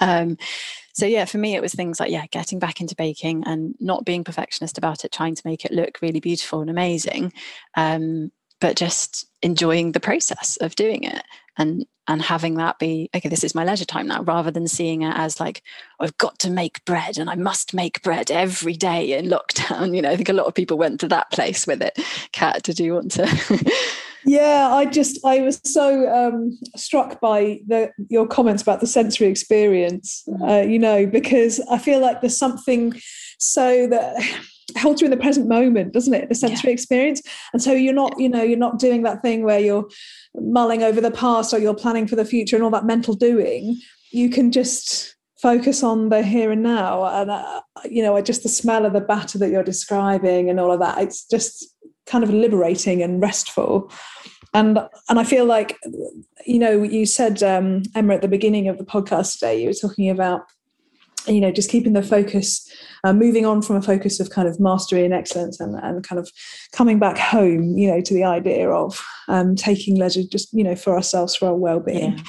Um, 0.00 0.38
so 0.92 1.06
yeah 1.06 1.24
for 1.24 1.38
me 1.38 1.54
it 1.54 1.62
was 1.62 1.72
things 1.72 2.00
like 2.00 2.10
yeah 2.10 2.26
getting 2.26 2.58
back 2.58 2.80
into 2.80 2.94
baking 2.96 3.44
and 3.46 3.74
not 3.78 4.04
being 4.04 4.24
perfectionist 4.24 4.76
about 4.76 5.04
it 5.04 5.12
trying 5.12 5.34
to 5.34 5.42
make 5.46 5.64
it 5.64 5.70
look 5.70 5.98
really 6.02 6.20
beautiful 6.20 6.60
and 6.60 6.68
amazing 6.68 7.32
um, 7.76 8.30
but 8.60 8.76
just 8.76 9.24
enjoying 9.40 9.92
the 9.92 10.00
process 10.00 10.58
of 10.58 10.74
doing 10.74 11.04
it 11.04 11.22
and 11.58 11.84
and 12.06 12.22
having 12.22 12.54
that 12.54 12.78
be 12.78 13.10
okay 13.14 13.28
this 13.28 13.44
is 13.44 13.54
my 13.54 13.64
leisure 13.64 13.84
time 13.84 14.06
now 14.06 14.22
rather 14.22 14.50
than 14.50 14.66
seeing 14.66 15.02
it 15.02 15.14
as 15.16 15.38
like 15.38 15.62
i've 16.00 16.16
got 16.16 16.38
to 16.38 16.50
make 16.50 16.84
bread 16.84 17.18
and 17.18 17.28
i 17.28 17.34
must 17.34 17.74
make 17.74 18.02
bread 18.02 18.30
every 18.30 18.74
day 18.74 19.18
in 19.18 19.26
lockdown 19.26 19.94
you 19.96 20.00
know 20.00 20.10
i 20.10 20.16
think 20.16 20.28
a 20.28 20.32
lot 20.32 20.46
of 20.46 20.54
people 20.54 20.78
went 20.78 20.98
to 21.00 21.08
that 21.08 21.30
place 21.30 21.66
with 21.66 21.82
it 21.82 21.98
kat 22.32 22.62
did 22.62 22.80
you 22.80 22.94
want 22.94 23.10
to 23.10 23.72
yeah 24.24 24.70
i 24.72 24.84
just 24.84 25.24
i 25.24 25.40
was 25.40 25.60
so 25.64 26.08
um, 26.12 26.58
struck 26.76 27.20
by 27.20 27.60
the, 27.66 27.90
your 28.08 28.26
comments 28.26 28.62
about 28.62 28.80
the 28.80 28.86
sensory 28.86 29.28
experience 29.28 30.24
mm. 30.28 30.48
uh, 30.48 30.66
you 30.66 30.78
know 30.78 31.06
because 31.06 31.60
i 31.70 31.78
feel 31.78 32.00
like 32.00 32.20
there's 32.20 32.38
something 32.38 32.98
so 33.38 33.86
that 33.86 34.16
holds 34.76 35.00
you 35.00 35.06
in 35.06 35.10
the 35.10 35.16
present 35.16 35.48
moment 35.48 35.92
doesn't 35.92 36.14
it? 36.14 36.28
The 36.28 36.34
sensory 36.34 36.70
yeah. 36.70 36.74
experience. 36.74 37.22
And 37.52 37.62
so 37.62 37.72
you're 37.72 37.94
not 37.94 38.18
you 38.18 38.28
know 38.28 38.42
you're 38.42 38.58
not 38.58 38.78
doing 38.78 39.02
that 39.02 39.22
thing 39.22 39.44
where 39.44 39.60
you're 39.60 39.88
mulling 40.34 40.82
over 40.82 41.00
the 41.00 41.10
past 41.10 41.54
or 41.54 41.58
you're 41.58 41.74
planning 41.74 42.06
for 42.06 42.16
the 42.16 42.24
future 42.24 42.56
and 42.56 42.64
all 42.64 42.70
that 42.70 42.84
mental 42.86 43.14
doing. 43.14 43.80
You 44.10 44.30
can 44.30 44.52
just 44.52 45.16
focus 45.40 45.82
on 45.82 46.08
the 46.08 46.22
here 46.22 46.50
and 46.50 46.64
now 46.64 47.04
and 47.04 47.30
uh, 47.30 47.60
you 47.84 48.02
know 48.02 48.20
just 48.20 48.42
the 48.42 48.48
smell 48.48 48.84
of 48.84 48.92
the 48.92 49.00
batter 49.00 49.38
that 49.38 49.50
you're 49.50 49.62
describing 49.62 50.50
and 50.50 50.60
all 50.60 50.72
of 50.72 50.80
that. 50.80 50.98
It's 50.98 51.24
just 51.26 51.74
kind 52.06 52.24
of 52.24 52.30
liberating 52.30 53.02
and 53.02 53.20
restful. 53.20 53.90
And 54.54 54.78
and 55.10 55.18
i 55.20 55.24
feel 55.24 55.44
like 55.44 55.76
you 56.46 56.58
know 56.58 56.82
you 56.82 57.04
said 57.04 57.42
um, 57.42 57.82
emma 57.94 58.14
at 58.14 58.22
the 58.22 58.28
beginning 58.28 58.66
of 58.66 58.78
the 58.78 58.84
podcast 58.84 59.34
today 59.34 59.60
you 59.60 59.68
were 59.68 59.74
talking 59.74 60.08
about 60.08 60.40
you 61.26 61.40
know 61.40 61.50
just 61.50 61.70
keeping 61.70 61.92
the 61.92 62.02
focus 62.02 62.70
uh, 63.04 63.12
moving 63.12 63.46
on 63.46 63.62
from 63.62 63.76
a 63.76 63.82
focus 63.82 64.20
of 64.20 64.30
kind 64.30 64.48
of 64.48 64.58
mastery 64.58 65.04
and 65.04 65.14
excellence 65.14 65.60
and, 65.60 65.74
and 65.82 66.04
kind 66.04 66.18
of 66.18 66.30
coming 66.72 66.98
back 66.98 67.18
home 67.18 67.76
you 67.76 67.88
know 67.88 68.00
to 68.00 68.14
the 68.14 68.24
idea 68.24 68.70
of 68.70 69.04
um, 69.28 69.54
taking 69.54 69.96
leisure 69.96 70.22
just 70.30 70.52
you 70.52 70.64
know 70.64 70.76
for 70.76 70.94
ourselves 70.94 71.34
for 71.36 71.48
our 71.48 71.54
well-being 71.54 72.22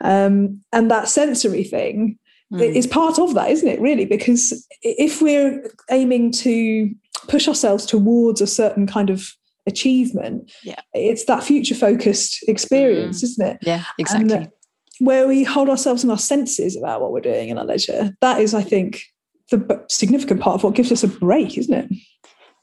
yeah. 0.00 0.26
um, 0.26 0.60
and 0.72 0.90
that 0.90 1.08
sensory 1.08 1.64
thing 1.64 2.18
mm. 2.52 2.60
is 2.60 2.86
part 2.86 3.18
of 3.18 3.34
that 3.34 3.50
isn't 3.50 3.68
it 3.68 3.80
really 3.80 4.04
because 4.04 4.66
if 4.82 5.20
we're 5.20 5.70
aiming 5.90 6.30
to 6.30 6.90
push 7.28 7.48
ourselves 7.48 7.84
towards 7.86 8.40
a 8.40 8.46
certain 8.46 8.86
kind 8.86 9.10
of 9.10 9.28
achievement 9.66 10.50
yeah 10.62 10.80
it's 10.94 11.24
that 11.24 11.42
future 11.42 11.74
focused 11.74 12.44
experience 12.48 13.20
mm. 13.20 13.24
isn't 13.24 13.46
it 13.46 13.58
yeah 13.62 13.84
exactly 13.98 14.34
and, 14.34 14.50
where 14.98 15.26
we 15.28 15.44
hold 15.44 15.68
ourselves 15.68 16.04
in 16.04 16.10
our 16.10 16.18
senses 16.18 16.76
about 16.76 17.00
what 17.00 17.12
we're 17.12 17.20
doing 17.20 17.48
in 17.48 17.58
our 17.58 17.64
leisure. 17.64 18.14
That 18.20 18.40
is, 18.40 18.54
I 18.54 18.62
think, 18.62 19.02
the 19.50 19.84
significant 19.88 20.40
part 20.40 20.56
of 20.56 20.64
what 20.64 20.74
gives 20.74 20.92
us 20.92 21.04
a 21.04 21.08
break, 21.08 21.56
isn't 21.58 21.74
it? 21.74 21.98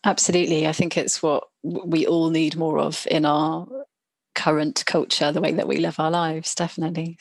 Absolutely. 0.04 0.68
I 0.68 0.74
think 0.74 0.98
it's 0.98 1.24
what 1.24 1.46
we 1.64 2.06
all 2.06 2.30
need 2.30 2.56
more 2.56 2.80
of 2.80 3.08
in 3.10 3.26
our 3.26 3.68
current 4.36 4.84
culture, 4.86 5.32
the 5.32 5.42
way 5.42 5.54
that 5.54 5.68
we 5.68 5.78
live 5.78 6.00
our 6.00 6.12
lives, 6.12 6.56
definitely. 6.56 7.18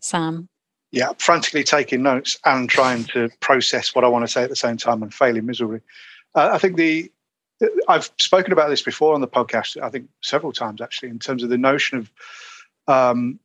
Sam? 0.00 0.48
Yeah, 0.90 1.12
frantically 1.18 1.64
taking 1.64 2.02
notes 2.02 2.38
and 2.44 2.70
trying 2.70 3.04
to 3.06 3.28
process 3.40 3.94
what 3.94 4.04
I 4.04 4.08
want 4.08 4.24
to 4.24 4.30
say 4.30 4.44
at 4.44 4.50
the 4.50 4.56
same 4.56 4.76
time 4.76 5.02
and 5.02 5.12
failing 5.12 5.44
miserably. 5.44 5.80
Uh, 6.34 6.50
I 6.52 6.58
think 6.58 6.76
the 6.76 7.10
I've 7.88 8.10
spoken 8.18 8.52
about 8.52 8.68
this 8.68 8.82
before 8.82 9.14
on 9.14 9.20
the 9.20 9.28
podcast. 9.28 9.80
I 9.80 9.88
think 9.88 10.08
several 10.22 10.52
times 10.52 10.80
actually, 10.80 11.10
in 11.10 11.18
terms 11.18 11.42
of 11.42 11.50
the 11.50 11.58
notion 11.58 11.98
of 11.98 12.10
um, 12.86 13.38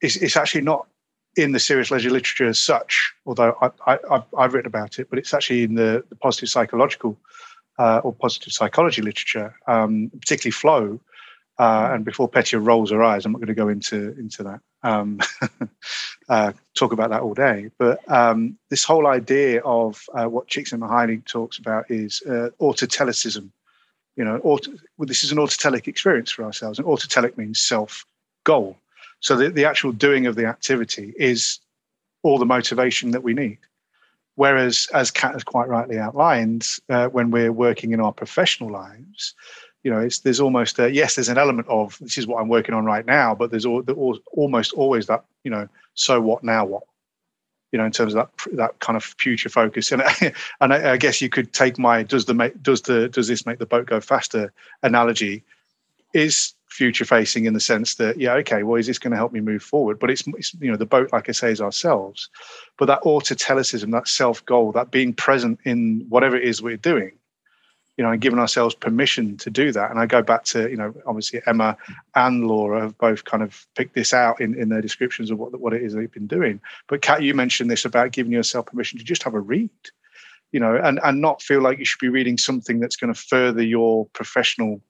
it's, 0.00 0.16
it's 0.16 0.36
actually 0.36 0.62
not 0.62 0.86
in 1.36 1.52
the 1.52 1.58
serious 1.58 1.90
leisure 1.90 2.10
literature 2.10 2.46
as 2.46 2.58
such, 2.58 3.12
although 3.26 3.56
I, 3.86 3.98
have 4.38 4.54
written 4.54 4.66
about 4.66 4.98
it, 4.98 5.08
but 5.10 5.18
it's 5.18 5.34
actually 5.34 5.64
in 5.64 5.74
the, 5.74 6.04
the 6.08 6.16
positive 6.16 6.48
psychological 6.48 7.18
uh, 7.78 8.00
or 8.04 8.12
positive 8.12 8.52
psychology 8.52 9.02
literature, 9.02 9.54
um, 9.66 10.10
particularly 10.20 10.52
flow. 10.52 11.00
Uh, 11.56 11.90
and 11.92 12.04
before 12.04 12.28
Petya 12.28 12.58
rolls 12.58 12.90
her 12.90 13.02
eyes, 13.02 13.24
I'm 13.24 13.32
not 13.32 13.38
going 13.38 13.46
to 13.48 13.54
go 13.54 13.68
into 13.68 14.12
into 14.18 14.42
that. 14.42 14.60
Um, 14.82 15.20
uh, 16.28 16.52
talk 16.76 16.92
about 16.92 17.10
that 17.10 17.22
all 17.22 17.34
day. 17.34 17.70
But 17.78 18.00
um, 18.10 18.58
this 18.70 18.82
whole 18.82 19.06
idea 19.06 19.60
of 19.62 20.04
uh, 20.14 20.26
what 20.26 20.48
Csikszentmihalyi 20.48 21.24
talks 21.24 21.58
about 21.58 21.90
is 21.90 22.22
uh, 22.28 22.50
autotelicism. 22.60 23.50
You 24.16 24.24
know, 24.24 24.40
well, 24.42 24.58
this 24.98 25.22
is 25.22 25.30
an 25.30 25.38
autotelic 25.38 25.86
experience 25.86 26.30
for 26.30 26.44
ourselves, 26.44 26.78
and 26.78 26.88
autotelic 26.88 27.36
means 27.36 27.60
self 27.60 28.04
goal. 28.42 28.76
So 29.24 29.36
the, 29.36 29.48
the 29.48 29.64
actual 29.64 29.90
doing 29.90 30.26
of 30.26 30.36
the 30.36 30.44
activity 30.44 31.14
is 31.16 31.58
all 32.22 32.38
the 32.38 32.44
motivation 32.44 33.10
that 33.12 33.22
we 33.22 33.32
need. 33.32 33.56
Whereas, 34.34 34.86
as 34.92 35.10
Kat 35.10 35.32
has 35.32 35.42
quite 35.42 35.66
rightly 35.66 35.98
outlined, 35.98 36.66
uh, 36.90 37.08
when 37.08 37.30
we're 37.30 37.52
working 37.52 37.92
in 37.92 38.00
our 38.00 38.12
professional 38.12 38.70
lives, 38.70 39.34
you 39.82 39.90
know, 39.90 40.00
it's 40.00 40.18
there's 40.18 40.40
almost 40.40 40.78
a, 40.78 40.92
yes, 40.92 41.14
there's 41.14 41.30
an 41.30 41.38
element 41.38 41.66
of 41.68 41.96
this 42.00 42.18
is 42.18 42.26
what 42.26 42.38
I'm 42.38 42.48
working 42.48 42.74
on 42.74 42.84
right 42.84 43.06
now, 43.06 43.34
but 43.34 43.50
there's 43.50 43.64
all, 43.64 43.82
almost 44.32 44.74
always 44.74 45.06
that 45.06 45.24
you 45.42 45.50
know, 45.50 45.68
so 45.94 46.20
what 46.20 46.44
now 46.44 46.66
what, 46.66 46.82
you 47.72 47.78
know, 47.78 47.86
in 47.86 47.92
terms 47.92 48.14
of 48.14 48.26
that 48.26 48.56
that 48.56 48.78
kind 48.80 48.96
of 48.96 49.04
future 49.04 49.48
focus. 49.48 49.90
And 49.90 50.02
and 50.60 50.74
I, 50.74 50.92
I 50.92 50.96
guess 50.98 51.22
you 51.22 51.30
could 51.30 51.54
take 51.54 51.78
my 51.78 52.02
does 52.02 52.26
the 52.26 52.52
does 52.60 52.82
the 52.82 53.08
does 53.08 53.28
this 53.28 53.46
make 53.46 53.58
the 53.58 53.66
boat 53.66 53.86
go 53.86 54.00
faster 54.00 54.52
analogy 54.82 55.44
is 56.12 56.52
future 56.74 57.04
facing 57.04 57.44
in 57.44 57.54
the 57.54 57.60
sense 57.60 57.94
that 57.94 58.18
yeah 58.18 58.34
okay 58.34 58.64
well 58.64 58.74
is 58.74 58.88
this 58.88 58.98
going 58.98 59.12
to 59.12 59.16
help 59.16 59.32
me 59.32 59.40
move 59.40 59.62
forward 59.62 59.98
but 59.98 60.10
it's, 60.10 60.24
it's, 60.36 60.54
you 60.54 60.70
know 60.70 60.76
the 60.76 60.84
boat 60.84 61.12
like 61.12 61.28
i 61.28 61.32
say 61.32 61.52
is 61.52 61.60
ourselves 61.60 62.28
but 62.78 62.86
that 62.86 63.00
autotelicism 63.02 63.92
that 63.92 64.08
self 64.08 64.44
goal 64.44 64.72
that 64.72 64.90
being 64.90 65.12
present 65.12 65.58
in 65.64 66.04
whatever 66.08 66.36
it 66.36 66.42
is 66.42 66.60
we're 66.60 66.76
doing 66.76 67.12
you 67.96 68.02
know, 68.02 68.10
and 68.10 68.20
giving 68.20 68.38
ourselves 68.38 68.74
permission 68.74 69.36
to 69.36 69.50
do 69.50 69.70
that. 69.70 69.90
And 69.90 70.00
I 70.00 70.06
go 70.06 70.20
back 70.20 70.44
to, 70.46 70.68
you 70.68 70.76
know, 70.76 70.92
obviously 71.06 71.40
Emma 71.46 71.76
and 72.16 72.46
Laura 72.46 72.80
have 72.80 72.98
both 72.98 73.24
kind 73.24 73.42
of 73.42 73.66
picked 73.76 73.94
this 73.94 74.12
out 74.12 74.40
in, 74.40 74.58
in 74.60 74.68
their 74.68 74.82
descriptions 74.82 75.30
of 75.30 75.38
what, 75.38 75.58
what 75.60 75.72
it 75.72 75.82
is 75.82 75.94
they've 75.94 76.10
been 76.10 76.26
doing. 76.26 76.60
But 76.88 77.02
Kat, 77.02 77.22
you 77.22 77.34
mentioned 77.34 77.70
this 77.70 77.84
about 77.84 78.10
giving 78.10 78.32
yourself 78.32 78.66
permission 78.66 78.98
to 78.98 79.04
just 79.04 79.22
have 79.22 79.34
a 79.34 79.40
read, 79.40 79.70
you 80.50 80.58
know, 80.58 80.74
and, 80.74 80.98
and 81.04 81.20
not 81.20 81.40
feel 81.40 81.60
like 81.60 81.78
you 81.78 81.84
should 81.84 82.00
be 82.00 82.08
reading 82.08 82.36
something 82.36 82.80
that's 82.80 82.96
going 82.96 83.14
to 83.14 83.20
further 83.20 83.62
your 83.62 84.06
professional 84.06 84.80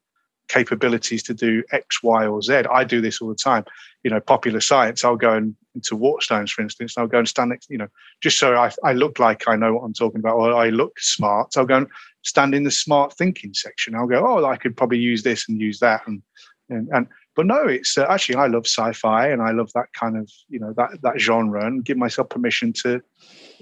capabilities 0.49 1.23
to 1.25 1.35
do 1.35 1.63
X, 1.73 2.03
Y, 2.03 2.27
or 2.27 2.43
Z. 2.43 2.65
I 2.71 2.85
do 2.85 3.01
this 3.01 3.21
all 3.21 3.29
the 3.29 3.35
time. 3.35 3.65
You 4.03 4.11
know, 4.11 4.21
popular 4.21 4.61
science, 4.61 5.05
I'll 5.05 5.17
go 5.17 5.33
and, 5.33 5.57
into 5.75 5.97
Waterstones, 5.97 6.51
for 6.51 6.63
instance, 6.63 6.97
and 6.97 7.03
I'll 7.03 7.09
go 7.09 7.19
and 7.19 7.29
stand 7.29 7.51
next, 7.51 7.71
you 7.71 7.79
know, 7.79 7.89
just 8.21 8.39
so 8.39 8.55
I, 8.55 8.71
I 8.85 8.93
look 8.93 9.19
like 9.19 9.49
I 9.49 9.57
know 9.57 9.75
what 9.75 9.83
I'm 9.83 9.95
talking 9.95 10.21
about, 10.21 10.37
or 10.37 10.53
I 10.53 10.69
look 10.69 11.01
smart. 11.01 11.57
I'll 11.57 11.65
go 11.65 11.79
and 11.79 11.87
stand 12.23 12.55
in 12.55 12.65
the 12.65 12.71
smart 12.71 13.17
thinking 13.17 13.55
section. 13.55 13.95
I'll 13.95 14.07
go, 14.07 14.25
oh, 14.27 14.45
I 14.45 14.57
could 14.57 14.77
probably 14.77 14.99
use 14.99 15.23
this 15.23 15.49
and 15.49 15.61
use 15.61 15.79
that. 15.81 16.07
And, 16.07 16.23
and, 16.69 16.89
and 16.93 17.07
but 17.35 17.47
no, 17.47 17.67
it's 17.67 17.99
uh, 17.99 18.07
actually, 18.09 18.37
I 18.37 18.47
love 18.47 18.67
sci-fi 18.67 19.29
and 19.29 19.43
I 19.43 19.51
love 19.51 19.73
that 19.75 19.93
kind 19.99 20.17
of, 20.17 20.31
you 20.49 20.61
know, 20.61 20.73
that, 20.77 21.01
that 21.03 21.19
genre 21.19 21.67
and 21.67 21.85
give 21.85 21.97
myself 21.97 22.29
permission 22.29 22.73
to, 22.85 23.03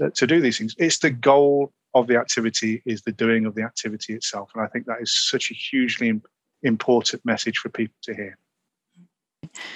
uh, 0.02 0.10
to 0.14 0.26
do 0.26 0.40
these 0.40 0.58
things. 0.58 0.74
It's 0.78 0.98
the 0.98 1.10
goal 1.10 1.72
of 1.94 2.06
the 2.06 2.16
activity 2.16 2.82
is 2.84 3.02
the 3.02 3.12
doing 3.12 3.46
of 3.46 3.54
the 3.54 3.62
activity 3.62 4.14
itself. 4.14 4.50
And 4.54 4.64
I 4.64 4.68
think 4.68 4.86
that 4.86 5.00
is 5.00 5.28
such 5.28 5.50
a 5.50 5.54
hugely 5.54 6.20
important 6.62 7.24
message 7.24 7.58
for 7.58 7.68
people 7.68 7.96
to 8.02 8.14
hear. 8.14 8.38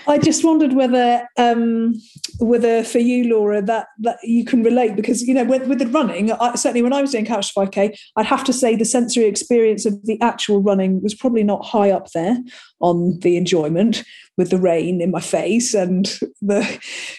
I 0.07 0.19
just 0.19 0.45
wondered 0.45 0.73
whether, 0.73 1.29
um, 1.37 1.95
whether 2.39 2.85
for 2.85 2.99
you, 2.99 3.25
Laura, 3.25 3.61
that 3.63 3.89
that 3.99 4.19
you 4.23 4.45
can 4.45 4.63
relate 4.63 4.97
because 4.97 5.23
you 5.27 5.35
know 5.35 5.45
with, 5.45 5.67
with 5.67 5.79
the 5.79 5.87
running, 5.89 6.33
I, 6.33 6.55
certainly 6.55 6.83
when 6.83 6.93
I 6.93 7.01
was 7.01 7.13
doing 7.13 7.25
Couch 7.25 7.53
to 7.53 7.61
5K, 7.61 7.97
I'd 8.17 8.27
have 8.27 8.45
to 8.45 8.53
say 8.53 8.77
the 8.77 8.85
sensory 8.85 9.25
experience 9.25 9.85
of 9.85 10.05
the 10.07 10.21
actual 10.21 10.63
running 10.63 11.03
was 11.03 11.15
probably 11.15 11.43
not 11.43 11.65
high 11.65 11.91
up 11.91 12.11
there 12.13 12.39
on 12.81 13.19
the 13.21 13.37
enjoyment 13.37 14.05
with 14.37 14.51
the 14.51 14.59
rain 14.59 15.01
in 15.01 15.11
my 15.11 15.21
face 15.21 15.75
and 15.75 16.07
the 16.43 16.79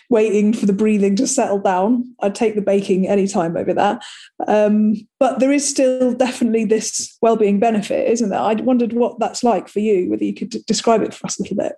waiting 0.09 0.53
for 0.53 0.65
the 0.65 0.73
breathing 0.73 1.15
to 1.17 1.27
settle 1.27 1.59
down. 1.59 2.15
I'd 2.21 2.35
take 2.35 2.55
the 2.55 2.61
baking 2.61 3.07
any 3.07 3.27
time 3.27 3.57
over 3.57 3.73
that. 3.73 4.03
Um, 4.47 4.95
but 5.19 5.39
there 5.39 5.51
is 5.51 5.67
still 5.67 6.13
definitely 6.13 6.65
this 6.65 7.17
well-being 7.21 7.59
benefit, 7.59 8.09
isn't 8.09 8.29
there? 8.29 8.39
I 8.39 8.53
wondered 8.53 8.93
what 8.93 9.19
that's 9.19 9.43
like 9.43 9.67
for 9.67 9.79
you, 9.79 10.09
whether 10.09 10.23
you 10.23 10.33
could 10.33 10.49
d- 10.49 10.63
describe 10.67 11.01
it 11.01 11.13
for 11.13 11.25
us 11.25 11.39
a 11.39 11.43
little 11.43 11.57
bit. 11.57 11.73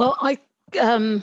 Well, 0.00 0.16
I 0.18 0.38
um, 0.80 1.22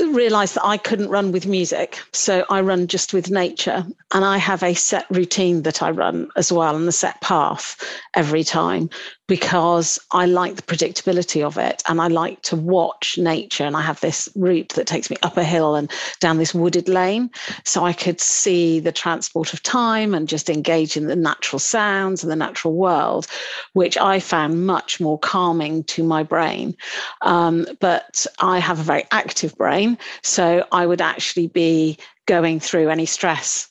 realized 0.00 0.54
that 0.54 0.64
I 0.64 0.78
couldn't 0.78 1.10
run 1.10 1.32
with 1.32 1.44
music. 1.44 1.98
So 2.14 2.46
I 2.48 2.62
run 2.62 2.86
just 2.86 3.12
with 3.12 3.30
nature. 3.30 3.84
And 4.14 4.24
I 4.24 4.38
have 4.38 4.62
a 4.62 4.72
set 4.72 5.04
routine 5.10 5.64
that 5.64 5.82
I 5.82 5.90
run 5.90 6.30
as 6.34 6.50
well 6.50 6.76
and 6.76 6.88
a 6.88 6.92
set 6.92 7.20
path 7.20 7.76
every 8.14 8.42
time 8.42 8.88
because 9.26 9.98
I 10.12 10.26
like 10.26 10.56
the 10.56 10.62
predictability 10.62 11.44
of 11.44 11.56
it 11.56 11.82
and 11.88 12.00
I 12.00 12.08
like 12.08 12.42
to 12.42 12.56
watch 12.56 13.16
nature. 13.16 13.64
And 13.64 13.76
I 13.76 13.80
have 13.80 14.00
this 14.00 14.28
route 14.34 14.70
that 14.70 14.86
takes 14.86 15.10
me 15.10 15.16
up 15.22 15.36
a 15.36 15.44
hill 15.44 15.74
and 15.74 15.90
down 16.20 16.36
this 16.36 16.54
wooded 16.54 16.88
lane. 16.88 17.30
So 17.64 17.84
I 17.84 17.92
could 17.92 18.20
see 18.20 18.80
the 18.80 18.92
transport 18.92 19.52
of 19.52 19.62
time 19.62 20.14
and 20.14 20.28
just 20.28 20.50
engage 20.50 20.96
in 20.96 21.06
the 21.06 21.16
natural 21.16 21.58
sounds 21.58 22.22
and 22.22 22.30
the 22.30 22.36
natural 22.36 22.74
world, 22.74 23.26
which 23.72 23.96
I 23.96 24.20
found 24.20 24.66
much 24.66 25.00
more 25.00 25.18
calming 25.18 25.84
to 25.84 26.04
my 26.04 26.22
brain. 26.22 26.76
Um, 27.22 27.66
but 27.80 28.26
I 28.40 28.58
have 28.58 28.78
a 28.78 28.84
very 28.84 29.04
active 29.10 29.56
brain. 29.56 29.96
So 30.22 30.66
I 30.70 30.86
would 30.86 31.00
actually 31.00 31.48
be 31.48 31.98
going 32.26 32.60
through 32.60 32.88
any 32.88 33.06
stress 33.06 33.70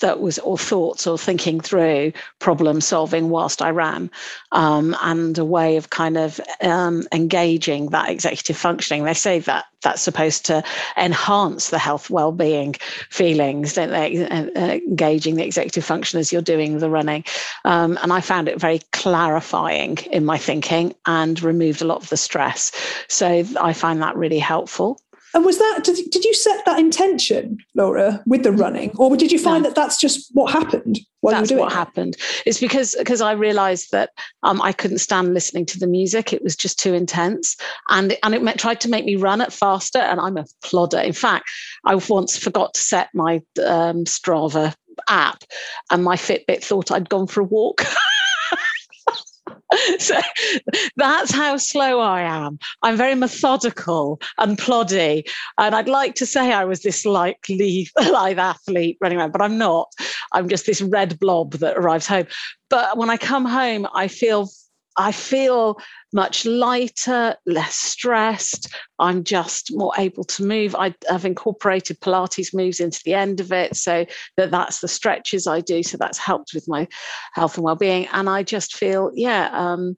that 0.00 0.20
was 0.20 0.38
or 0.38 0.58
thoughts 0.58 1.06
or 1.06 1.18
thinking 1.18 1.60
through 1.60 2.12
problem 2.38 2.80
solving 2.80 3.30
whilst 3.30 3.62
I 3.62 3.70
ran, 3.70 4.10
um, 4.52 4.96
and 5.02 5.36
a 5.38 5.44
way 5.44 5.76
of 5.76 5.90
kind 5.90 6.16
of 6.16 6.40
um, 6.60 7.06
engaging 7.12 7.90
that 7.90 8.10
executive 8.10 8.56
functioning. 8.56 9.04
They 9.04 9.14
say 9.14 9.40
that 9.40 9.66
that's 9.82 10.02
supposed 10.02 10.46
to 10.46 10.64
enhance 10.96 11.70
the 11.70 11.78
health 11.78 12.10
well-being 12.10 12.74
feelings, 13.10 13.74
don't 13.74 13.90
they? 13.90 14.26
Uh, 14.26 14.46
uh, 14.56 14.78
engaging 14.88 15.36
the 15.36 15.44
executive 15.44 15.84
function 15.84 16.18
as 16.18 16.32
you're 16.32 16.42
doing 16.42 16.78
the 16.78 16.90
running, 16.90 17.24
um, 17.64 17.98
and 18.02 18.12
I 18.12 18.20
found 18.20 18.48
it 18.48 18.60
very 18.60 18.80
clarifying 18.92 19.98
in 20.10 20.24
my 20.24 20.38
thinking 20.38 20.94
and 21.06 21.40
removed 21.42 21.82
a 21.82 21.86
lot 21.86 22.02
of 22.02 22.08
the 22.08 22.16
stress. 22.16 22.72
So 23.08 23.44
I 23.60 23.72
find 23.72 24.02
that 24.02 24.16
really 24.16 24.40
helpful. 24.40 25.00
And 25.34 25.44
was 25.44 25.58
that 25.58 25.80
did, 25.84 26.10
did 26.10 26.24
you 26.24 26.34
set 26.34 26.64
that 26.64 26.78
intention, 26.78 27.58
Laura, 27.74 28.22
with 28.26 28.42
the 28.42 28.52
running, 28.52 28.92
or 28.96 29.16
did 29.16 29.30
you 29.30 29.38
find 29.38 29.62
no. 29.62 29.68
that 29.68 29.76
that's 29.76 30.00
just 30.00 30.30
what 30.32 30.52
happened 30.52 31.00
while 31.20 31.34
that's 31.34 31.50
you 31.50 31.56
were 31.56 31.60
doing 31.60 31.66
what 31.66 31.72
happened? 31.72 32.16
It's 32.46 32.60
because 32.60 32.94
because 32.98 33.20
I 33.20 33.32
realised 33.32 33.92
that 33.92 34.10
um, 34.42 34.62
I 34.62 34.72
couldn't 34.72 34.98
stand 34.98 35.34
listening 35.34 35.66
to 35.66 35.78
the 35.78 35.86
music; 35.86 36.32
it 36.32 36.42
was 36.42 36.56
just 36.56 36.78
too 36.78 36.94
intense, 36.94 37.56
and 37.88 38.16
and 38.22 38.34
it 38.34 38.58
tried 38.58 38.80
to 38.80 38.88
make 38.88 39.04
me 39.04 39.16
run 39.16 39.40
it 39.40 39.52
faster. 39.52 39.98
And 39.98 40.18
I'm 40.18 40.38
a 40.38 40.46
plodder. 40.64 41.00
In 41.00 41.12
fact, 41.12 41.50
I 41.84 41.96
once 41.96 42.38
forgot 42.38 42.74
to 42.74 42.80
set 42.80 43.08
my 43.12 43.42
um, 43.64 44.04
Strava 44.04 44.74
app, 45.08 45.44
and 45.90 46.02
my 46.02 46.16
Fitbit 46.16 46.64
thought 46.64 46.90
I'd 46.90 47.10
gone 47.10 47.26
for 47.26 47.40
a 47.42 47.44
walk. 47.44 47.84
so 49.98 50.18
that's 50.96 51.30
how 51.30 51.56
slow 51.56 52.00
I 52.00 52.22
am. 52.22 52.58
I'm 52.82 52.96
very 52.96 53.14
methodical 53.14 54.20
and 54.38 54.58
ploddy. 54.58 55.28
And 55.58 55.74
I'd 55.74 55.88
like 55.88 56.14
to 56.16 56.26
say 56.26 56.52
I 56.52 56.64
was 56.64 56.82
this 56.82 57.04
like 57.04 57.44
live 57.48 58.38
athlete 58.38 58.98
running 59.00 59.18
around, 59.18 59.32
but 59.32 59.42
I'm 59.42 59.58
not. 59.58 59.92
I'm 60.32 60.48
just 60.48 60.66
this 60.66 60.80
red 60.80 61.18
blob 61.18 61.52
that 61.54 61.76
arrives 61.76 62.06
home. 62.06 62.26
But 62.70 62.96
when 62.96 63.10
I 63.10 63.16
come 63.16 63.44
home, 63.44 63.86
I 63.94 64.08
feel 64.08 64.48
I 64.98 65.12
feel 65.12 65.78
much 66.12 66.44
lighter, 66.44 67.36
less 67.46 67.76
stressed. 67.76 68.74
I'm 68.98 69.22
just 69.22 69.70
more 69.74 69.92
able 69.96 70.24
to 70.24 70.44
move. 70.44 70.74
I, 70.74 70.94
have 71.08 71.24
incorporated 71.24 72.00
Pilates 72.00 72.52
moves 72.52 72.80
into 72.80 73.00
the 73.04 73.14
end 73.14 73.40
of 73.40 73.52
it, 73.52 73.76
so 73.76 74.04
that 74.36 74.50
that's 74.50 74.80
the 74.80 74.88
stretches 74.88 75.46
I 75.46 75.60
do. 75.60 75.82
So 75.82 75.96
that's 75.96 76.18
helped 76.18 76.52
with 76.52 76.66
my 76.68 76.88
health 77.32 77.56
and 77.56 77.64
well-being. 77.64 78.08
And 78.12 78.28
I 78.28 78.42
just 78.42 78.76
feel, 78.76 79.12
yeah, 79.14 79.50
um, 79.52 79.96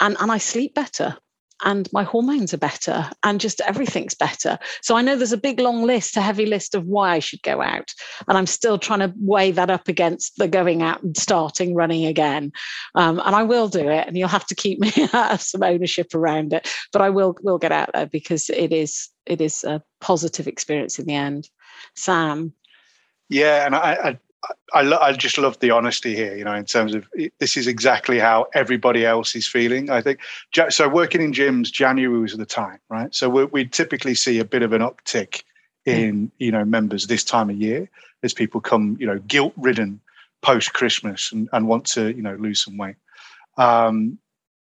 and 0.00 0.16
and 0.18 0.32
I 0.32 0.38
sleep 0.38 0.74
better 0.74 1.16
and 1.62 1.88
my 1.92 2.02
hormones 2.02 2.52
are 2.52 2.58
better 2.58 3.08
and 3.24 3.40
just 3.40 3.60
everything's 3.62 4.14
better. 4.14 4.58
So 4.82 4.96
I 4.96 5.02
know 5.02 5.16
there's 5.16 5.32
a 5.32 5.38
big 5.38 5.60
long 5.60 5.84
list, 5.84 6.16
a 6.16 6.20
heavy 6.20 6.46
list 6.46 6.74
of 6.74 6.86
why 6.86 7.12
I 7.12 7.18
should 7.18 7.42
go 7.42 7.62
out. 7.62 7.90
And 8.28 8.36
I'm 8.36 8.46
still 8.46 8.78
trying 8.78 9.00
to 9.00 9.12
weigh 9.20 9.52
that 9.52 9.70
up 9.70 9.88
against 9.88 10.36
the 10.36 10.48
going 10.48 10.82
out 10.82 11.02
and 11.02 11.16
starting 11.16 11.74
running 11.74 12.06
again. 12.06 12.52
Um, 12.94 13.20
and 13.24 13.34
I 13.34 13.42
will 13.42 13.68
do 13.68 13.88
it. 13.88 14.06
And 14.06 14.16
you'll 14.16 14.28
have 14.28 14.46
to 14.46 14.54
keep 14.54 14.80
me 14.80 14.90
some 15.38 15.62
ownership 15.62 16.14
around 16.14 16.52
it. 16.52 16.68
But 16.92 17.02
I 17.02 17.10
will 17.10 17.36
will 17.42 17.58
get 17.58 17.72
out 17.72 17.90
there 17.94 18.06
because 18.06 18.50
it 18.50 18.72
is 18.72 19.08
it 19.26 19.40
is 19.40 19.64
a 19.64 19.82
positive 20.00 20.46
experience 20.46 20.98
in 20.98 21.06
the 21.06 21.14
end. 21.14 21.48
Sam. 21.94 22.52
Yeah, 23.28 23.64
and 23.64 23.74
I, 23.74 23.92
I 23.92 24.18
I, 24.74 24.82
lo- 24.82 24.98
I 25.00 25.12
just 25.12 25.38
love 25.38 25.58
the 25.60 25.70
honesty 25.70 26.16
here, 26.16 26.36
you 26.36 26.44
know, 26.44 26.54
in 26.54 26.64
terms 26.64 26.94
of 26.94 27.06
this 27.38 27.56
is 27.56 27.66
exactly 27.66 28.18
how 28.18 28.46
everybody 28.54 29.06
else 29.06 29.36
is 29.36 29.46
feeling. 29.46 29.90
I 29.90 30.00
think 30.00 30.20
so. 30.70 30.88
Working 30.88 31.22
in 31.22 31.32
gyms, 31.32 31.70
January 31.70 32.20
was 32.20 32.36
the 32.36 32.46
time, 32.46 32.78
right? 32.88 33.14
So 33.14 33.28
we, 33.28 33.44
we 33.44 33.66
typically 33.66 34.14
see 34.14 34.40
a 34.40 34.44
bit 34.44 34.62
of 34.62 34.72
an 34.72 34.82
uptick 34.82 35.42
in, 35.84 36.30
you 36.38 36.50
know, 36.50 36.64
members 36.64 37.06
this 37.06 37.24
time 37.24 37.50
of 37.50 37.56
year 37.56 37.88
as 38.22 38.34
people 38.34 38.60
come, 38.60 38.96
you 38.98 39.06
know, 39.06 39.18
guilt 39.20 39.52
ridden 39.56 40.00
post 40.42 40.72
Christmas 40.72 41.30
and, 41.32 41.48
and 41.52 41.68
want 41.68 41.86
to, 41.86 42.14
you 42.14 42.22
know, 42.22 42.34
lose 42.34 42.64
some 42.64 42.76
weight. 42.76 42.96
Um, 43.58 44.18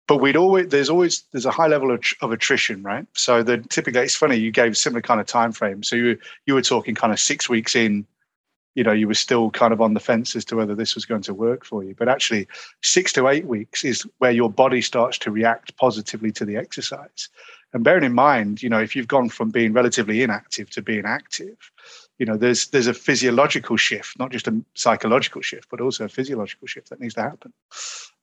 but 0.08 0.16
we'd 0.16 0.36
always 0.36 0.68
there's 0.68 0.88
always 0.90 1.22
there's 1.32 1.46
a 1.46 1.50
high 1.50 1.66
level 1.66 1.90
of, 1.90 2.02
of 2.22 2.32
attrition, 2.32 2.82
right? 2.82 3.06
So 3.14 3.42
the 3.42 3.58
typically 3.58 4.00
it's 4.00 4.16
funny 4.16 4.36
you 4.36 4.50
gave 4.50 4.72
a 4.72 4.74
similar 4.74 5.02
kind 5.02 5.20
of 5.20 5.26
time 5.26 5.52
frame. 5.52 5.82
So 5.82 5.96
you 5.96 6.18
you 6.46 6.54
were 6.54 6.62
talking 6.62 6.94
kind 6.94 7.12
of 7.12 7.20
six 7.20 7.48
weeks 7.48 7.76
in 7.76 8.06
you 8.74 8.84
know 8.84 8.92
you 8.92 9.08
were 9.08 9.14
still 9.14 9.50
kind 9.50 9.72
of 9.72 9.80
on 9.80 9.94
the 9.94 10.00
fence 10.00 10.36
as 10.36 10.44
to 10.46 10.56
whether 10.56 10.74
this 10.74 10.94
was 10.94 11.04
going 11.04 11.22
to 11.22 11.34
work 11.34 11.64
for 11.64 11.82
you. 11.82 11.94
But 11.96 12.08
actually 12.08 12.46
six 12.82 13.12
to 13.14 13.28
eight 13.28 13.46
weeks 13.46 13.84
is 13.84 14.06
where 14.18 14.30
your 14.30 14.50
body 14.50 14.80
starts 14.80 15.18
to 15.18 15.30
react 15.30 15.76
positively 15.76 16.32
to 16.32 16.44
the 16.44 16.56
exercise. 16.56 17.28
And 17.72 17.84
bearing 17.84 18.04
in 18.04 18.14
mind 18.14 18.62
you 18.62 18.68
know 18.68 18.80
if 18.80 18.94
you've 18.96 19.08
gone 19.08 19.28
from 19.28 19.50
being 19.50 19.72
relatively 19.72 20.22
inactive 20.22 20.70
to 20.70 20.82
being 20.82 21.04
active 21.04 21.70
you 22.18 22.26
know 22.26 22.36
there's 22.36 22.68
there's 22.68 22.86
a 22.86 22.94
physiological 22.94 23.76
shift 23.76 24.18
not 24.18 24.30
just 24.30 24.48
a 24.48 24.62
psychological 24.74 25.42
shift 25.42 25.68
but 25.70 25.80
also 25.80 26.04
a 26.04 26.08
physiological 26.08 26.66
shift 26.66 26.90
that 26.90 27.00
needs 27.00 27.14
to 27.14 27.22
happen. 27.22 27.52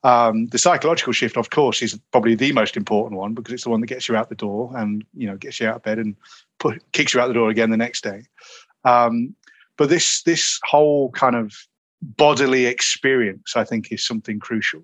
Um, 0.03 0.47
the 0.47 0.57
psychological 0.57 1.13
shift 1.13 1.37
of 1.37 1.49
course 1.49 1.81
is 1.81 1.99
probably 2.11 2.35
the 2.35 2.51
most 2.51 2.77
important 2.77 3.19
one 3.19 3.33
because 3.33 3.53
it's 3.53 3.63
the 3.63 3.69
one 3.69 3.81
that 3.81 3.87
gets 3.87 4.07
you 4.07 4.15
out 4.15 4.29
the 4.29 4.35
door 4.35 4.71
and 4.75 5.03
you 5.13 5.27
know 5.27 5.37
gets 5.37 5.59
you 5.59 5.67
out 5.67 5.77
of 5.77 5.83
bed 5.83 5.99
and 5.99 6.15
put, 6.59 6.91
kicks 6.91 7.13
you 7.13 7.19
out 7.19 7.27
the 7.27 7.33
door 7.33 7.49
again 7.49 7.69
the 7.69 7.77
next 7.77 8.03
day. 8.03 8.23
Um, 8.83 9.35
but 9.78 9.89
this 9.89 10.23
this 10.23 10.59
whole 10.63 11.11
kind 11.11 11.36
of 11.36 11.53
bodily 12.01 12.65
experience, 12.65 13.55
I 13.55 13.63
think, 13.63 13.91
is 13.91 14.05
something 14.05 14.39
crucial. 14.39 14.82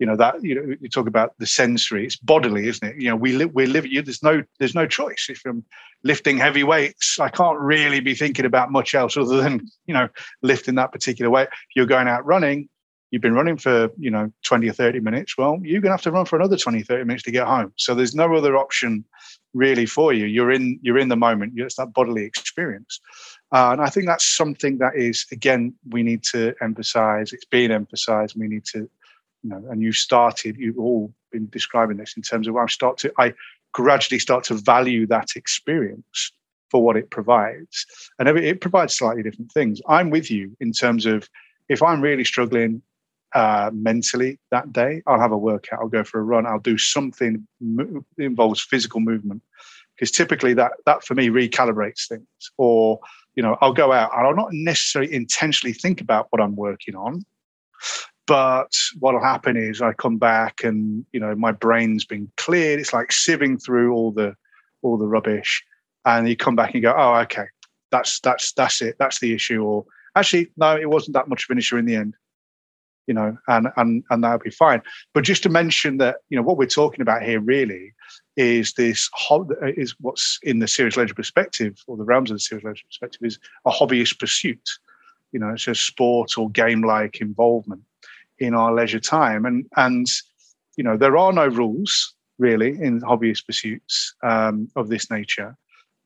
You 0.00 0.06
know 0.06 0.16
that 0.16 0.42
you 0.42 0.54
know 0.54 0.74
you 0.80 0.88
talk 0.88 1.06
about 1.06 1.34
the 1.38 1.46
sensory; 1.46 2.04
it's 2.04 2.16
bodily, 2.16 2.68
isn't 2.68 2.86
it? 2.86 3.00
You 3.00 3.10
know, 3.10 3.16
we 3.16 3.32
live 3.32 3.54
we 3.54 3.66
live. 3.66 3.86
There's 3.90 4.22
no 4.22 4.42
there's 4.58 4.74
no 4.74 4.86
choice. 4.86 5.26
If 5.28 5.42
I'm 5.46 5.64
lifting 6.02 6.36
heavy 6.36 6.64
weights, 6.64 7.20
I 7.20 7.28
can't 7.28 7.58
really 7.58 8.00
be 8.00 8.14
thinking 8.14 8.44
about 8.44 8.72
much 8.72 8.94
else 8.94 9.16
other 9.16 9.36
than 9.40 9.66
you 9.86 9.94
know 9.94 10.08
lifting 10.42 10.74
that 10.76 10.92
particular 10.92 11.30
weight. 11.30 11.48
If 11.48 11.76
you're 11.76 11.86
going 11.86 12.08
out 12.08 12.26
running, 12.26 12.68
you've 13.14 13.22
been 13.22 13.32
running 13.34 13.56
for 13.56 13.90
you 13.96 14.10
know 14.10 14.28
20 14.42 14.68
or 14.68 14.72
30 14.72 14.98
minutes 14.98 15.38
well 15.38 15.60
you're 15.62 15.80
going 15.80 15.90
to 15.90 15.96
have 15.96 16.02
to 16.02 16.10
run 16.10 16.26
for 16.26 16.34
another 16.34 16.56
20 16.56 16.82
30 16.82 17.04
minutes 17.04 17.22
to 17.22 17.30
get 17.30 17.46
home. 17.46 17.72
So 17.76 17.94
there's 17.94 18.12
no 18.12 18.34
other 18.34 18.56
option 18.56 19.04
really 19.52 19.86
for 19.86 20.12
you. 20.12 20.26
You're 20.26 20.50
in 20.50 20.80
you're 20.82 20.98
in 20.98 21.08
the 21.08 21.16
moment. 21.16 21.52
It's 21.54 21.76
that 21.76 21.92
bodily 21.92 22.24
experience. 22.24 23.00
Uh, 23.52 23.70
and 23.70 23.80
i 23.80 23.88
think 23.88 24.06
that's 24.06 24.26
something 24.36 24.78
that 24.78 24.96
is 24.96 25.26
again 25.30 25.72
we 25.90 26.02
need 26.02 26.24
to 26.32 26.54
emphasize. 26.60 27.32
It's 27.32 27.44
being 27.44 27.70
emphasized. 27.70 28.34
We 28.36 28.48
need 28.48 28.64
to 28.72 28.80
you 29.44 29.50
know 29.50 29.62
and 29.70 29.80
you 29.80 29.92
started 29.92 30.56
you've 30.58 30.78
all 30.78 31.14
been 31.30 31.48
describing 31.50 31.98
this 31.98 32.14
in 32.16 32.22
terms 32.22 32.48
of 32.48 32.56
i 32.56 32.66
start 32.66 32.98
to 32.98 33.12
i 33.18 33.32
gradually 33.72 34.18
start 34.18 34.42
to 34.44 34.54
value 34.54 35.06
that 35.06 35.30
experience 35.36 36.32
for 36.70 36.82
what 36.82 36.96
it 36.96 37.10
provides. 37.10 37.86
And 38.18 38.28
it 38.28 38.60
provides 38.60 38.94
slightly 38.94 39.22
different 39.22 39.52
things. 39.52 39.80
I'm 39.88 40.10
with 40.10 40.28
you 40.30 40.56
in 40.60 40.72
terms 40.72 41.06
of 41.06 41.28
if 41.68 41.82
i'm 41.82 42.00
really 42.00 42.24
struggling 42.24 42.82
uh, 43.34 43.70
mentally 43.72 44.38
that 44.50 44.72
day. 44.72 45.02
I'll 45.06 45.20
have 45.20 45.32
a 45.32 45.38
workout. 45.38 45.80
I'll 45.80 45.88
go 45.88 46.04
for 46.04 46.20
a 46.20 46.22
run. 46.22 46.46
I'll 46.46 46.60
do 46.60 46.78
something 46.78 47.46
that 47.60 48.04
involves 48.18 48.60
physical 48.60 49.00
movement 49.00 49.42
because 49.94 50.10
typically 50.10 50.54
that 50.54 50.72
that 50.86 51.04
for 51.04 51.14
me 51.14 51.28
recalibrates 51.28 52.08
things. 52.08 52.26
Or 52.56 53.00
you 53.34 53.42
know, 53.42 53.58
I'll 53.60 53.72
go 53.72 53.92
out 53.92 54.16
and 54.16 54.26
I'll 54.26 54.36
not 54.36 54.52
necessarily 54.52 55.12
intentionally 55.12 55.72
think 55.72 56.00
about 56.00 56.28
what 56.30 56.40
I'm 56.40 56.54
working 56.54 56.94
on, 56.94 57.24
but 58.26 58.72
what'll 59.00 59.22
happen 59.22 59.56
is 59.56 59.82
I 59.82 59.92
come 59.92 60.18
back 60.18 60.62
and 60.62 61.04
you 61.12 61.20
know 61.20 61.34
my 61.34 61.52
brain's 61.52 62.04
been 62.04 62.30
cleared. 62.36 62.80
It's 62.80 62.92
like 62.92 63.08
sieving 63.08 63.62
through 63.62 63.92
all 63.92 64.12
the 64.12 64.36
all 64.82 64.96
the 64.96 65.06
rubbish, 65.06 65.64
and 66.04 66.28
you 66.28 66.36
come 66.36 66.54
back 66.54 66.74
and 66.74 66.82
go, 66.82 66.94
oh, 66.96 67.14
okay, 67.22 67.46
that's 67.90 68.20
that's 68.20 68.52
that's 68.52 68.80
it. 68.80 68.94
That's 68.98 69.18
the 69.18 69.34
issue. 69.34 69.64
Or 69.64 69.84
actually, 70.14 70.52
no, 70.56 70.76
it 70.76 70.88
wasn't 70.88 71.14
that 71.14 71.28
much 71.28 71.44
of 71.44 71.50
an 71.50 71.58
issue 71.58 71.78
in 71.78 71.86
the 71.86 71.96
end 71.96 72.14
you 73.06 73.14
know, 73.14 73.36
and 73.48 73.68
and 73.76 74.04
and 74.10 74.24
that'll 74.24 74.38
be 74.38 74.50
fine. 74.50 74.82
But 75.12 75.24
just 75.24 75.42
to 75.44 75.48
mention 75.48 75.98
that, 75.98 76.16
you 76.28 76.36
know, 76.36 76.42
what 76.42 76.56
we're 76.56 76.66
talking 76.66 77.02
about 77.02 77.22
here 77.22 77.40
really 77.40 77.92
is 78.36 78.72
this 78.72 79.08
is 79.76 79.94
what's 80.00 80.38
in 80.42 80.58
the 80.58 80.68
serious 80.68 80.96
leisure 80.96 81.14
perspective 81.14 81.82
or 81.86 81.96
the 81.96 82.04
realms 82.04 82.30
of 82.30 82.36
the 82.36 82.40
serious 82.40 82.64
leisure 82.64 82.86
perspective 82.86 83.20
is 83.22 83.38
a 83.64 83.70
hobbyist 83.70 84.18
pursuit. 84.18 84.68
You 85.32 85.40
know, 85.40 85.50
it's 85.50 85.68
a 85.68 85.74
sport 85.74 86.38
or 86.38 86.48
game-like 86.50 87.20
involvement 87.20 87.82
in 88.38 88.54
our 88.54 88.72
leisure 88.72 89.00
time, 89.00 89.44
and 89.44 89.66
and 89.76 90.06
you 90.76 90.84
know, 90.84 90.96
there 90.96 91.16
are 91.16 91.32
no 91.32 91.46
rules 91.46 92.14
really 92.38 92.70
in 92.70 93.00
hobbyist 93.00 93.46
pursuits 93.46 94.14
um, 94.22 94.68
of 94.76 94.88
this 94.88 95.10
nature. 95.10 95.56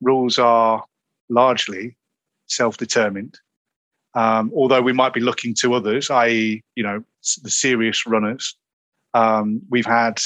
Rules 0.01 0.37
are 0.37 0.83
largely 1.29 1.95
self-determined 2.47 3.39
um, 4.15 4.51
although 4.55 4.81
we 4.81 4.93
might 4.93 5.13
be 5.13 5.19
looking 5.19 5.53
to 5.55 5.73
others, 5.73 6.09
i.e., 6.09 6.63
you 6.75 6.83
know, 6.83 7.03
the 7.43 7.49
serious 7.49 8.05
runners. 8.05 8.55
Um, 9.13 9.61
we've 9.69 9.85
had 9.85 10.19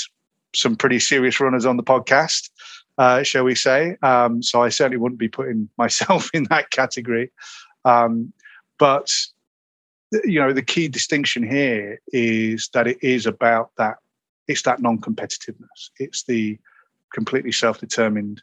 some 0.55 0.75
pretty 0.75 0.99
serious 0.99 1.39
runners 1.39 1.65
on 1.65 1.77
the 1.77 1.83
podcast, 1.83 2.49
uh, 2.97 3.23
shall 3.23 3.43
we 3.43 3.55
say? 3.55 3.97
Um, 4.01 4.41
so 4.41 4.61
I 4.61 4.69
certainly 4.69 4.97
wouldn't 4.97 5.19
be 5.19 5.27
putting 5.27 5.69
myself 5.77 6.29
in 6.33 6.45
that 6.49 6.69
category. 6.71 7.31
Um, 7.85 8.31
but 8.79 9.09
you 10.23 10.39
know, 10.39 10.53
the 10.53 10.61
key 10.61 10.87
distinction 10.87 11.41
here 11.41 11.99
is 12.09 12.69
that 12.73 12.87
it 12.87 12.97
is 13.01 13.25
about 13.25 13.71
that. 13.77 13.95
It's 14.47 14.61
that 14.63 14.81
non-competitiveness. 14.81 15.89
It's 15.99 16.23
the 16.23 16.59
completely 17.13 17.51
self-determined, 17.51 18.41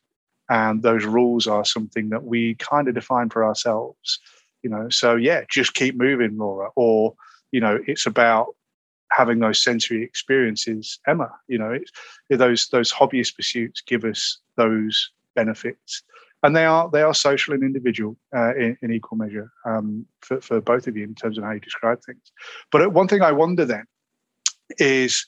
and 0.49 0.83
those 0.83 1.05
rules 1.05 1.47
are 1.47 1.65
something 1.65 2.09
that 2.09 2.25
we 2.25 2.57
kind 2.57 2.89
of 2.89 2.95
define 2.95 3.29
for 3.29 3.45
ourselves 3.45 4.19
you 4.63 4.71
know 4.71 4.89
so 4.89 5.17
yeah 5.17 5.43
just 5.51 5.75
keep 5.75 5.97
moving 5.97 6.37
laura. 6.39 6.71
Or 6.77 7.15
you 7.53 7.61
know 7.61 7.79
it's 7.87 8.07
about 8.07 8.55
having 9.13 9.41
those 9.41 9.61
sensory 9.61 10.05
experiences 10.05 11.01
emma 11.07 11.29
you 11.49 11.59
know 11.59 11.73
it's, 11.73 11.91
those 12.31 12.69
those 12.69 12.93
hobbyist 12.93 13.35
pursuits 13.35 13.81
give 13.81 14.05
us 14.05 14.39
those 14.57 15.11
benefits. 15.35 16.03
And 16.43 16.57
they 16.57 16.65
are 16.65 16.89
they 16.91 17.03
are 17.03 17.15
social 17.15 17.53
and 17.53 17.63
individual 17.63 18.17
uh, 18.35 18.55
in, 18.55 18.77
in, 18.81 18.93
equal 18.93 19.19
measure 19.19 19.51
um, 19.67 20.07
for, 20.23 20.41
for 20.41 20.61
both 20.61 20.87
of 20.87 20.97
you 20.97 21.05
in 21.05 21.15
terms 21.15 21.37
of 21.37 21.45
how 21.45 21.51
you 21.51 21.61
describe 21.61 22.03
things. 22.03 22.33
But 22.73 22.93
one 22.93 23.09
thing 23.09 23.23
i 23.23 23.33
wonder 23.33 23.65
then 23.65 23.85
is 24.79 25.27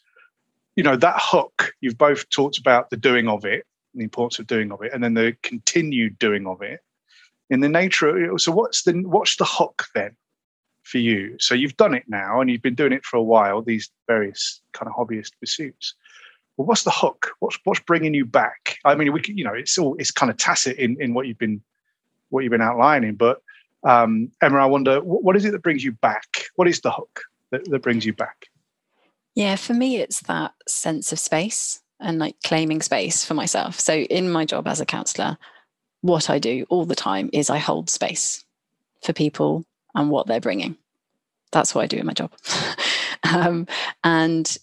you 0.76 0.82
know 0.82 0.96
that 0.96 1.16
hook 1.18 1.74
you've 1.80 1.98
both 1.98 2.28
talked 2.30 2.58
about 2.58 2.88
the 2.90 2.96
doing 2.96 3.28
of 3.28 3.44
it 3.44 3.66
the 3.94 4.04
importance 4.04 4.38
of 4.38 4.46
doing 4.46 4.72
of 4.72 4.80
it 4.82 4.92
and 4.94 5.04
then 5.04 5.14
the 5.14 5.36
continued 5.42 6.18
doing 6.18 6.46
of 6.46 6.62
it 6.62 6.80
in 7.52 7.60
the 7.60 7.68
nature. 7.68 8.32
Of, 8.32 8.40
So 8.40 8.50
what's 8.50 8.82
the 8.82 8.92
what's 9.02 9.36
the 9.36 9.44
hook 9.44 9.84
then 9.94 10.16
for 10.82 10.98
you? 10.98 11.36
So 11.38 11.54
you've 11.54 11.76
done 11.76 11.94
it 11.94 12.04
now, 12.08 12.40
and 12.40 12.50
you've 12.50 12.62
been 12.62 12.74
doing 12.74 12.92
it 12.92 13.04
for 13.04 13.16
a 13.18 13.22
while. 13.22 13.62
These 13.62 13.90
various 14.08 14.60
kind 14.72 14.90
of 14.90 14.96
hobbyist 14.96 15.32
pursuits. 15.38 15.94
Well, 16.56 16.66
what's 16.66 16.84
the 16.84 16.90
hook? 16.90 17.32
What's 17.40 17.58
what's 17.64 17.80
bringing 17.80 18.14
you 18.14 18.24
back? 18.24 18.78
I 18.84 18.94
mean, 18.94 19.12
we 19.12 19.22
you 19.26 19.44
know, 19.44 19.54
it's 19.54 19.76
all 19.78 19.96
it's 19.98 20.10
kind 20.10 20.30
of 20.30 20.38
tacit 20.38 20.78
in 20.78 21.00
in 21.00 21.14
what 21.14 21.26
you've 21.26 21.38
been 21.38 21.62
what 22.30 22.42
you've 22.42 22.50
been 22.50 22.62
outlining, 22.62 23.14
but 23.16 23.42
um, 23.84 24.30
Emma, 24.40 24.58
I 24.58 24.66
wonder 24.66 25.00
what 25.00 25.36
is 25.36 25.44
it 25.44 25.50
that 25.52 25.62
brings 25.62 25.84
you 25.84 25.92
back? 25.92 26.46
What 26.56 26.68
is 26.68 26.80
the 26.80 26.90
hook 26.90 27.22
that, 27.50 27.68
that 27.70 27.82
brings 27.82 28.06
you 28.06 28.14
back? 28.14 28.46
Yeah, 29.34 29.56
for 29.56 29.74
me, 29.74 29.96
it's 29.96 30.20
that 30.20 30.52
sense 30.68 31.12
of 31.12 31.18
space 31.18 31.82
and 32.00 32.18
like 32.18 32.36
claiming 32.44 32.80
space 32.82 33.24
for 33.24 33.34
myself. 33.34 33.80
So 33.80 33.94
in 33.94 34.30
my 34.30 34.44
job 34.44 34.66
as 34.66 34.80
a 34.80 34.86
counselor, 34.86 35.36
what 36.02 36.28
I 36.28 36.38
do 36.38 36.66
all 36.68 36.84
the 36.84 36.94
time 36.94 37.30
is 37.32 37.48
I 37.48 37.58
hold 37.58 37.88
space 37.88 38.44
for 39.02 39.12
people 39.12 39.64
and 39.94 40.10
what 40.10 40.26
they're 40.26 40.40
bringing. 40.40 40.76
That's 41.52 41.74
what 41.74 41.82
I 41.82 41.86
do 41.86 41.98
in 41.98 42.06
my 42.06 42.12
job. 42.12 42.32
um, 43.22 43.66
and 44.04 44.56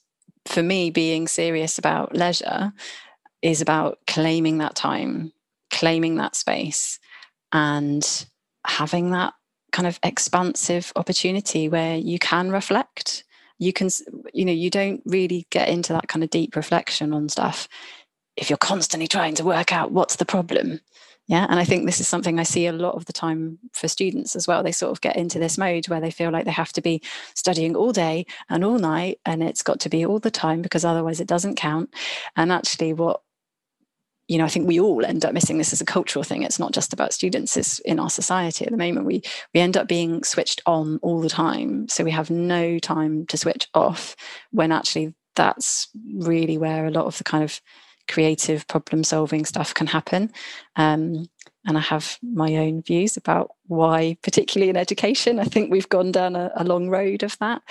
for 0.46 0.62
me, 0.62 0.90
being 0.92 1.28
serious 1.28 1.78
about 1.78 2.16
leisure 2.16 2.74
is 3.42 3.62
about 3.62 4.00
claiming 4.06 4.58
that 4.58 4.76
time, 4.76 5.32
claiming 5.72 6.16
that 6.16 6.36
space, 6.36 7.00
and 7.54 8.26
having 8.66 9.12
that 9.12 9.34
kind 9.72 9.88
of 9.88 10.00
expansive 10.04 10.92
opportunity 10.96 11.70
where 11.70 11.96
you 11.98 12.20
can 12.20 12.52
reflect. 12.52 13.24
You 13.60 13.72
can, 13.72 13.90
you 14.34 14.46
know, 14.46 14.54
you 14.54 14.70
don't 14.70 15.02
really 15.06 15.46
get 15.52 15.70
into 15.70 15.94
that 15.94 16.08
kind 16.08 16.24
of 16.24 16.30
deep 16.30 16.56
reflection 16.56 17.14
on 17.14 17.30
stuff 17.30 17.68
if 18.40 18.50
you're 18.50 18.58
constantly 18.58 19.08
trying 19.08 19.36
to 19.36 19.44
work 19.44 19.74
out 19.74 19.92
what's 19.92 20.16
the 20.16 20.26
problem 20.26 20.80
yeah 21.30 21.48
and 21.50 21.60
i 21.60 21.64
think 21.64 21.86
this 21.86 22.02
is 22.02 22.08
something 22.08 22.38
i 22.40 22.44
see 22.44 22.68
a 22.68 22.74
lot 22.74 22.96
of 22.96 23.06
the 23.06 23.14
time 23.14 23.58
for 23.74 23.88
students 23.88 24.36
as 24.36 24.48
well. 24.48 24.64
They 24.64 24.72
sort 24.72 24.92
of 24.92 25.02
get 25.02 25.16
into 25.16 25.40
this 25.40 25.58
mode 25.58 25.88
where 25.88 26.02
they 26.02 26.12
feel 26.12 26.32
like 26.32 26.46
they 26.46 26.52
have 26.52 26.74
to 26.74 26.82
be 26.82 27.02
studying 27.36 27.76
all 27.76 27.92
day 27.92 28.26
and 28.50 28.64
all 28.64 28.80
night 28.80 29.20
and 29.26 29.42
it's 29.42 29.64
got 29.64 29.80
to 29.82 29.90
be 29.90 30.06
all 30.06 30.20
the 30.20 30.32
time 30.32 30.62
because 30.62 30.86
otherwise 30.86 31.20
it 31.20 31.28
doesn't 31.28 31.56
count. 31.56 31.94
And 32.36 32.52
actually 32.52 32.94
what 32.94 33.22
you 34.28 34.38
know 34.38 34.46
i 34.46 34.48
think 34.48 34.68
we 34.68 34.80
all 34.80 35.04
end 35.04 35.26
up 35.26 35.34
missing 35.34 35.58
this 35.58 35.74
as 35.74 35.82
a 35.82 35.86
cultural 35.86 36.24
thing. 36.24 36.44
It's 36.44 36.60
not 36.60 36.74
just 36.74 36.94
about 36.94 37.14
students 37.14 37.58
it's 37.58 37.80
in 37.80 38.00
our 38.00 38.10
society 38.10 38.66
at 38.66 38.72
the 38.72 38.78
moment. 38.78 39.06
We 39.06 39.22
we 39.54 39.60
end 39.60 39.78
up 39.78 39.88
being 39.88 40.24
switched 40.24 40.62
on 40.66 41.00
all 41.02 41.22
the 41.22 41.30
time. 41.30 41.88
So 41.90 42.04
we 42.04 42.12
have 42.12 42.30
no 42.30 42.80
time 42.80 43.26
to 43.28 43.38
switch 43.38 43.68
off 43.74 44.16
when 44.52 44.72
actually 44.72 45.16
that's 45.36 45.88
really 46.18 46.58
where 46.58 46.86
a 46.86 46.92
lot 46.92 47.06
of 47.06 47.18
the 47.18 47.24
kind 47.24 47.44
of 47.44 47.62
creative 48.10 48.68
problem 48.68 49.04
solving 49.04 49.46
stuff 49.46 49.74
can 49.74 49.88
happen. 49.88 50.32
Um, 50.76 51.28
and 51.66 51.78
I 51.78 51.82
have 51.82 52.18
my 52.22 52.56
own 52.58 52.82
views 52.82 53.18
about 53.18 53.52
why, 53.68 54.18
particularly 54.24 54.70
in 54.70 54.78
education, 54.78 55.40
I 55.40 55.46
think 55.46 55.72
we've 55.72 55.90
gone 55.90 56.12
down 56.12 56.36
a, 56.36 56.52
a 56.56 56.64
long 56.64 56.90
road 56.90 57.24
of 57.24 57.38
that. 57.40 57.62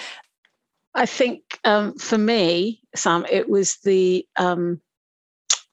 I 0.95 1.07
think 1.07 1.43
um, 1.65 1.95
for 1.95 2.19
me, 2.19 2.81
Sam, 2.95 3.27
it 3.31 3.49
was 3.49 3.77
the 3.85 4.27
um, 4.37 4.81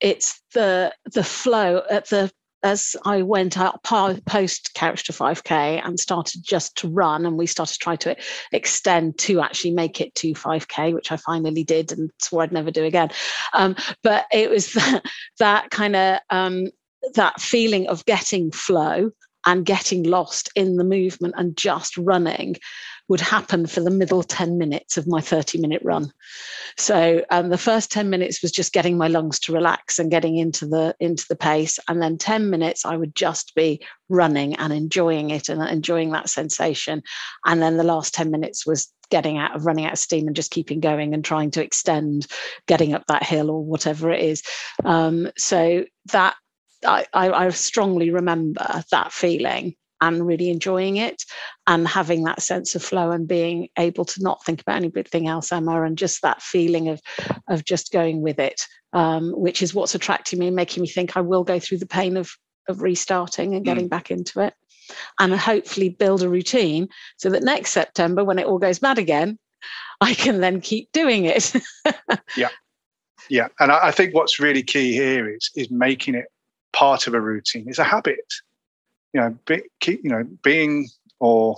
it's 0.02 0.42
the 0.54 0.94
the 1.14 1.24
flow 1.24 1.82
at 1.90 2.10
the 2.10 2.32
as 2.66 2.96
I 3.06 3.22
went 3.22 3.60
out 3.60 3.84
post 3.84 4.74
Couch 4.74 5.04
to 5.06 5.14
5K 5.14 5.82
and 5.86 6.00
started 6.00 6.42
just 6.44 6.76
to 6.78 6.88
run, 6.88 7.26
and 7.26 7.38
we 7.38 7.46
started 7.46 7.74
to 7.74 7.80
try 7.80 7.96
to 7.98 8.16
extend 8.52 9.20
to 9.20 9.40
actually 9.40 9.72
make 9.72 10.02
it 10.02 10.16
to 10.16 10.34
5K, 10.34 10.94
which 10.94 11.12
I 11.12 11.18
finally 11.18 11.64
did 11.64 11.92
and 11.92 12.10
swore 12.20 12.42
I'd 12.42 12.52
never 12.52 12.72
do 12.72 12.84
again. 12.84 13.12
Um, 13.54 13.76
but 14.02 14.26
it 14.34 14.50
was 14.50 14.74
that, 14.74 15.04
that 15.40 15.70
kind 15.70 15.96
of 15.96 16.20
um, 16.32 16.70
that 17.14 17.40
feeling 17.40 17.88
of 17.88 18.04
getting 18.06 18.52
flow 18.52 19.12
and 19.46 19.66
getting 19.66 20.04
lost 20.04 20.50
in 20.56 20.78
the 20.78 20.84
movement 20.84 21.36
and 21.38 21.56
just 21.58 21.98
running 21.98 22.56
would 23.08 23.22
happen 23.22 23.68
for 23.68 23.82
the 23.82 23.92
middle 23.92 24.24
10 24.24 24.58
minutes 24.58 24.98
of 24.98 25.08
my 25.08 25.22
30 25.22 25.60
minute 25.60 25.82
run. 25.84 26.12
So 26.78 27.24
um, 27.30 27.50
the 27.50 27.58
first 27.58 27.92
10 27.92 28.10
minutes 28.10 28.42
was 28.42 28.52
just 28.52 28.74
getting 28.74 28.98
my 28.98 29.08
lungs 29.08 29.40
to 29.42 29.54
relax 29.54 30.00
and 30.00 30.10
getting 30.10 30.38
into 30.38 30.66
the 30.66 30.96
into 31.00 31.26
the 31.30 31.36
pace. 31.36 31.78
And 31.88 32.02
then 32.02 32.18
10 32.18 32.50
minutes 32.50 32.86
I 32.86 32.98
would 32.98 33.16
just 33.16 33.54
be 33.56 33.82
running 34.10 34.56
and 34.56 34.74
enjoying 34.74 35.30
it 35.30 35.50
and 35.50 35.62
enjoying 35.62 36.12
that 36.12 36.30
sensation. 36.30 37.04
And 37.46 37.62
then 37.62 37.78
the 37.78 37.84
last 37.84 38.14
10 38.16 38.32
minutes 38.32 38.66
was 38.66 38.92
getting 39.12 39.38
out 39.38 39.56
of 39.56 39.68
running 39.68 39.86
out 39.86 39.94
of 39.94 40.00
steam 40.00 40.26
and 40.26 40.36
just 40.36 40.50
keeping 40.50 40.80
going 40.80 41.14
and 41.14 41.24
trying 41.24 41.52
to 41.52 41.64
extend 41.64 42.26
getting 42.68 42.94
up 42.94 43.04
that 43.08 43.24
hill 43.24 43.52
or 43.52 43.64
whatever 43.64 44.10
it 44.10 44.22
is. 44.22 44.42
Um, 44.84 45.30
so 45.38 45.86
that 46.12 46.36
I, 46.86 47.06
I, 47.14 47.50
strongly 47.50 48.10
remember 48.10 48.84
that 48.92 49.12
feeling 49.12 49.76
and 50.02 50.26
really 50.26 50.50
enjoying 50.50 50.98
it 50.98 51.24
and 51.68 51.88
having 51.88 52.24
that 52.24 52.42
sense 52.42 52.76
of 52.76 52.84
flow 52.84 53.12
and 53.12 53.28
being 53.28 53.70
able 53.78 54.06
to 54.06 54.22
not 54.22 54.44
think 54.44 54.62
about 54.62 54.76
anything 54.76 55.28
else 55.28 55.52
emma 55.52 55.84
and 55.84 55.98
just 55.98 56.22
that 56.22 56.42
feeling 56.42 56.90
of 56.90 57.02
of 57.48 57.64
just 57.64 57.92
going 57.92 58.22
with 58.22 58.40
it 58.40 58.62
um, 58.94 59.32
which 59.32 59.62
is 59.62 59.74
what's 59.74 59.96
attracting 59.96 60.40
me 60.40 60.48
and 60.48 60.56
making 60.56 60.82
me 60.82 60.88
think 60.88 61.16
i 61.16 61.22
will 61.22 61.44
go 61.44 61.60
through 61.60 61.78
the 61.78 61.86
pain 61.86 62.18
of 62.18 62.30
of 62.68 62.82
restarting 62.82 63.56
and 63.56 63.64
getting 63.64 63.86
mm. 63.86 63.90
back 63.90 64.12
into 64.12 64.42
it 64.42 64.54
and 65.20 65.34
hopefully 65.34 65.90
build 65.90 66.22
a 66.22 66.30
routine 66.30 66.90
so 67.18 67.30
that 67.30 67.44
next 67.44 67.72
september 67.72 68.24
when 68.24 68.38
it 68.38 68.46
all 68.46 68.60
goes 68.60 68.82
mad 68.82 69.00
again 69.00 69.40
i 70.02 70.14
can 70.14 70.42
then 70.42 70.62
keep 70.62 70.92
doing 70.92 71.26
it. 71.26 71.54
Yeah. 72.38 72.50
Yeah. 73.30 73.48
And 73.60 73.72
I, 73.72 73.88
I 73.88 73.92
think 73.92 74.14
what's 74.14 74.40
really 74.40 74.62
key 74.62 74.94
here 74.94 75.34
is 75.34 75.50
is 75.56 75.72
making 75.72 76.16
it 76.16 76.26
part 76.76 77.08
of 77.08 77.14
a 77.14 77.22
routine 77.22 77.66
it's 77.68 77.80
a 77.80 77.84
habit 77.84 78.20
you 79.16 79.22
know, 79.22 79.34
be, 79.46 79.64
keep, 79.80 80.04
you 80.04 80.10
know, 80.10 80.26
being 80.44 80.90
or 81.22 81.56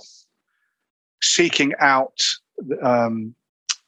seeking 1.20 1.74
out 1.80 2.22
um, 2.80 3.34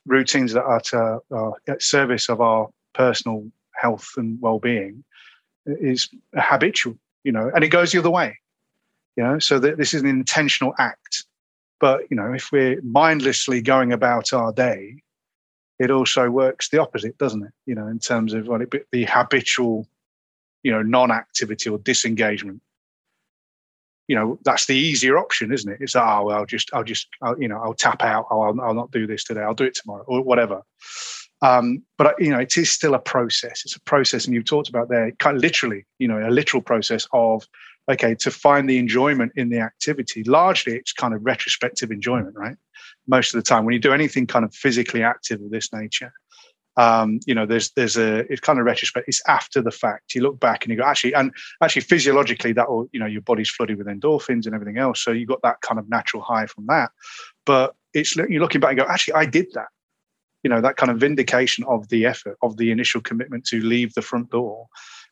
routines 0.06 0.52
that 0.54 0.64
are 0.64 0.80
to 0.80 1.20
uh, 1.32 1.50
at 1.68 1.80
service 1.80 2.28
of 2.28 2.40
our 2.40 2.68
personal 2.94 3.46
health 3.76 4.08
and 4.16 4.42
well-being 4.42 5.04
is 5.66 6.08
habitual, 6.34 6.98
you 7.22 7.30
know, 7.30 7.48
and 7.54 7.62
it 7.62 7.68
goes 7.68 7.92
the 7.92 8.00
other 8.00 8.10
way, 8.10 8.36
you 9.14 9.22
know. 9.22 9.38
So 9.38 9.60
that 9.60 9.76
this 9.78 9.94
is 9.94 10.02
an 10.02 10.08
intentional 10.08 10.74
act, 10.80 11.24
but 11.78 12.10
you 12.10 12.16
know, 12.16 12.32
if 12.32 12.50
we're 12.50 12.82
mindlessly 12.82 13.62
going 13.62 13.92
about 13.92 14.32
our 14.32 14.52
day, 14.52 14.96
it 15.78 15.92
also 15.92 16.28
works 16.28 16.70
the 16.70 16.78
opposite, 16.78 17.16
doesn't 17.18 17.44
it? 17.44 17.52
You 17.66 17.76
know, 17.76 17.86
in 17.86 18.00
terms 18.00 18.34
of 18.34 18.48
well, 18.48 18.62
it, 18.62 18.74
the 18.90 19.04
habitual, 19.04 19.86
you 20.62 20.72
know, 20.72 20.82
non-activity 20.82 21.70
or 21.70 21.78
disengagement. 21.78 22.60
You 24.08 24.16
know 24.16 24.38
that's 24.44 24.66
the 24.66 24.74
easier 24.74 25.18
option 25.18 25.52
isn't 25.52 25.72
it? 25.72 25.78
It's 25.80 25.94
oh 25.94 26.24
well, 26.24 26.38
i'll 26.38 26.46
just 26.46 26.70
i'll 26.74 26.82
just 26.82 27.06
I'll, 27.22 27.40
you 27.40 27.46
know 27.46 27.60
i'll 27.62 27.74
tap 27.74 28.02
out. 28.02 28.26
Oh, 28.30 28.42
I'll, 28.42 28.60
I'll 28.60 28.74
not 28.74 28.90
do 28.90 29.06
this 29.06 29.22
today. 29.22 29.40
I'll 29.40 29.54
do 29.54 29.64
it 29.64 29.76
tomorrow 29.76 30.04
or 30.08 30.22
whatever. 30.22 30.62
Um, 31.42 31.84
but 31.96 32.16
you 32.18 32.30
know 32.30 32.40
it 32.40 32.56
is 32.56 32.72
still 32.72 32.94
a 32.94 32.98
process. 32.98 33.62
It's 33.64 33.76
a 33.76 33.80
process 33.82 34.24
and 34.24 34.34
you've 34.34 34.46
talked 34.46 34.68
about 34.68 34.88
there 34.88 35.12
kind 35.20 35.36
of 35.36 35.42
literally 35.42 35.86
you 36.00 36.08
know 36.08 36.28
a 36.28 36.28
literal 36.28 36.60
process 36.60 37.06
of 37.12 37.46
okay 37.88 38.16
to 38.16 38.32
find 38.32 38.68
the 38.68 38.78
enjoyment 38.78 39.30
in 39.36 39.48
the 39.48 39.60
activity 39.60 40.22
largely 40.24 40.74
it's 40.74 40.92
kind 40.92 41.14
of 41.14 41.24
retrospective 41.24 41.92
enjoyment 41.92 42.34
right? 42.36 42.56
Most 43.06 43.32
of 43.32 43.38
the 43.38 43.48
time 43.48 43.64
when 43.64 43.74
you 43.74 43.80
do 43.80 43.92
anything 43.92 44.26
kind 44.26 44.44
of 44.44 44.52
physically 44.52 45.04
active 45.04 45.40
of 45.40 45.50
this 45.50 45.72
nature 45.72 46.12
um, 46.80 47.20
you 47.26 47.34
know, 47.34 47.44
there's 47.44 47.70
there's 47.72 47.98
a 47.98 48.20
it's 48.32 48.40
kind 48.40 48.58
of 48.58 48.64
retrospect. 48.64 49.06
It's 49.06 49.22
after 49.28 49.60
the 49.60 49.70
fact. 49.70 50.14
You 50.14 50.22
look 50.22 50.40
back 50.40 50.64
and 50.64 50.70
you 50.72 50.78
go, 50.78 50.84
actually, 50.84 51.12
and 51.12 51.30
actually 51.62 51.82
physiologically, 51.82 52.52
that 52.54 52.70
will 52.70 52.88
you 52.92 52.98
know 52.98 53.04
your 53.06 53.20
body's 53.20 53.50
flooded 53.50 53.76
with 53.76 53.86
endorphins 53.86 54.46
and 54.46 54.54
everything 54.54 54.78
else, 54.78 55.04
so 55.04 55.10
you 55.10 55.26
got 55.26 55.42
that 55.42 55.60
kind 55.60 55.78
of 55.78 55.90
natural 55.90 56.22
high 56.22 56.46
from 56.46 56.64
that. 56.68 56.90
But 57.44 57.74
it's 57.92 58.16
you're 58.16 58.40
looking 58.40 58.62
back 58.62 58.70
and 58.70 58.78
go, 58.78 58.86
actually, 58.88 59.12
I 59.12 59.26
did 59.26 59.48
that. 59.52 59.68
You 60.42 60.48
know, 60.48 60.62
that 60.62 60.78
kind 60.78 60.90
of 60.90 60.98
vindication 60.98 61.64
of 61.64 61.86
the 61.90 62.06
effort 62.06 62.38
of 62.40 62.56
the 62.56 62.70
initial 62.70 63.02
commitment 63.02 63.44
to 63.48 63.60
leave 63.60 63.92
the 63.92 64.00
front 64.00 64.30
door. 64.30 64.66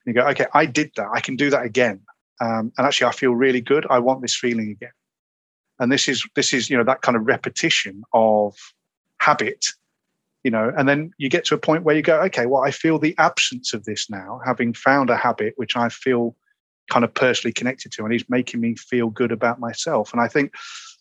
And 0.07 0.15
you 0.15 0.23
go, 0.23 0.27
okay, 0.29 0.47
I 0.55 0.65
did 0.65 0.91
that. 0.97 1.09
I 1.13 1.21
can 1.21 1.37
do 1.37 1.51
that 1.51 1.67
again. 1.67 2.01
Um, 2.41 2.73
and 2.79 2.87
actually, 2.87 3.09
I 3.09 3.13
feel 3.13 3.35
really 3.35 3.61
good. 3.61 3.87
I 3.91 3.99
want 3.99 4.23
this 4.23 4.35
feeling 4.35 4.71
again. 4.71 4.97
And 5.81 5.93
this 5.93 6.09
is 6.09 6.27
this 6.35 6.55
is 6.55 6.71
you 6.71 6.79
know 6.79 6.85
that 6.85 7.03
kind 7.03 7.15
of 7.15 7.27
repetition 7.27 8.05
of 8.15 8.57
habit 9.21 9.67
you 10.49 10.53
know 10.53 10.73
and 10.79 10.89
then 10.89 11.11
you 11.19 11.29
get 11.29 11.45
to 11.45 11.55
a 11.55 11.59
point 11.59 11.85
where 11.85 11.95
you 11.95 12.01
go 12.01 12.19
okay 12.23 12.47
well 12.47 12.63
i 12.63 12.71
feel 12.71 12.99
the 12.99 13.15
absence 13.19 13.75
of 13.75 13.85
this 13.85 14.09
now 14.09 14.41
having 14.47 14.73
found 14.73 15.11
a 15.11 15.17
habit 15.17 15.53
which 15.57 15.77
i 15.77 15.89
feel 15.91 16.35
kind 16.89 17.05
of 17.05 17.13
personally 17.13 17.53
connected 17.53 17.93
to 17.93 18.05
and 18.05 18.15
is 18.15 18.25
making 18.29 18.61
me 18.61 18.75
feel 18.75 19.11
good 19.11 19.33
about 19.33 19.61
myself. 19.61 20.13
And 20.13 20.21
i 20.21 20.29
think 20.29 20.53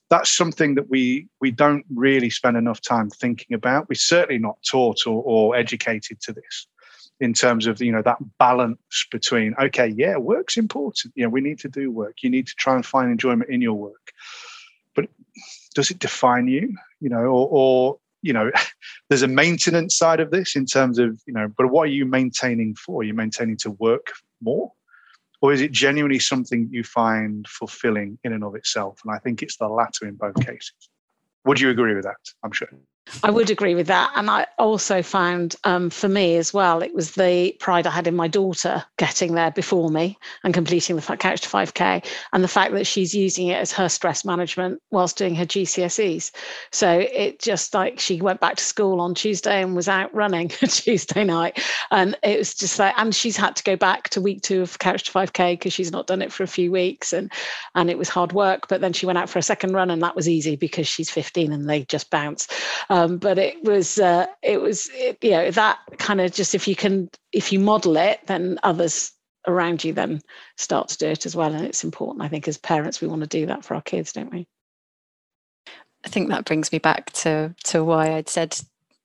that's 0.10 0.36
something 0.36 0.76
that 0.76 0.90
we 0.90 1.28
we 1.42 1.52
don't 1.52 1.86
really 1.94 2.30
spend 2.30 2.56
enough 2.56 2.82
time 2.82 3.10
thinking 3.10 3.54
about. 3.54 3.90
We're 3.90 3.96
certainly 3.96 4.40
not 4.40 4.58
taught 4.70 5.06
or, 5.06 5.22
or 5.26 5.56
educated 5.56 6.22
to 6.22 6.34
this 6.34 6.68
in 7.20 7.34
terms 7.34 7.68
of 7.68 7.82
you 7.82 7.92
know 7.92 8.02
that 8.04 8.18
balance 8.38 9.06
between 9.12 9.56
okay 9.62 9.88
yeah 9.88 10.18
work's 10.18 10.58
important. 10.58 11.14
You 11.16 11.24
know 11.24 11.30
we 11.30 11.42
need 11.42 11.60
to 11.60 11.70
do 11.70 11.92
work. 11.92 12.18
You 12.22 12.30
need 12.30 12.48
to 12.48 12.56
try 12.58 12.76
and 12.76 12.86
find 12.86 13.12
enjoyment 13.12 13.50
in 13.50 13.62
your 13.62 13.74
work. 13.74 14.12
But 14.96 15.10
does 15.76 15.92
it 15.92 16.00
define 16.00 16.48
you? 16.48 16.76
You 17.02 17.10
know 17.10 17.24
or, 17.24 17.48
or 17.52 18.00
you 18.28 18.34
know, 18.34 18.52
there's 19.10 19.24
a 19.24 19.28
maintenance 19.28 19.98
side 19.98 20.20
of 20.20 20.32
this 20.32 20.56
in 20.56 20.66
terms 20.66 21.00
of, 21.00 21.20
you 21.26 21.34
know, 21.34 21.48
but 21.58 21.72
what 21.72 21.84
are 21.84 21.92
you 21.92 22.06
maintaining 22.06 22.76
for? 22.76 23.02
Are 23.02 23.06
you 23.06 23.14
maintaining 23.14 23.58
to 23.58 23.72
work 23.72 24.12
more? 24.42 24.72
Or 25.42 25.54
is 25.54 25.62
it 25.62 25.72
genuinely 25.72 26.20
something 26.20 26.68
you 26.72 26.84
find 26.84 27.48
fulfilling 27.48 28.20
in 28.24 28.34
and 28.34 28.44
of 28.44 28.56
itself? 28.56 29.00
And 29.06 29.14
I 29.16 29.20
think 29.20 29.42
it's 29.42 29.58
the 29.58 29.68
latter 29.68 30.08
in 30.08 30.16
both 30.16 30.36
cases. 30.46 30.90
Would 31.46 31.60
you 31.60 31.70
agree 31.70 31.96
with 31.96 32.04
that? 32.04 32.18
I'm 32.44 32.52
sure. 32.52 32.68
I 33.24 33.32
would 33.32 33.50
agree 33.50 33.76
with 33.76 33.88
that. 33.88 34.12
And 34.16 34.30
I 34.30 34.46
also 34.58 35.02
found 35.02 35.56
um, 35.64 35.90
for 35.90 36.08
me 36.08 36.38
as 36.38 36.54
well, 36.54 36.82
it 36.82 36.94
was 36.94 37.12
the 37.12 37.56
pride 37.60 37.88
I 37.88 37.92
had 37.92 38.08
in 38.08 38.16
my 38.16 38.28
daughter 38.28 38.84
getting 38.98 39.34
there 39.34 39.52
before 39.52 39.90
me 39.90 40.18
and 40.44 40.54
completing 40.54 40.96
the 40.96 41.02
Couch 41.18 41.42
to 41.42 41.50
5K, 41.50 42.06
and 42.34 42.44
the 42.44 42.48
fact 42.48 42.74
that 42.74 42.86
she's 42.86 43.16
using 43.16 43.48
it 43.48 43.58
as 43.58 43.72
her 43.72 43.90
stress 43.90 44.24
management 44.24 44.82
whilst 44.92 45.18
doing 45.18 45.36
her 45.36 45.46
GCSEs. 45.46 46.32
So 46.72 47.00
it 47.00 47.40
just 47.40 47.74
like 47.74 48.00
she 48.00 48.22
went 48.22 48.40
back 48.40 48.56
to 48.58 48.64
school 48.64 49.00
on 49.02 49.16
Tuesday 49.16 49.62
and 49.62 49.76
was 49.76 49.88
out 49.88 50.14
running 50.14 50.50
Tuesday 50.50 51.24
night. 51.24 51.60
And 51.92 52.16
it 52.24 52.38
was 52.38 52.54
just 52.54 52.78
like, 52.78 52.94
and 52.98 53.16
she's 53.16 53.38
had 53.38 53.56
to 53.56 53.64
go 53.64 53.76
back 53.76 54.10
to 54.10 54.22
week 54.22 54.42
two 54.42 54.62
of 54.62 54.80
Couch 54.80 55.06
to 55.06 55.12
5K 55.12 55.54
because 55.54 55.74
she's 55.74 55.92
not 55.92 56.08
done 56.08 56.22
it 56.22 56.32
for 56.32 56.44
a 56.44 56.48
few 56.48 56.72
weeks. 56.72 57.14
And, 57.14 57.32
and 57.76 57.90
it 57.90 57.98
was 57.98 58.10
hard 58.10 58.34
work. 58.34 58.68
But 58.68 58.82
then 58.82 58.94
she 58.94 59.06
went 59.06 59.18
out 59.18 59.30
for 59.30 59.40
a 59.40 59.44
second 59.44 59.74
run, 59.74 59.90
and 59.90 60.02
that 60.04 60.16
was 60.16 60.30
easy 60.30 60.56
because 60.56 60.88
she's 60.88 61.10
15 61.10 61.52
and 61.52 61.70
they 61.70 61.84
just 61.86 62.10
bounce. 62.10 62.48
But 63.06 63.38
it 63.38 63.64
was, 63.64 64.00
uh, 64.00 64.26
it 64.42 64.62
was, 64.62 64.90
it, 64.94 65.18
you 65.22 65.32
know, 65.32 65.52
that 65.52 65.78
kind 66.00 66.22
of 66.22 66.34
just 66.34 66.56
if 66.56 66.68
you 66.68 66.76
can, 66.76 67.10
if 67.34 67.52
you 67.52 67.60
model 67.60 67.98
it, 67.98 68.22
then 68.26 68.58
others 68.64 69.12
around 69.46 69.84
you 69.84 69.94
then 69.94 70.22
start 70.58 70.88
to 70.90 70.98
do 70.98 71.08
it 71.08 71.26
as 71.26 71.36
well. 71.36 71.54
And 71.54 71.66
it's 71.66 71.84
important, 71.84 72.24
I 72.24 72.28
think, 72.28 72.48
as 72.48 72.58
parents, 72.58 73.02
we 73.02 73.08
want 73.08 73.22
to 73.22 73.28
do 73.28 73.46
that 73.46 73.64
for 73.64 73.76
our 73.76 73.82
kids, 73.82 74.14
don't 74.14 74.32
we? 74.32 74.48
I 76.06 76.10
think 76.10 76.30
that 76.30 76.46
brings 76.46 76.72
me 76.72 76.80
back 76.80 77.12
to 77.14 77.54
to 77.66 77.84
why 77.84 78.14
I'd 78.14 78.30
said 78.30 78.58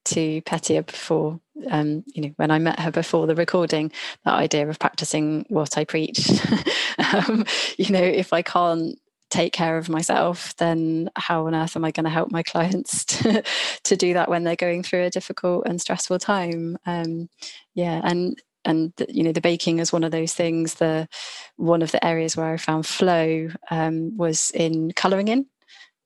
to 0.04 0.40
Petya 0.42 0.82
before, 0.82 1.40
um, 1.70 2.04
you 2.06 2.22
know, 2.22 2.32
when 2.36 2.50
I 2.50 2.58
met 2.58 2.80
her 2.80 2.90
before 2.90 3.26
the 3.26 3.34
recording, 3.34 3.92
that 4.24 4.34
idea 4.34 4.68
of 4.68 4.78
practicing 4.78 5.46
what 5.48 5.78
I 5.78 5.84
preach. 5.84 6.28
um, 7.12 7.44
you 7.76 7.90
know, 7.90 8.02
if 8.02 8.32
I 8.32 8.42
can't 8.42 8.98
take 9.32 9.54
care 9.54 9.78
of 9.78 9.88
myself, 9.88 10.54
then 10.56 11.10
how 11.16 11.46
on 11.46 11.54
earth 11.54 11.74
am 11.74 11.86
I 11.86 11.90
going 11.90 12.04
to 12.04 12.10
help 12.10 12.30
my 12.30 12.42
clients 12.52 13.04
to, 13.06 13.42
to 13.84 13.96
do 13.96 14.12
that 14.12 14.28
when 14.28 14.44
they're 14.44 14.56
going 14.56 14.82
through 14.82 15.04
a 15.04 15.10
difficult 15.10 15.66
and 15.66 15.80
stressful 15.80 16.18
time? 16.18 16.76
Um, 16.86 17.28
yeah, 17.74 18.00
and 18.04 18.40
and 18.64 18.92
you 19.08 19.24
know 19.24 19.32
the 19.32 19.40
baking 19.40 19.80
is 19.80 19.92
one 19.92 20.04
of 20.04 20.12
those 20.12 20.34
things. 20.34 20.74
The 20.74 21.08
one 21.56 21.82
of 21.82 21.90
the 21.92 22.04
areas 22.04 22.36
where 22.36 22.52
I 22.52 22.56
found 22.58 22.86
flow 22.86 23.48
um, 23.70 24.16
was 24.16 24.52
in 24.54 24.92
colouring 24.92 25.28
in, 25.28 25.46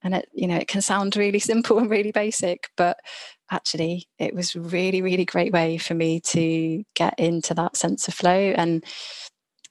and 0.02 0.14
it 0.14 0.28
you 0.32 0.46
know 0.46 0.56
it 0.56 0.68
can 0.68 0.80
sound 0.80 1.16
really 1.16 1.38
simple 1.50 1.78
and 1.78 1.90
really 1.90 2.12
basic, 2.12 2.70
but 2.76 2.98
actually 3.50 4.08
it 4.18 4.34
was 4.34 4.56
really 4.56 5.02
really 5.02 5.24
great 5.24 5.52
way 5.52 5.78
for 5.78 5.94
me 5.94 6.20
to 6.20 6.84
get 6.94 7.18
into 7.18 7.54
that 7.54 7.76
sense 7.76 8.08
of 8.08 8.14
flow 8.14 8.54
and 8.56 8.84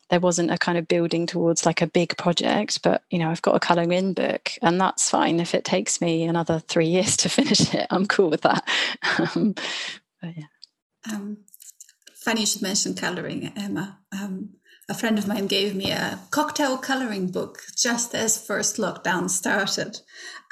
there 0.09 0.19
wasn't 0.19 0.51
a 0.51 0.57
kind 0.57 0.77
of 0.77 0.87
building 0.87 1.25
towards 1.25 1.65
like 1.65 1.81
a 1.81 1.87
big 1.87 2.15
project 2.17 2.81
but 2.83 3.03
you 3.09 3.19
know 3.19 3.29
i've 3.29 3.41
got 3.41 3.55
a 3.55 3.59
colouring 3.59 3.91
in 3.91 4.13
book 4.13 4.51
and 4.61 4.79
that's 4.79 5.09
fine. 5.09 5.39
If 5.39 5.55
it 5.55 5.65
takes 5.65 6.01
me 6.01 6.23
another 6.23 6.59
three 6.59 6.87
years 6.87 7.17
to 7.17 7.29
finish 7.37 7.73
it 7.73 7.87
i'm 7.89 8.05
cool 8.05 8.29
with 8.29 8.41
that. 8.41 8.67
Um, 9.19 9.55
but 10.21 10.37
yeah. 10.37 10.43
Um, 11.11 11.37
funny 12.13 12.41
you 12.41 12.47
should 12.47 12.61
mention 12.61 12.95
colouring 12.95 13.51
emma. 13.55 13.99
Um, 14.11 14.55
a 14.87 14.93
friend 14.93 15.17
of 15.17 15.27
mine 15.27 15.47
gave 15.47 15.75
me 15.75 15.91
a 15.91 16.19
cocktail 16.29 16.77
colouring 16.77 17.27
book 17.31 17.63
just 17.75 18.13
as 18.13 18.43
first 18.43 18.77
lockdown 18.77 19.29
started 19.29 19.99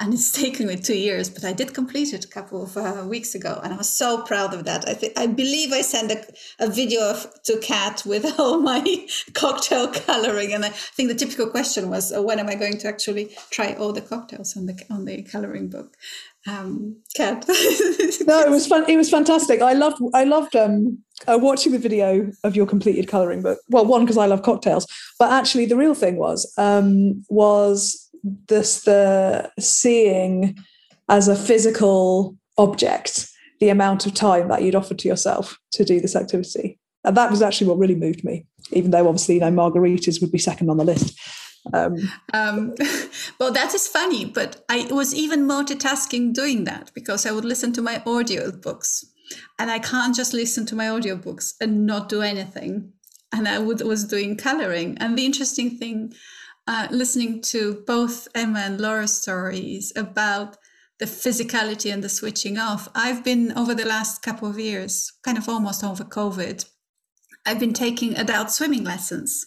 and 0.00 0.12
it's 0.12 0.32
taken 0.42 0.66
me 0.66 0.76
two 0.76 0.96
years, 0.96 1.30
but 1.30 1.44
I 1.44 1.52
did 1.52 1.74
complete 1.74 2.12
it 2.12 2.24
a 2.24 2.28
couple 2.28 2.62
of 2.62 2.76
uh, 2.76 3.04
weeks 3.06 3.34
ago, 3.34 3.60
and 3.62 3.72
I 3.72 3.76
was 3.76 3.88
so 3.88 4.22
proud 4.22 4.54
of 4.54 4.64
that. 4.64 4.88
I 4.88 4.94
think 4.94 5.18
I 5.18 5.26
believe 5.26 5.72
I 5.72 5.82
sent 5.82 6.12
a, 6.12 6.24
a 6.58 6.68
video 6.68 7.10
of, 7.10 7.26
to 7.44 7.58
Kat 7.58 8.02
with 8.04 8.24
all 8.38 8.58
my 8.58 9.06
cocktail 9.34 9.88
coloring, 9.88 10.52
and 10.52 10.64
I 10.64 10.70
think 10.70 11.08
the 11.08 11.14
typical 11.14 11.48
question 11.48 11.90
was, 11.90 12.12
oh, 12.12 12.22
"When 12.22 12.38
am 12.38 12.48
I 12.48 12.54
going 12.54 12.78
to 12.78 12.88
actually 12.88 13.36
try 13.50 13.74
all 13.74 13.92
the 13.92 14.00
cocktails 14.00 14.56
on 14.56 14.66
the 14.66 14.80
on 14.90 15.04
the 15.04 15.22
coloring 15.22 15.68
book?" 15.68 15.96
Um, 16.46 16.96
Kat. 17.16 17.44
no, 17.48 18.40
it 18.40 18.50
was 18.50 18.66
fun. 18.66 18.84
It 18.88 18.96
was 18.96 19.10
fantastic. 19.10 19.62
I 19.62 19.72
loved. 19.72 20.00
I 20.12 20.24
loved 20.24 20.54
um, 20.54 20.98
uh, 21.26 21.38
watching 21.40 21.72
the 21.72 21.78
video 21.78 22.30
of 22.42 22.54
your 22.54 22.66
completed 22.66 23.08
coloring 23.08 23.42
book. 23.42 23.58
Well, 23.70 23.86
one 23.86 24.02
because 24.02 24.18
I 24.18 24.26
love 24.26 24.42
cocktails, 24.42 24.86
but 25.18 25.32
actually 25.32 25.66
the 25.66 25.76
real 25.76 25.94
thing 25.94 26.16
was 26.16 26.52
um, 26.58 27.24
was 27.28 28.10
this 28.48 28.82
the 28.82 29.50
seeing 29.58 30.56
as 31.08 31.28
a 31.28 31.36
physical 31.36 32.36
object 32.56 33.28
the 33.60 33.68
amount 33.68 34.06
of 34.06 34.14
time 34.14 34.48
that 34.48 34.62
you'd 34.62 34.74
offered 34.74 34.98
to 34.98 35.08
yourself 35.08 35.58
to 35.72 35.84
do 35.84 36.00
this 36.00 36.16
activity. 36.16 36.78
And 37.04 37.16
that 37.16 37.30
was 37.30 37.42
actually 37.42 37.68
what 37.68 37.78
really 37.78 37.94
moved 37.94 38.24
me, 38.24 38.46
even 38.72 38.90
though 38.90 39.06
obviously, 39.06 39.36
you 39.36 39.40
know, 39.40 39.50
margaritas 39.50 40.20
would 40.20 40.32
be 40.32 40.38
second 40.38 40.70
on 40.70 40.78
the 40.78 40.84
list. 40.84 41.18
Um, 41.72 41.96
um, 42.32 42.74
well, 43.40 43.52
that 43.52 43.74
is 43.74 43.88
funny, 43.88 44.24
but 44.24 44.64
I 44.68 44.86
was 44.90 45.14
even 45.14 45.48
multitasking 45.48 46.34
doing 46.34 46.64
that 46.64 46.92
because 46.94 47.26
I 47.26 47.32
would 47.32 47.44
listen 47.44 47.72
to 47.74 47.82
my 47.82 48.02
audio 48.06 48.50
books 48.52 49.04
and 49.58 49.70
I 49.70 49.78
can't 49.78 50.14
just 50.14 50.34
listen 50.34 50.66
to 50.66 50.76
my 50.76 50.86
audiobooks 50.86 51.54
and 51.60 51.86
not 51.86 52.08
do 52.08 52.22
anything. 52.22 52.92
And 53.32 53.48
I 53.48 53.58
would, 53.58 53.80
was 53.80 54.04
doing 54.04 54.36
coloring. 54.36 54.96
And 55.00 55.18
the 55.18 55.24
interesting 55.24 55.78
thing 55.78 56.12
uh, 56.66 56.88
listening 56.90 57.40
to 57.42 57.82
both 57.86 58.28
Emma 58.34 58.60
and 58.60 58.80
Laura's 58.80 59.20
stories 59.20 59.92
about 59.96 60.56
the 60.98 61.06
physicality 61.06 61.92
and 61.92 62.04
the 62.04 62.08
switching 62.08 62.58
off. 62.58 62.88
I've 62.94 63.24
been 63.24 63.52
over 63.58 63.74
the 63.74 63.84
last 63.84 64.22
couple 64.22 64.48
of 64.48 64.58
years, 64.58 65.12
kind 65.24 65.36
of 65.36 65.48
almost 65.48 65.82
over 65.82 66.04
COVID, 66.04 66.64
I've 67.46 67.60
been 67.60 67.74
taking 67.74 68.16
adult 68.16 68.50
swimming 68.50 68.84
lessons. 68.84 69.46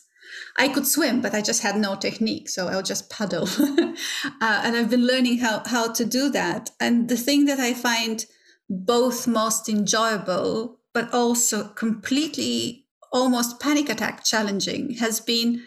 I 0.58 0.68
could 0.68 0.88
swim, 0.88 1.22
but 1.22 1.34
I 1.34 1.42
just 1.42 1.62
had 1.62 1.78
no 1.78 1.96
technique, 1.96 2.50
so 2.50 2.68
I'll 2.68 2.84
just 2.84 3.10
paddle. 3.10 3.48
uh, 3.60 3.96
and 4.42 4.76
I've 4.76 4.90
been 4.90 5.06
learning 5.06 5.40
how, 5.40 5.64
how 5.66 5.92
to 5.94 6.06
do 6.06 6.30
that. 6.32 6.72
And 6.80 7.10
the 7.10 7.18
thing 7.18 7.46
that 7.46 7.60
I 7.60 7.74
find 7.74 8.26
both 8.70 9.28
most 9.28 9.70
enjoyable, 9.70 10.80
but 10.94 11.14
also 11.14 11.70
completely 11.70 12.86
almost 13.12 13.60
panic 13.60 13.90
attack 13.90 14.24
challenging, 14.24 14.96
has 14.96 15.20
been 15.20 15.64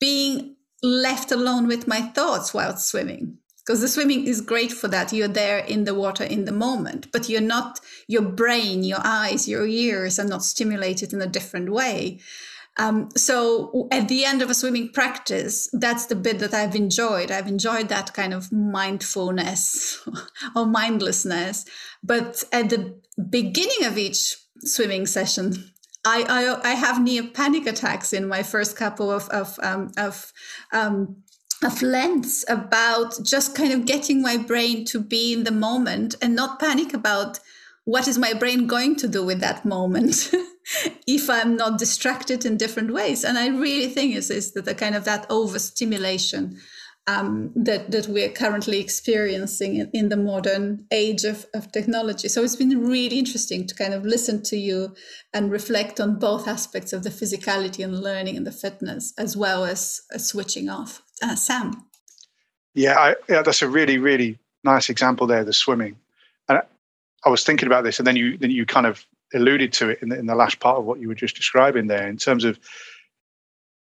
being 0.00 0.56
left 0.82 1.32
alone 1.32 1.66
with 1.66 1.88
my 1.88 2.02
thoughts 2.02 2.52
while 2.52 2.76
swimming 2.76 3.38
because 3.66 3.80
the 3.80 3.88
swimming 3.88 4.26
is 4.26 4.40
great 4.40 4.72
for 4.72 4.88
that 4.88 5.12
you're 5.12 5.26
there 5.26 5.58
in 5.58 5.84
the 5.84 5.94
water 5.94 6.22
in 6.22 6.44
the 6.44 6.52
moment 6.52 7.10
but 7.12 7.28
you're 7.28 7.40
not 7.40 7.80
your 8.06 8.22
brain 8.22 8.84
your 8.84 9.00
eyes 9.02 9.48
your 9.48 9.66
ears 9.66 10.18
are 10.18 10.26
not 10.26 10.44
stimulated 10.44 11.12
in 11.12 11.20
a 11.20 11.26
different 11.26 11.70
way 11.70 12.20
um, 12.78 13.08
so 13.16 13.88
at 13.90 14.08
the 14.08 14.24
end 14.24 14.42
of 14.42 14.50
a 14.50 14.54
swimming 14.54 14.90
practice 14.92 15.68
that's 15.72 16.06
the 16.06 16.14
bit 16.14 16.38
that 16.38 16.54
i've 16.54 16.74
enjoyed. 16.74 17.30
I've 17.30 17.46
enjoyed 17.46 17.88
that 17.88 18.12
kind 18.12 18.34
of 18.34 18.52
mindfulness 18.52 20.06
or 20.56 20.66
mindlessness. 20.66 21.64
But 22.02 22.44
at 22.52 22.70
the 22.70 23.00
beginning 23.30 23.84
of 23.84 23.96
each 23.96 24.36
swimming 24.60 25.06
session 25.06 25.72
I, 26.06 26.24
I, 26.28 26.70
I 26.70 26.74
have 26.74 27.02
near 27.02 27.24
panic 27.24 27.66
attacks 27.66 28.12
in 28.12 28.28
my 28.28 28.42
first 28.42 28.76
couple 28.76 29.10
of 29.10 29.28
of 29.30 29.58
um, 29.62 29.90
of 29.96 30.32
um, 30.72 31.16
of 31.64 31.82
lengths 31.82 32.44
about 32.48 33.18
just 33.22 33.56
kind 33.56 33.72
of 33.72 33.86
getting 33.86 34.22
my 34.22 34.36
brain 34.36 34.84
to 34.86 35.00
be 35.00 35.32
in 35.32 35.44
the 35.44 35.50
moment 35.50 36.14
and 36.22 36.36
not 36.36 36.60
panic 36.60 36.94
about 36.94 37.40
what 37.86 38.08
is 38.08 38.18
my 38.18 38.34
brain 38.34 38.66
going 38.66 38.96
to 38.96 39.08
do 39.08 39.24
with 39.24 39.40
that 39.40 39.64
moment 39.64 40.30
if 41.06 41.30
I'm 41.30 41.56
not 41.56 41.78
distracted 41.78 42.44
in 42.44 42.56
different 42.56 42.92
ways. 42.92 43.24
And 43.24 43.38
I 43.38 43.46
really 43.46 43.86
think 43.86 44.14
is 44.16 44.28
is 44.28 44.52
that 44.52 44.64
the 44.64 44.74
kind 44.74 44.96
of 44.96 45.04
that 45.04 45.24
overstimulation 45.30 46.58
um, 47.06 47.52
that 47.54 47.92
that 47.92 48.08
we're 48.08 48.32
currently 48.32 48.80
experiencing 48.80 49.76
in, 49.76 49.90
in, 49.92 50.08
the 50.08 50.16
modern 50.16 50.84
age 50.90 51.22
of, 51.22 51.46
of 51.54 51.70
technology. 51.70 52.26
So 52.26 52.42
it's 52.42 52.56
been 52.56 52.84
really 52.84 53.20
interesting 53.20 53.64
to 53.68 53.74
kind 53.76 53.94
of 53.94 54.04
listen 54.04 54.42
to 54.42 54.56
you 54.56 54.92
and 55.32 55.52
reflect 55.52 56.00
on 56.00 56.18
both 56.18 56.48
aspects 56.48 56.92
of 56.92 57.04
the 57.04 57.10
physicality 57.10 57.84
and 57.84 58.02
learning 58.02 58.36
and 58.36 58.44
the 58.44 58.50
fitness, 58.50 59.14
as 59.16 59.36
well 59.36 59.64
as 59.64 60.02
switching 60.16 60.68
off. 60.68 61.02
Uh, 61.22 61.36
Sam. 61.36 61.84
Yeah, 62.74 62.98
I, 62.98 63.14
yeah, 63.28 63.42
that's 63.42 63.62
a 63.62 63.68
really 63.68 63.98
really 63.98 64.40
nice 64.64 64.90
example 64.90 65.28
there. 65.28 65.44
The 65.44 65.52
swimming, 65.52 65.94
I 67.26 67.28
was 67.28 67.44
thinking 67.44 67.66
about 67.66 67.84
this, 67.84 67.98
and 67.98 68.06
then 68.06 68.16
you 68.16 68.38
then 68.38 68.50
you 68.50 68.64
kind 68.64 68.86
of 68.86 69.04
alluded 69.34 69.72
to 69.74 69.90
it 69.90 69.98
in 70.00 70.08
the, 70.08 70.18
in 70.18 70.26
the 70.26 70.34
last 70.34 70.60
part 70.60 70.78
of 70.78 70.84
what 70.84 71.00
you 71.00 71.08
were 71.08 71.14
just 71.14 71.36
describing 71.36 71.88
there 71.88 72.08
in 72.08 72.16
terms 72.16 72.44
of 72.44 72.58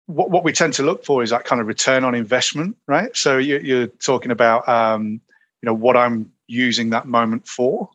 what, 0.07 0.30
what 0.30 0.45
we 0.45 0.53
tend 0.53 0.74
to 0.74 0.83
look 0.83 1.05
for 1.05 1.22
is 1.22 1.30
that 1.30 1.45
kind 1.45 1.61
of 1.61 1.66
return 1.66 2.05
on 2.05 2.14
investment, 2.14 2.76
right? 2.87 3.16
So 3.16 3.39
you, 3.39 3.83
are 3.83 3.87
talking 3.87 4.30
about, 4.30 4.68
um, 4.68 5.20
you 5.62 5.66
know, 5.66 5.74
what 5.74 5.97
I'm 5.97 6.30
using 6.49 6.91
that 6.91 7.07
moment 7.07 7.47
for. 7.47 7.89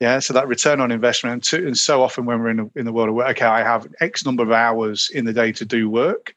Yeah, 0.00 0.18
so 0.18 0.34
that 0.34 0.48
return 0.48 0.80
on 0.80 0.90
investment, 0.90 1.32
and, 1.32 1.42
to, 1.44 1.66
and 1.68 1.78
so 1.78 2.02
often 2.02 2.26
when 2.26 2.40
we're 2.40 2.50
in, 2.50 2.70
in 2.74 2.84
the 2.84 2.92
world 2.92 3.08
of 3.08 3.14
work, 3.14 3.28
okay, 3.30 3.46
I 3.46 3.62
have 3.62 3.86
X 4.00 4.24
number 4.24 4.42
of 4.42 4.50
hours 4.50 5.08
in 5.14 5.24
the 5.24 5.32
day 5.32 5.52
to 5.52 5.64
do 5.64 5.88
work. 5.88 6.34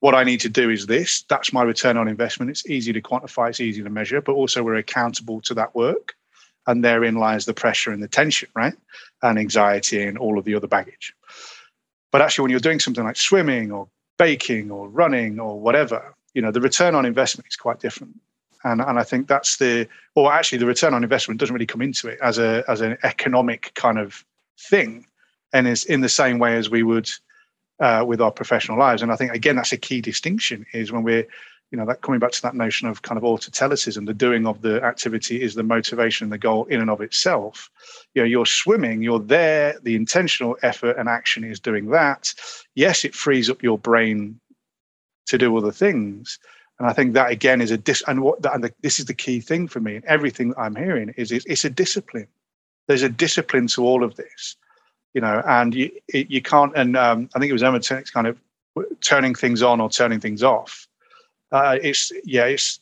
What 0.00 0.14
I 0.14 0.22
need 0.22 0.40
to 0.40 0.50
do 0.50 0.68
is 0.68 0.86
this. 0.86 1.24
That's 1.28 1.52
my 1.52 1.62
return 1.62 1.96
on 1.96 2.08
investment. 2.08 2.50
It's 2.50 2.66
easy 2.68 2.92
to 2.92 3.00
quantify, 3.00 3.48
it's 3.48 3.60
easy 3.60 3.82
to 3.82 3.90
measure, 3.90 4.20
but 4.20 4.32
also 4.32 4.62
we're 4.62 4.76
accountable 4.76 5.40
to 5.40 5.54
that 5.54 5.74
work. 5.74 6.14
And 6.66 6.82
therein 6.82 7.16
lies 7.16 7.44
the 7.44 7.54
pressure 7.54 7.92
and 7.92 8.02
the 8.02 8.08
tension, 8.08 8.48
right? 8.54 8.74
And 9.22 9.38
anxiety 9.38 10.02
and 10.02 10.18
all 10.18 10.38
of 10.38 10.44
the 10.44 10.54
other 10.54 10.66
baggage. 10.66 11.14
But 12.10 12.22
actually, 12.22 12.42
when 12.42 12.50
you're 12.50 12.60
doing 12.60 12.80
something 12.80 13.04
like 13.04 13.16
swimming 13.16 13.72
or 13.72 13.88
baking 14.18 14.70
or 14.70 14.88
running 14.88 15.40
or 15.40 15.60
whatever, 15.60 16.14
you 16.32 16.42
know, 16.42 16.50
the 16.50 16.60
return 16.60 16.94
on 16.94 17.04
investment 17.04 17.48
is 17.48 17.56
quite 17.56 17.80
different. 17.80 18.18
And, 18.64 18.80
and 18.80 18.98
I 18.98 19.04
think 19.04 19.28
that's 19.28 19.58
the, 19.58 19.86
or 20.14 20.32
actually 20.32 20.58
the 20.58 20.66
return 20.66 20.94
on 20.94 21.02
investment 21.02 21.38
doesn't 21.38 21.52
really 21.52 21.66
come 21.66 21.82
into 21.82 22.08
it 22.08 22.18
as 22.22 22.38
a 22.38 22.64
as 22.66 22.80
an 22.80 22.96
economic 23.02 23.72
kind 23.74 23.98
of 23.98 24.24
thing, 24.58 25.06
and 25.52 25.68
is 25.68 25.84
in 25.84 26.00
the 26.00 26.08
same 26.08 26.38
way 26.38 26.56
as 26.56 26.70
we 26.70 26.82
would 26.82 27.10
uh, 27.80 28.04
with 28.06 28.20
our 28.20 28.30
professional 28.30 28.78
lives. 28.78 29.02
And 29.02 29.12
I 29.12 29.16
think 29.16 29.32
again 29.32 29.56
that's 29.56 29.72
a 29.72 29.76
key 29.76 30.00
distinction 30.00 30.64
is 30.72 30.92
when 30.92 31.02
we're, 31.02 31.26
you 31.74 31.80
know, 31.80 31.86
that 31.86 32.02
coming 32.02 32.20
back 32.20 32.30
to 32.30 32.42
that 32.42 32.54
notion 32.54 32.86
of 32.86 33.02
kind 33.02 33.18
of 33.18 33.24
autotelicism, 33.24 34.06
the 34.06 34.14
doing 34.14 34.46
of 34.46 34.62
the 34.62 34.80
activity 34.84 35.42
is 35.42 35.56
the 35.56 35.64
motivation, 35.64 36.30
the 36.30 36.38
goal 36.38 36.66
in 36.66 36.80
and 36.80 36.88
of 36.88 37.00
itself. 37.00 37.68
You 38.14 38.22
know, 38.22 38.26
you're 38.26 38.46
swimming, 38.46 39.02
you're 39.02 39.18
there, 39.18 39.76
the 39.82 39.96
intentional 39.96 40.56
effort 40.62 40.96
and 40.96 41.08
action 41.08 41.42
is 41.42 41.58
doing 41.58 41.90
that 41.90 42.32
yes, 42.74 43.04
it 43.04 43.14
frees 43.14 43.50
up 43.50 43.62
your 43.62 43.78
brain 43.78 44.40
to 45.26 45.38
do 45.38 45.56
other 45.56 45.72
things. 45.72 46.38
And 46.78 46.88
I 46.88 46.92
think 46.92 47.14
that 47.14 47.30
again 47.30 47.60
is 47.60 47.70
a 47.70 47.78
dis. 47.78 48.02
And 48.06 48.22
what 48.22 48.42
that 48.42 48.54
and 48.54 48.64
the, 48.64 48.72
this 48.82 48.98
is 48.98 49.06
the 49.06 49.14
key 49.14 49.40
thing 49.40 49.68
for 49.68 49.80
me. 49.80 49.96
And 49.96 50.04
everything 50.04 50.50
that 50.50 50.58
I'm 50.58 50.74
hearing 50.74 51.14
is 51.16 51.30
it's, 51.30 51.46
it's 51.46 51.64
a 51.64 51.70
discipline. 51.70 52.28
There's 52.88 53.02
a 53.02 53.08
discipline 53.08 53.68
to 53.68 53.84
all 53.84 54.02
of 54.04 54.16
this, 54.16 54.56
you 55.14 55.20
know. 55.20 55.42
And 55.46 55.74
you 55.74 55.90
you 56.12 56.42
can't. 56.42 56.72
And 56.76 56.96
um, 56.96 57.30
I 57.34 57.38
think 57.38 57.50
it 57.50 57.54
was 57.54 57.62
Emma 57.62 57.78
Tenix 57.78 58.12
kind 58.12 58.26
of 58.26 58.38
turning 59.00 59.34
things 59.34 59.62
on 59.62 59.80
or 59.80 59.88
turning 59.88 60.20
things 60.20 60.42
off. 60.42 60.88
Uh, 61.54 61.78
it's 61.82 62.10
yeah, 62.24 62.46
it's 62.46 62.80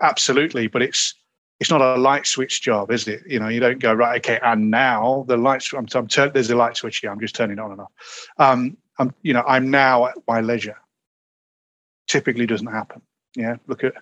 absolutely, 0.00 0.66
but 0.66 0.80
it's 0.80 1.14
it's 1.60 1.70
not 1.70 1.82
a 1.82 1.96
light 1.96 2.26
switch 2.26 2.62
job, 2.62 2.90
is 2.90 3.06
it? 3.06 3.22
You 3.26 3.38
know, 3.38 3.48
you 3.48 3.60
don't 3.60 3.78
go 3.80 3.92
right. 3.92 4.16
Okay, 4.18 4.40
and 4.42 4.70
now 4.70 5.26
the 5.28 5.36
lights. 5.36 5.72
I'm, 5.74 5.86
I'm 5.94 6.08
turn, 6.08 6.30
there's 6.32 6.50
a 6.50 6.56
light 6.56 6.76
switch 6.76 6.98
here. 6.98 7.10
I'm 7.10 7.20
just 7.20 7.34
turning 7.34 7.58
on 7.58 7.72
and 7.72 7.80
off. 7.82 7.92
Um, 8.38 8.78
I'm, 8.98 9.14
you 9.22 9.34
know, 9.34 9.44
I'm 9.46 9.70
now 9.70 10.06
at 10.06 10.14
my 10.26 10.40
leisure. 10.40 10.78
Typically 12.06 12.46
doesn't 12.46 12.68
happen. 12.68 13.02
Yeah. 13.36 13.56
Look 13.66 13.84
at, 13.84 13.94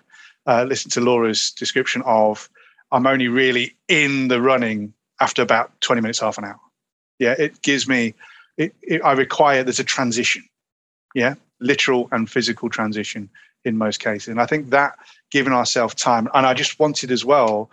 uh, 0.45 0.65
listen 0.67 0.89
to 0.91 1.01
Laura's 1.01 1.51
description 1.51 2.01
of 2.05 2.49
I'm 2.91 3.05
only 3.05 3.27
really 3.27 3.75
in 3.87 4.29
the 4.29 4.41
running 4.41 4.93
after 5.19 5.41
about 5.41 5.79
20 5.81 6.01
minutes, 6.01 6.19
half 6.19 6.37
an 6.37 6.45
hour. 6.45 6.59
Yeah. 7.19 7.35
It 7.37 7.61
gives 7.61 7.87
me, 7.87 8.13
it, 8.57 8.73
it, 8.81 9.01
I 9.03 9.11
require, 9.11 9.63
there's 9.63 9.79
a 9.79 9.83
transition. 9.83 10.43
Yeah. 11.13 11.35
Literal 11.59 12.07
and 12.11 12.29
physical 12.29 12.69
transition 12.69 13.29
in 13.67 13.77
most 13.77 13.99
cases. 13.99 14.29
And 14.29 14.41
I 14.41 14.45
think 14.45 14.69
that 14.71 14.97
giving 15.29 15.53
ourselves 15.53 15.93
time, 15.93 16.27
and 16.33 16.45
I 16.45 16.53
just 16.53 16.79
wanted 16.79 17.11
as 17.11 17.23
well, 17.23 17.69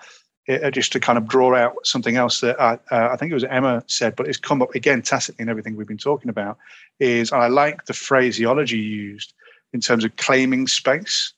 it, 0.47 0.73
just 0.73 0.93
to 0.93 1.01
kind 1.01 1.17
of 1.17 1.27
draw 1.27 1.55
out 1.55 1.75
something 1.87 2.17
else 2.17 2.41
that 2.41 2.61
I, 2.61 2.75
uh, 2.91 3.09
I 3.13 3.17
think 3.17 3.31
it 3.31 3.35
was 3.35 3.45
Emma 3.45 3.83
said, 3.87 4.15
but 4.17 4.29
it's 4.29 4.39
come 4.39 4.61
up 4.61 4.75
again 4.75 5.01
tacitly 5.01 5.43
in 5.43 5.49
everything 5.49 5.77
we've 5.77 5.89
been 5.89 5.97
talking 5.97 6.29
about. 6.29 6.59
Is 6.99 7.33
I 7.33 7.49
like 7.49 7.87
the 7.87 7.95
phraseology 7.95 8.79
used 8.79 9.33
in 9.73 9.81
terms 9.81 10.05
of 10.05 10.17
claiming 10.17 10.67
space. 10.67 11.33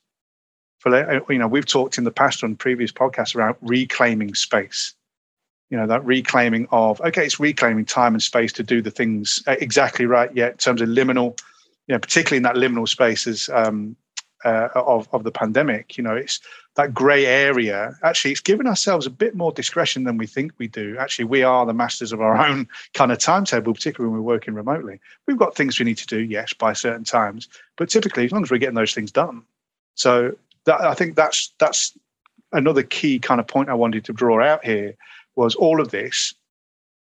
For 0.79 0.93
uh, 0.93 1.19
you 1.29 1.39
know, 1.39 1.47
we've 1.47 1.65
talked 1.65 1.97
in 1.97 2.03
the 2.03 2.11
past 2.11 2.43
on 2.43 2.55
previous 2.55 2.91
podcasts 2.91 3.35
around 3.35 3.55
reclaiming 3.61 4.35
space. 4.35 4.93
You 5.69 5.77
know, 5.77 5.87
that 5.87 6.05
reclaiming 6.05 6.67
of 6.71 7.01
okay, 7.01 7.25
it's 7.25 7.39
reclaiming 7.39 7.85
time 7.85 8.13
and 8.13 8.21
space 8.21 8.53
to 8.53 8.63
do 8.63 8.81
the 8.81 8.91
things 8.91 9.41
uh, 9.47 9.55
exactly 9.59 10.05
right. 10.05 10.33
Yet 10.35 10.51
in 10.51 10.57
terms 10.57 10.81
of 10.81 10.89
liminal, 10.89 11.39
you 11.87 11.95
know, 11.95 11.99
particularly 11.99 12.37
in 12.37 12.43
that 12.43 12.55
liminal 12.55 12.87
space, 12.87 13.25
as 13.25 13.49
um, 13.53 13.95
uh, 14.45 14.69
of 14.75 15.07
of 15.11 15.23
the 15.23 15.31
pandemic. 15.31 15.97
You 15.97 16.03
know, 16.03 16.15
it's 16.15 16.39
that 16.75 16.93
grey 16.93 17.25
area. 17.25 17.97
Actually, 18.03 18.31
it's 18.31 18.41
given 18.41 18.67
ourselves 18.67 19.05
a 19.05 19.09
bit 19.09 19.35
more 19.35 19.51
discretion 19.51 20.03
than 20.03 20.17
we 20.17 20.27
think 20.27 20.53
we 20.57 20.67
do. 20.67 20.97
Actually, 20.99 21.25
we 21.25 21.43
are 21.43 21.65
the 21.65 21.73
masters 21.73 22.11
of 22.11 22.21
our 22.21 22.37
own 22.47 22.67
kind 22.93 23.11
of 23.11 23.19
timetable, 23.19 23.73
particularly 23.73 24.11
when 24.11 24.21
we're 24.21 24.33
working 24.33 24.53
remotely. 24.53 24.99
We've 25.27 25.37
got 25.37 25.55
things 25.55 25.79
we 25.79 25.85
need 25.85 25.97
to 25.97 26.07
do, 26.07 26.19
yes, 26.19 26.53
by 26.53 26.73
certain 26.73 27.03
times, 27.03 27.47
but 27.77 27.89
typically, 27.89 28.25
as 28.25 28.31
long 28.31 28.43
as 28.43 28.51
we're 28.51 28.57
getting 28.57 28.75
those 28.75 28.93
things 28.93 29.11
done. 29.11 29.43
So 29.95 30.35
that, 30.65 30.81
I 30.81 30.93
think 30.93 31.15
that's 31.15 31.53
that's 31.59 31.97
another 32.53 32.83
key 32.83 33.19
kind 33.19 33.39
of 33.39 33.47
point 33.47 33.69
I 33.69 33.73
wanted 33.73 34.05
to 34.05 34.13
draw 34.13 34.43
out 34.43 34.63
here 34.63 34.95
was 35.35 35.55
all 35.55 35.81
of 35.81 35.91
this 35.91 36.33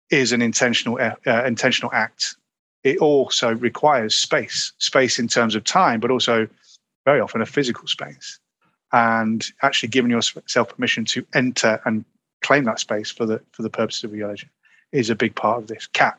is 0.09 0.31
an 0.31 0.41
intentional 0.41 0.97
uh, 0.99 1.15
uh 1.27 1.43
intentional 1.45 1.91
act 1.93 2.35
it 2.83 2.97
also 2.99 3.55
requires 3.55 4.15
space, 4.15 4.73
space 4.77 5.19
in 5.19 5.27
terms 5.27 5.55
of 5.55 5.63
time, 5.63 5.99
but 5.99 6.11
also 6.11 6.47
very 7.05 7.19
often 7.19 7.41
a 7.41 7.45
physical 7.45 7.87
space. 7.87 8.39
And 8.91 9.45
actually 9.61 9.89
giving 9.89 10.09
yourself 10.09 10.75
permission 10.75 11.05
to 11.05 11.25
enter 11.35 11.79
and 11.85 12.03
claim 12.41 12.63
that 12.63 12.79
space 12.79 13.11
for 13.11 13.25
the 13.25 13.39
for 13.51 13.61
the 13.61 13.69
purposes 13.69 14.03
of 14.03 14.15
your 14.15 14.29
leisure 14.29 14.49
is 14.91 15.09
a 15.09 15.15
big 15.15 15.35
part 15.35 15.59
of 15.59 15.67
this. 15.67 15.85
Kat. 15.87 16.17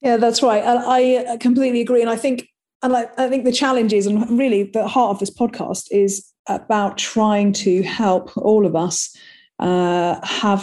Yeah, 0.00 0.18
that's 0.18 0.42
right. 0.42 0.62
And 0.62 0.78
I 0.78 1.36
completely 1.38 1.80
agree. 1.80 2.00
And 2.00 2.10
I 2.10 2.16
think 2.16 2.48
and 2.82 2.96
I, 2.96 3.08
I 3.16 3.28
think 3.28 3.44
the 3.44 3.52
challenge 3.52 3.92
is, 3.92 4.06
and 4.06 4.38
really 4.38 4.64
the 4.64 4.88
heart 4.88 5.10
of 5.10 5.20
this 5.20 5.30
podcast 5.30 5.86
is 5.90 6.26
about 6.48 6.98
trying 6.98 7.52
to 7.52 7.82
help 7.82 8.36
all 8.36 8.66
of 8.66 8.74
us 8.74 9.16
uh, 9.60 10.18
have 10.26 10.62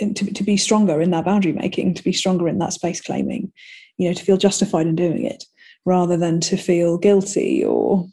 to, 0.00 0.32
to 0.32 0.42
be 0.42 0.56
stronger 0.56 1.00
in 1.02 1.10
that 1.10 1.26
boundary 1.26 1.52
making, 1.52 1.94
to 1.94 2.02
be 2.02 2.12
stronger 2.12 2.48
in 2.48 2.58
that 2.58 2.72
space 2.72 3.00
claiming, 3.00 3.52
you 3.98 4.08
know, 4.08 4.14
to 4.14 4.24
feel 4.24 4.38
justified 4.38 4.86
in 4.86 4.96
doing 4.96 5.24
it 5.24 5.44
rather 5.84 6.16
than 6.16 6.40
to 6.40 6.56
feel 6.56 6.96
guilty 6.96 7.64
or 7.64 8.06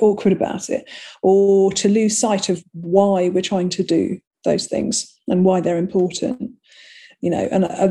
awkward 0.00 0.32
about 0.32 0.68
it 0.68 0.88
or 1.22 1.72
to 1.72 1.88
lose 1.88 2.18
sight 2.18 2.48
of 2.48 2.62
why 2.72 3.28
we're 3.28 3.40
trying 3.40 3.68
to 3.68 3.82
do 3.82 4.18
those 4.44 4.66
things 4.66 5.12
and 5.28 5.44
why 5.44 5.60
they're 5.60 5.78
important 5.78 6.50
you 7.24 7.30
know 7.30 7.48
and 7.50 7.64
uh, 7.64 7.88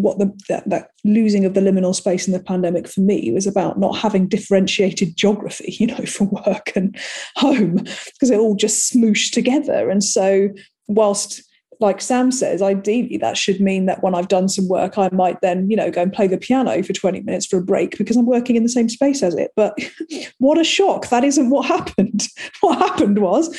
what 0.00 0.18
the 0.18 0.32
that, 0.48 0.68
that, 0.68 0.88
losing 1.04 1.44
of 1.44 1.52
the 1.52 1.60
liminal 1.60 1.94
space 1.94 2.26
in 2.26 2.32
the 2.32 2.42
pandemic 2.42 2.88
for 2.88 3.02
me 3.02 3.30
was 3.30 3.46
about 3.46 3.78
not 3.78 3.98
having 3.98 4.26
differentiated 4.26 5.16
geography 5.16 5.76
you 5.78 5.86
know 5.86 6.04
for 6.06 6.24
work 6.24 6.72
and 6.74 6.98
home 7.36 7.74
because 7.74 8.30
it 8.30 8.38
all 8.38 8.56
just 8.56 8.92
smooshed 8.92 9.32
together. 9.32 9.90
And 9.90 10.02
so 10.02 10.48
whilst 10.88 11.42
like 11.80 12.00
Sam 12.00 12.30
says, 12.30 12.62
ideally 12.62 13.16
that 13.18 13.36
should 13.36 13.60
mean 13.60 13.86
that 13.86 14.02
when 14.02 14.14
I've 14.14 14.28
done 14.28 14.48
some 14.48 14.68
work, 14.68 14.98
I 14.98 15.08
might 15.12 15.40
then, 15.40 15.70
you 15.70 15.76
know, 15.76 15.90
go 15.90 16.02
and 16.02 16.12
play 16.12 16.26
the 16.26 16.38
piano 16.38 16.82
for 16.82 16.92
20 16.92 17.20
minutes 17.22 17.46
for 17.46 17.58
a 17.58 17.64
break 17.64 17.96
because 17.98 18.16
I'm 18.16 18.26
working 18.26 18.56
in 18.56 18.62
the 18.62 18.68
same 18.68 18.88
space 18.88 19.22
as 19.22 19.34
it. 19.34 19.52
But 19.56 19.78
what 20.38 20.58
a 20.58 20.64
shock. 20.64 21.08
That 21.08 21.24
isn't 21.24 21.50
what 21.50 21.66
happened. 21.66 22.28
What 22.60 22.78
happened 22.78 23.18
was 23.18 23.56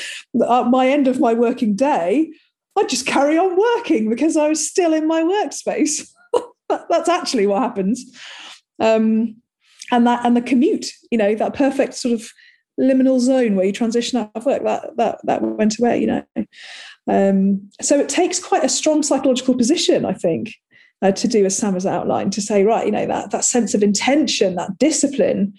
at 0.48 0.68
my 0.68 0.88
end 0.88 1.08
of 1.08 1.20
my 1.20 1.34
working 1.34 1.76
day, 1.76 2.32
I'd 2.78 2.90
just 2.90 3.06
carry 3.06 3.38
on 3.38 3.58
working 3.58 4.10
because 4.10 4.36
I 4.36 4.50
was 4.50 4.68
still 4.68 4.94
in 4.94 5.08
my 5.08 5.22
workspace. 5.22 6.10
That's 6.90 7.10
actually 7.10 7.48
what 7.48 7.62
happens. 7.62 8.04
Um, 8.80 9.38
and 9.92 10.06
that 10.08 10.26
and 10.26 10.36
the 10.36 10.42
commute, 10.42 10.88
you 11.12 11.18
know, 11.18 11.36
that 11.36 11.54
perfect 11.54 11.94
sort 11.94 12.14
of 12.14 12.30
liminal 12.80 13.20
zone 13.20 13.56
where 13.56 13.66
you 13.66 13.72
transition 13.72 14.20
out 14.20 14.32
of 14.36 14.46
work, 14.46 14.64
that 14.64 14.98
that 14.98 15.20
that 15.24 15.42
went 15.42 15.80
away, 15.80 16.00
you 16.00 16.08
know. 16.08 16.24
Um, 17.08 17.70
so 17.82 18.00
it 18.00 18.10
takes 18.10 18.40
quite 18.40 18.64
a 18.64 18.70
strong 18.70 19.04
psychological 19.04 19.56
position, 19.56 20.06
I 20.06 20.14
think, 20.14 20.56
uh, 21.02 21.12
to 21.12 21.28
do 21.28 21.46
as 21.46 21.58
Sam 21.58 21.74
has 21.74 21.86
outlined, 21.86 22.34
to 22.34 22.42
say, 22.42 22.64
right, 22.64 22.86
you 22.86 22.92
know, 22.92 23.06
that 23.06 23.32
that 23.32 23.46
sense 23.46 23.74
of 23.74 23.84
intention, 23.84 24.56
that 24.56 24.78
discipline, 24.78 25.54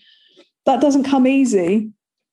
that 0.64 0.80
doesn't 0.80 1.04
come 1.04 1.26
easy. 1.26 1.90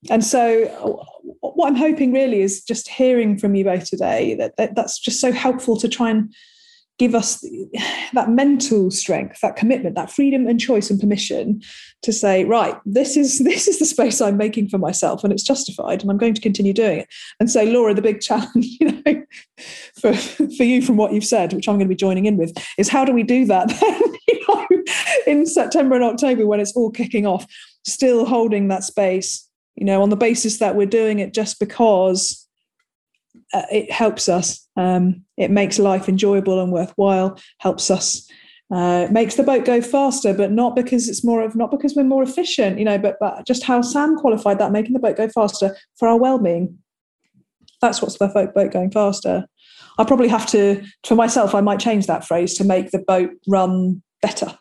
And 0.09 0.23
so 0.23 1.05
what 1.41 1.67
I'm 1.67 1.75
hoping 1.75 2.11
really 2.11 2.41
is 2.41 2.63
just 2.63 2.89
hearing 2.89 3.37
from 3.37 3.55
you 3.55 3.63
both 3.63 3.89
today 3.89 4.35
that, 4.35 4.57
that 4.57 4.75
that's 4.75 4.99
just 4.99 5.21
so 5.21 5.31
helpful 5.31 5.77
to 5.77 5.87
try 5.87 6.09
and 6.09 6.33
give 6.99 7.15
us 7.15 7.41
that 8.13 8.29
mental 8.29 8.91
strength 8.91 9.39
that 9.41 9.55
commitment 9.55 9.95
that 9.95 10.11
freedom 10.11 10.47
and 10.47 10.59
choice 10.59 10.89
and 10.89 10.99
permission 10.99 11.61
to 12.01 12.13
say 12.13 12.43
right 12.45 12.75
this 12.85 13.17
is 13.17 13.39
this 13.43 13.67
is 13.67 13.79
the 13.79 13.85
space 13.85 14.21
i'm 14.21 14.37
making 14.37 14.67
for 14.67 14.77
myself 14.77 15.23
and 15.23 15.33
it's 15.33 15.43
justified 15.43 16.01
and 16.01 16.11
i'm 16.11 16.17
going 16.17 16.33
to 16.33 16.41
continue 16.41 16.73
doing 16.73 16.99
it. 16.99 17.07
And 17.39 17.49
so 17.49 17.63
laura 17.63 17.93
the 17.93 18.01
big 18.01 18.21
challenge 18.29 18.67
you 18.79 18.91
know 18.91 19.23
for 19.99 20.13
for 20.13 20.63
you 20.63 20.81
from 20.81 20.97
what 20.97 21.13
you've 21.13 21.25
said 21.25 21.53
which 21.53 21.67
i'm 21.67 21.75
going 21.75 21.87
to 21.87 21.93
be 21.93 21.95
joining 21.95 22.25
in 22.25 22.37
with 22.37 22.55
is 22.77 22.89
how 22.89 23.05
do 23.05 23.11
we 23.11 23.23
do 23.23 23.45
that 23.45 23.67
then 23.81 24.01
you 24.27 24.45
know 24.47 24.67
in 25.27 25.45
september 25.45 25.95
and 25.95 26.03
october 26.03 26.45
when 26.45 26.59
it's 26.59 26.75
all 26.75 26.91
kicking 26.91 27.25
off 27.25 27.45
still 27.85 28.25
holding 28.25 28.67
that 28.67 28.83
space 28.83 29.49
you 29.75 29.85
know 29.85 30.01
on 30.01 30.09
the 30.09 30.15
basis 30.15 30.59
that 30.59 30.75
we're 30.75 30.85
doing 30.85 31.19
it 31.19 31.33
just 31.33 31.59
because 31.59 32.42
uh, 33.53 33.65
it 33.71 33.91
helps 33.91 34.27
us. 34.27 34.67
Um, 34.75 35.23
it 35.37 35.51
makes 35.51 35.79
life 35.79 36.09
enjoyable 36.09 36.61
and 36.61 36.71
worthwhile. 36.71 37.39
Helps 37.59 37.91
us. 37.91 38.27
Uh, 38.71 39.07
makes 39.11 39.35
the 39.35 39.43
boat 39.43 39.65
go 39.65 39.81
faster, 39.81 40.33
but 40.33 40.51
not 40.51 40.75
because 40.75 41.07
it's 41.07 41.23
more 41.23 41.41
of 41.41 41.55
not 41.55 41.69
because 41.69 41.93
we're 41.95 42.03
more 42.03 42.23
efficient, 42.23 42.79
you 42.79 42.85
know, 42.85 42.97
but 42.97 43.17
but 43.19 43.45
just 43.45 43.63
how 43.63 43.81
Sam 43.81 44.15
qualified 44.17 44.59
that, 44.59 44.71
making 44.71 44.93
the 44.93 44.99
boat 44.99 45.17
go 45.17 45.29
faster 45.29 45.77
for 45.97 46.07
our 46.07 46.17
well-being. 46.17 46.79
That's 47.81 48.01
what's 48.01 48.17
the 48.17 48.27
boat 48.55 48.71
going 48.71 48.89
faster. 48.89 49.45
I 49.99 50.03
probably 50.05 50.29
have 50.29 50.47
to, 50.47 50.83
for 51.05 51.15
myself, 51.15 51.53
I 51.53 51.61
might 51.61 51.79
change 51.79 52.07
that 52.07 52.25
phrase 52.25 52.55
to 52.55 52.63
make 52.63 52.89
the 52.89 52.99
boat 52.99 53.31
run 53.47 54.01
better 54.21 54.57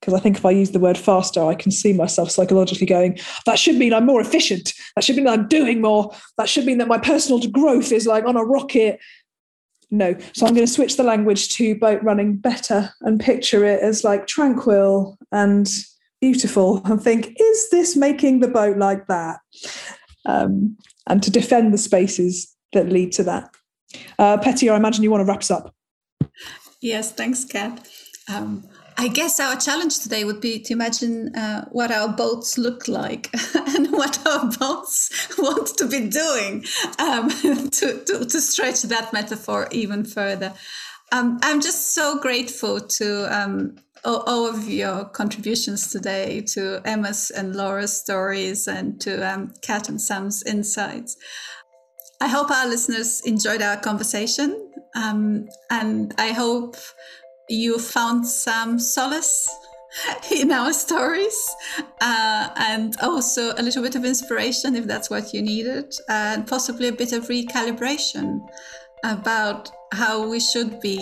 because 0.00 0.14
I 0.14 0.20
think 0.20 0.36
if 0.36 0.44
I 0.44 0.50
use 0.50 0.70
the 0.70 0.78
word 0.78 0.98
faster, 0.98 1.42
I 1.42 1.54
can 1.54 1.72
see 1.72 1.92
myself 1.92 2.30
psychologically 2.30 2.86
going, 2.86 3.18
that 3.46 3.58
should 3.58 3.76
mean 3.76 3.92
I'm 3.92 4.06
more 4.06 4.20
efficient. 4.20 4.72
That 4.94 5.04
should 5.04 5.16
mean 5.16 5.26
I'm 5.26 5.48
doing 5.48 5.80
more. 5.80 6.14
That 6.38 6.48
should 6.48 6.66
mean 6.66 6.78
that 6.78 6.88
my 6.88 6.98
personal 6.98 7.40
growth 7.48 7.92
is 7.92 8.06
like 8.06 8.24
on 8.24 8.36
a 8.36 8.44
rocket. 8.44 9.00
No. 9.90 10.14
So 10.32 10.46
I'm 10.46 10.54
going 10.54 10.66
to 10.66 10.72
switch 10.72 10.96
the 10.96 11.02
language 11.02 11.48
to 11.56 11.76
boat 11.76 12.02
running 12.02 12.36
better 12.36 12.90
and 13.02 13.20
picture 13.20 13.64
it 13.64 13.80
as 13.80 14.04
like 14.04 14.26
tranquil 14.26 15.16
and 15.32 15.68
beautiful 16.20 16.82
and 16.84 17.00
think, 17.00 17.34
is 17.38 17.70
this 17.70 17.96
making 17.96 18.40
the 18.40 18.48
boat 18.48 18.76
like 18.78 19.06
that? 19.06 19.38
Um, 20.24 20.76
and 21.06 21.22
to 21.22 21.30
defend 21.30 21.72
the 21.72 21.78
spaces 21.78 22.54
that 22.72 22.88
lead 22.88 23.12
to 23.12 23.22
that. 23.24 23.54
Uh, 24.18 24.36
Petya, 24.38 24.72
I 24.72 24.76
imagine 24.76 25.04
you 25.04 25.10
want 25.10 25.22
to 25.22 25.24
wrap 25.24 25.38
us 25.38 25.50
up. 25.50 25.74
Yes, 26.80 27.12
thanks, 27.12 27.44
Kat. 27.44 27.88
Um, 28.28 28.68
I 28.98 29.08
guess 29.08 29.38
our 29.40 29.56
challenge 29.56 30.00
today 30.00 30.24
would 30.24 30.40
be 30.40 30.58
to 30.60 30.72
imagine 30.72 31.34
uh, 31.36 31.66
what 31.70 31.90
our 31.90 32.08
boats 32.08 32.56
look 32.56 32.88
like 32.88 33.28
and 33.54 33.92
what 33.92 34.26
our 34.26 34.50
boats 34.58 35.28
want 35.38 35.76
to 35.76 35.86
be 35.86 36.08
doing 36.08 36.64
um, 36.98 37.28
to, 37.70 38.02
to, 38.04 38.24
to, 38.24 38.40
stretch 38.40 38.82
that 38.82 39.12
metaphor 39.12 39.68
even 39.70 40.04
further. 40.04 40.54
Um, 41.12 41.38
I'm 41.42 41.60
just 41.60 41.94
so 41.94 42.18
grateful 42.18 42.80
to 42.80 43.36
um, 43.36 43.76
all, 44.04 44.22
all, 44.22 44.48
of 44.48 44.66
your 44.68 45.04
contributions 45.04 45.90
today, 45.90 46.40
to 46.52 46.80
Emma's 46.84 47.30
and 47.30 47.54
Laura's 47.54 47.96
stories, 47.96 48.66
and 48.66 49.00
to 49.02 49.22
um, 49.22 49.52
Kat 49.60 49.88
and 49.88 50.00
Sam's 50.00 50.42
insights. 50.42 51.16
I 52.20 52.28
hope 52.28 52.50
our 52.50 52.66
listeners 52.66 53.20
enjoyed 53.26 53.62
our 53.62 53.76
conversation, 53.76 54.72
um, 54.96 55.48
and 55.70 56.14
I 56.18 56.28
hope 56.32 56.76
you 57.48 57.78
found 57.78 58.26
some 58.26 58.78
solace 58.78 59.48
in 60.30 60.50
our 60.52 60.72
stories 60.72 61.54
uh, 62.00 62.50
and 62.56 62.96
also 63.00 63.52
a 63.56 63.62
little 63.62 63.82
bit 63.82 63.94
of 63.94 64.04
inspiration 64.04 64.74
if 64.76 64.86
that's 64.86 65.08
what 65.08 65.32
you 65.32 65.42
needed 65.42 65.94
and 66.08 66.46
possibly 66.46 66.88
a 66.88 66.92
bit 66.92 67.12
of 67.12 67.28
recalibration 67.28 68.40
about 69.04 69.70
how 69.92 70.28
we 70.28 70.40
should 70.40 70.80
be 70.80 71.00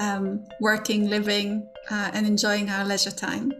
um, 0.00 0.44
working 0.60 1.08
living 1.08 1.68
uh, 1.90 2.10
and 2.12 2.26
enjoying 2.26 2.70
our 2.70 2.84
leisure 2.84 3.10
time. 3.10 3.52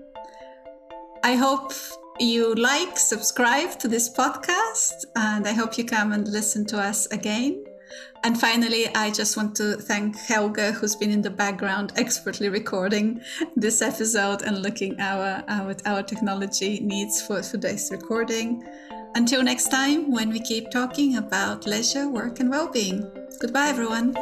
I 1.23 1.37
hope 1.37 1.73
you 2.21 2.55
like 2.55 2.97
subscribe 2.97 3.77
to 3.77 3.89
this 3.89 4.09
podcast 4.09 5.05
and 5.17 5.49
i 5.49 5.53
hope 5.53 5.77
you 5.77 5.85
come 5.85 6.13
and 6.13 6.29
listen 6.29 6.65
to 6.65 6.79
us 6.79 7.07
again 7.07 7.65
and 8.25 8.41
finally, 8.41 8.89
I 8.95 9.11
just 9.11 9.37
want 9.37 9.55
to 9.57 9.77
thank 9.77 10.17
Helga, 10.17 10.73
who's 10.73 10.97
been 10.97 11.11
in 11.11 11.21
the 11.21 11.31
background 11.31 11.93
expertly 11.97 12.49
recording 12.49 13.21
this 13.55 13.83
episode 13.83 14.43
and 14.43 14.63
looking 14.63 14.99
our, 14.99 15.45
uh, 15.47 15.63
our, 15.63 15.77
our 15.85 16.03
technology 16.03 16.81
needs 16.81 17.21
for 17.21 17.43
today's 17.43 17.89
recording. 17.93 18.65
Until 19.15 19.43
next 19.43 19.69
time, 19.69 20.11
when 20.11 20.31
we 20.31 20.41
keep 20.41 20.71
talking 20.71 21.17
about 21.17 21.67
leisure, 21.67 22.09
work, 22.09 22.41
and 22.41 22.51
well 22.51 22.69
being. 22.69 23.07
Goodbye, 23.41 23.69
everyone. 23.69 24.17